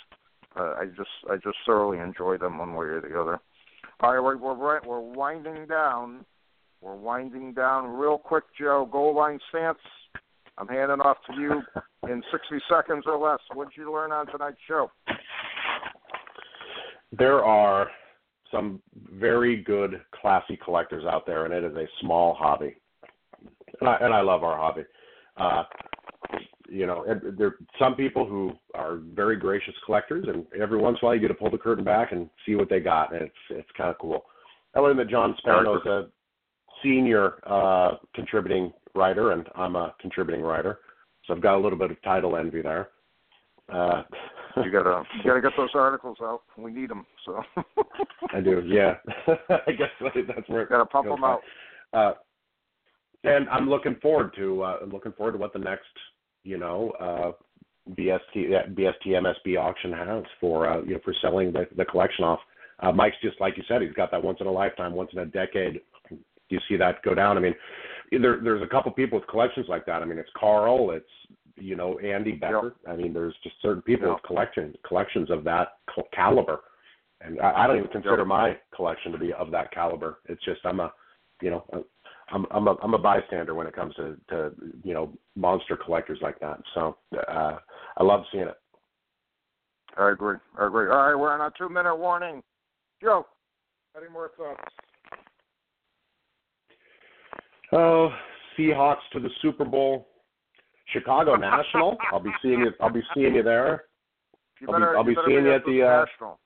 Uh, 0.58 0.74
I 0.80 0.86
just 0.86 1.10
I 1.30 1.36
just 1.36 1.58
thoroughly 1.66 1.98
enjoy 1.98 2.38
them 2.38 2.58
one 2.58 2.74
way 2.74 2.86
or 2.86 3.00
the 3.00 3.20
other. 3.20 3.40
All 4.00 4.12
right, 4.14 4.20
we're 4.22 4.36
we're, 4.36 4.54
right- 4.54 4.86
we're 4.86 5.00
winding 5.00 5.66
down. 5.66 6.24
We're 6.82 6.94
winding 6.94 7.54
down 7.54 7.88
real 7.88 8.18
quick, 8.18 8.44
Joe. 8.58 8.88
Goal 8.90 9.14
line 9.14 9.40
stance. 9.48 9.78
I'm 10.59 10.68
handing 10.68 11.00
off 11.00 11.18
to 11.28 11.40
you 11.40 11.62
in 12.09 12.22
60 12.32 12.59
seconds 12.68 13.04
or 13.07 13.18
less. 13.18 13.40
What 13.54 13.70
did 13.70 13.76
you 13.78 13.92
learn 13.92 14.12
on 14.12 14.26
tonight's 14.26 14.57
show? 14.66 14.90
there 17.12 17.44
are 17.44 17.90
some 18.52 18.80
very 19.12 19.62
good, 19.62 20.00
classy 20.20 20.59
collectors 20.62 21.04
out 21.04 21.26
there, 21.26 21.44
and 21.44 21.54
it 21.54 21.64
is 21.64 21.76
a 21.76 21.86
small 22.00 22.34
hobby. 22.34 22.76
And 23.80 23.88
I, 23.88 23.96
and 24.00 24.14
I 24.14 24.20
love 24.20 24.44
our 24.44 24.57
hobby. 24.57 24.84
Uh, 25.36 25.64
you 26.68 26.86
know, 26.86 27.04
there 27.36 27.48
are 27.48 27.57
some 27.78 27.94
people 27.94 28.26
who 28.26 28.52
are 28.74 28.96
very 29.14 29.36
gracious 29.36 29.74
collectors, 29.84 30.26
and 30.28 30.46
every 30.61 30.78
once 30.78 30.98
in 31.00 31.04
a 31.04 31.07
while 31.07 31.14
you 31.14 31.20
get 31.20 31.28
to 31.28 31.34
pull 31.34 31.50
the 31.50 31.59
curtain 31.59 31.84
back 31.84 32.12
and 32.12 32.28
see 32.44 32.54
what 32.54 32.68
they 32.68 32.80
got, 32.80 33.12
and 33.12 33.22
it's 33.22 33.34
it's 33.50 33.68
kind 33.76 33.90
of 33.90 33.98
cool. 33.98 34.24
I 34.74 34.80
learned 34.80 34.98
that 34.98 35.09
John 35.09 35.34
Spano 35.38 35.76
is 35.76 35.86
a 35.86 36.07
senior 36.82 37.34
uh, 37.46 37.96
contributing 38.14 38.72
writer, 38.97 39.32
and 39.32 39.47
I'm 39.55 39.76
a 39.76 39.94
contributing 40.01 40.42
writer, 40.42 40.80
so 41.26 41.34
I've 41.34 41.42
got 41.42 41.57
a 41.57 41.61
little 41.61 41.78
bit 41.78 41.90
of 41.90 42.03
title 42.03 42.36
envy 42.36 42.62
there. 42.62 42.88
Uh, 43.72 44.03
You 44.64 44.70
gotta 44.70 45.03
you 45.14 45.22
gotta 45.24 45.42
get 45.42 45.53
those 45.57 45.70
articles 45.74 46.16
out. 46.22 46.40
We 46.57 46.72
need 46.72 46.88
them. 46.88 47.05
So 47.26 47.42
I 48.34 48.40
do, 48.40 48.62
yeah. 48.66 48.94
I 49.66 49.72
guess 49.72 49.90
that's 50.01 50.49
where 50.49 50.62
it 50.62 50.70
gotta 50.70 50.86
pump 50.86 51.09
them 51.09 51.22
out. 51.22 51.42
Uh, 51.92 52.12
and 53.24 53.49
I'm 53.51 53.68
looking 53.68 53.97
forward 54.01 54.32
to 54.36 54.62
uh, 54.62 54.78
I'm 54.82 54.90
looking 54.90 55.12
forward 55.12 55.32
to 55.32 55.38
what 55.38 55.53
the 55.53 55.59
next 55.59 55.84
you 56.42 56.57
know 56.57 56.90
uh, 56.99 57.32
BST 57.90 58.74
BST 58.74 59.07
MSB 59.09 59.61
auction 59.61 59.92
has 59.92 60.24
for 60.40 60.68
uh, 60.70 60.80
you 60.82 60.94
know 60.94 61.01
for 61.05 61.14
selling 61.20 61.53
the, 61.53 61.66
the 61.76 61.84
collection 61.84 62.24
off. 62.24 62.40
Uh, 62.80 62.92
Mike's 62.92 63.16
just 63.22 63.40
like 63.40 63.59
you 63.59 63.62
said, 63.68 63.82
he's 63.82 63.92
got 63.92 64.11
that 64.11 64.22
once 64.22 64.38
in 64.40 64.47
a 64.47 64.53
lifetime, 64.53 64.92
once 64.92 65.11
in 65.12 65.18
a 65.18 65.26
decade. 65.26 65.80
Do 66.09 66.16
you 66.49 66.61
see 66.68 66.76
that 66.76 67.03
go 67.03 67.14
down. 67.14 67.36
I 67.36 67.40
mean, 67.40 67.55
there, 68.11 68.40
there's 68.42 68.62
a 68.62 68.66
couple 68.66 68.90
people 68.92 69.18
with 69.18 69.28
collections 69.28 69.66
like 69.68 69.86
that. 69.86 70.02
I 70.02 70.04
mean, 70.04 70.18
it's 70.18 70.30
Carl, 70.36 70.90
it's 70.90 71.07
you 71.57 71.76
know 71.76 71.98
Andy 71.98 72.32
Becker. 72.32 72.74
I 72.88 72.96
mean, 72.96 73.12
there's 73.12 73.34
just 73.42 73.57
certain 73.62 73.82
people 73.82 74.09
Yep. 74.09 74.16
with 74.16 74.22
collections 74.24 74.76
collections 74.86 75.30
of 75.30 75.44
that 75.44 75.78
caliber. 76.12 76.61
And 77.22 77.40
I, 77.40 77.64
I 77.64 77.66
don't 77.66 77.78
even 77.78 77.90
consider 77.90 78.18
Yep. 78.18 78.26
my 78.26 78.59
collection 78.74 79.12
to 79.12 79.18
be 79.18 79.32
of 79.32 79.50
that 79.50 79.72
caliber. 79.72 80.18
It's 80.26 80.44
just 80.44 80.61
I'm 80.64 80.80
a, 80.80 80.92
you 81.40 81.50
know, 81.50 81.64
I'm 82.30 82.46
I'm 82.50 82.68
a 82.68 82.76
I'm 82.82 82.94
a 82.94 82.98
bystander 82.98 83.54
when 83.54 83.66
it 83.66 83.74
comes 83.74 83.94
to 83.96 84.16
to 84.28 84.52
you 84.82 84.94
know 84.94 85.12
monster 85.34 85.76
collectors 85.76 86.18
like 86.22 86.38
that. 86.40 86.61
So 86.74 86.96
uh, 87.28 87.59
I 87.96 88.02
love 88.02 88.24
seeing 88.32 88.44
it. 88.44 88.57
I 89.96 90.11
agree. 90.11 90.36
I 90.59 90.66
agree. 90.66 90.90
All 90.90 90.96
right, 90.96 91.14
we're 91.14 91.32
on 91.32 91.40
a 91.40 91.52
two 91.57 91.68
minute 91.68 91.96
warning. 91.96 92.42
Joe, 93.02 93.26
any 93.96 94.11
more 94.11 94.30
thoughts? 94.36 94.61
Oh, 97.72 98.10
Seahawks 98.58 98.98
to 99.12 99.20
the 99.20 99.30
Super 99.42 99.64
Bowl, 99.64 100.08
Chicago 100.92 101.34
National. 101.36 101.96
I'll 102.12 102.20
be 102.20 102.30
seeing 102.42 102.60
you. 102.60 102.70
I'll 102.80 102.90
be 102.92 103.02
seeing 103.14 103.34
you 103.34 103.42
there. 103.42 103.84
You 104.60 104.68
I'll 104.72 104.78
be- 104.78 104.84
I'll 104.96 105.04
be 105.04 105.14
better 105.14 105.26
seeing 105.28 105.44
you 105.44 105.52
at 105.52 105.64
the, 105.64 105.82
uh, 105.82 106.04
national. 106.04 106.38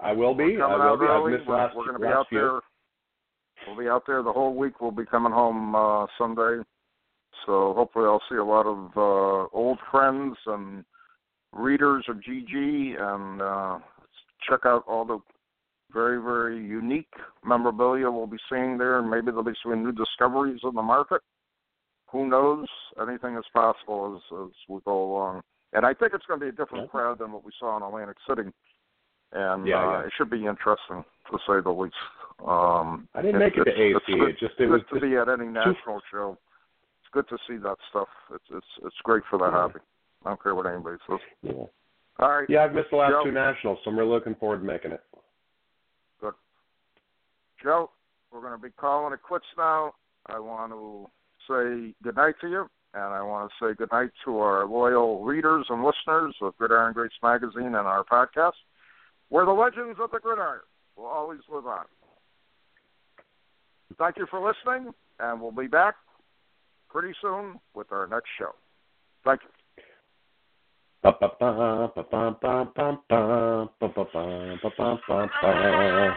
I 0.00 0.12
will 0.12 0.34
be. 0.34 0.58
I 0.60 0.76
will 0.76 0.98
be. 0.98 1.06
I've 1.06 1.24
missed 1.38 1.48
We're, 1.48 1.56
last 1.56 1.76
we're 1.76 1.84
going 1.86 2.00
to 2.00 2.06
be 2.06 2.06
out 2.06 2.26
few. 2.28 2.38
there. 2.38 2.60
We'll 3.66 3.78
be 3.78 3.88
out 3.88 4.02
there 4.06 4.22
the 4.22 4.32
whole 4.32 4.54
week. 4.54 4.80
We'll 4.80 4.90
be 4.90 5.06
coming 5.06 5.32
home 5.32 5.74
uh 5.74 6.06
Sunday. 6.18 6.62
So 7.44 7.72
hopefully 7.74 8.04
I'll 8.04 8.22
see 8.28 8.36
a 8.36 8.44
lot 8.44 8.66
of 8.66 8.90
uh 8.96 9.48
old 9.56 9.78
friends 9.90 10.36
and 10.46 10.84
readers 11.52 12.04
of 12.08 12.16
GG 12.16 13.00
and 13.00 13.40
uh 13.42 13.78
check 14.48 14.60
out 14.66 14.84
all 14.86 15.04
the 15.04 15.18
very, 15.92 16.20
very 16.22 16.56
unique 16.56 17.12
memorabilia 17.44 18.10
we'll 18.10 18.26
be 18.26 18.38
seeing 18.50 18.76
there 18.78 18.98
and 18.98 19.08
maybe 19.10 19.26
there'll 19.26 19.42
be 19.44 19.52
some 19.62 19.82
new 19.82 19.92
discoveries 19.92 20.60
in 20.64 20.74
the 20.74 20.82
market. 20.82 21.20
Who 22.12 22.28
knows? 22.28 22.66
Anything 23.00 23.36
is 23.36 23.44
possible 23.52 24.16
as 24.16 24.38
as 24.46 24.52
we 24.68 24.80
go 24.84 25.10
along. 25.12 25.42
And 25.72 25.84
I 25.84 25.92
think 25.92 26.12
it's 26.14 26.24
going 26.26 26.40
to 26.40 26.46
be 26.46 26.50
a 26.50 26.52
different 26.52 26.90
crowd 26.90 27.18
than 27.18 27.32
what 27.32 27.44
we 27.44 27.52
saw 27.58 27.76
in 27.76 27.82
Atlantic 27.82 28.16
City. 28.28 28.48
And 29.32 29.66
Yeah, 29.66 29.76
uh, 29.84 29.90
yeah. 30.00 30.06
it 30.06 30.12
should 30.16 30.30
be 30.30 30.46
interesting 30.46 31.04
to 31.30 31.38
say 31.46 31.60
the 31.62 31.70
least. 31.70 31.94
Um, 32.46 33.08
I 33.14 33.22
didn't 33.22 33.42
it's- 33.42 33.56
make 33.56 33.66
it 33.66 33.70
to 33.70 33.80
AC. 33.80 33.96
It's 33.96 34.06
good, 34.06 34.28
It 34.28 34.38
just 34.38 34.54
it 34.54 34.66
good 34.66 34.70
was 34.70 34.82
to 34.94 35.00
be 35.00 35.16
at 35.16 35.28
any 35.28 35.46
national 35.46 36.00
show. 36.10 36.38
It's 37.00 37.10
good 37.12 37.28
to 37.28 37.38
see 37.48 37.56
that 37.58 37.76
stuff. 37.90 38.08
It's 38.32 38.44
it's 38.50 38.66
it's 38.84 38.96
great 39.02 39.24
for 39.28 39.38
the 39.38 39.46
Yeah. 39.46 39.50
hobby. 39.52 39.80
I 40.24 40.30
don't 40.30 40.42
care 40.42 40.54
what 40.54 40.66
anybody 40.66 40.98
says. 41.08 41.20
yeah. 41.42 41.52
All 42.18 42.30
right, 42.30 42.48
yeah. 42.48 42.64
I've 42.64 42.72
missed 42.74 42.90
the 42.90 42.96
last 42.96 43.10
Joe. 43.10 43.24
two 43.24 43.30
nationals, 43.32 43.78
so 43.84 43.90
I'm 43.90 43.98
really 43.98 44.10
looking 44.10 44.34
forward 44.36 44.58
to 44.60 44.64
making 44.64 44.92
it. 44.92 45.02
Joe, 47.66 47.90
we're 48.30 48.42
going 48.42 48.52
to 48.52 48.62
be 48.62 48.70
calling 48.78 49.12
it 49.12 49.20
quits 49.24 49.44
now. 49.58 49.92
I 50.26 50.38
want 50.38 50.70
to 50.70 51.08
say 51.48 51.94
good 52.04 52.14
night 52.14 52.36
to 52.40 52.48
you, 52.48 52.70
and 52.94 53.02
I 53.02 53.20
want 53.22 53.50
to 53.50 53.54
say 53.58 53.74
good 53.74 53.90
night 53.90 54.10
to 54.24 54.38
our 54.38 54.66
loyal 54.66 55.24
readers 55.24 55.66
and 55.68 55.82
listeners 55.82 56.36
of 56.42 56.56
Gridiron 56.58 56.92
Greats 56.92 57.16
Magazine 57.24 57.74
and 57.74 57.74
our 57.74 58.04
podcast, 58.04 58.52
where 59.30 59.44
the 59.44 59.50
legends 59.50 59.98
of 60.00 60.12
the 60.12 60.20
gridiron 60.20 60.60
will 60.96 61.06
always 61.06 61.40
live 61.52 61.66
on. 61.66 61.86
Thank 63.98 64.16
you 64.18 64.26
for 64.30 64.38
listening, 64.38 64.92
and 65.18 65.40
we'll 65.40 65.50
be 65.50 65.66
back 65.66 65.96
pretty 66.88 67.14
soon 67.20 67.58
with 67.74 67.90
our 67.90 68.06
next 68.06 68.28
show. 68.38 68.54
Thank 69.24 69.40
you. 69.42 69.48
Ba-ba-ba, 71.02 71.90
ba-ba-ba, 71.96 72.70
ba-ba, 72.72 72.98
ba-ba-ba, 73.80 74.58
ba-ba-ba, 74.62 76.16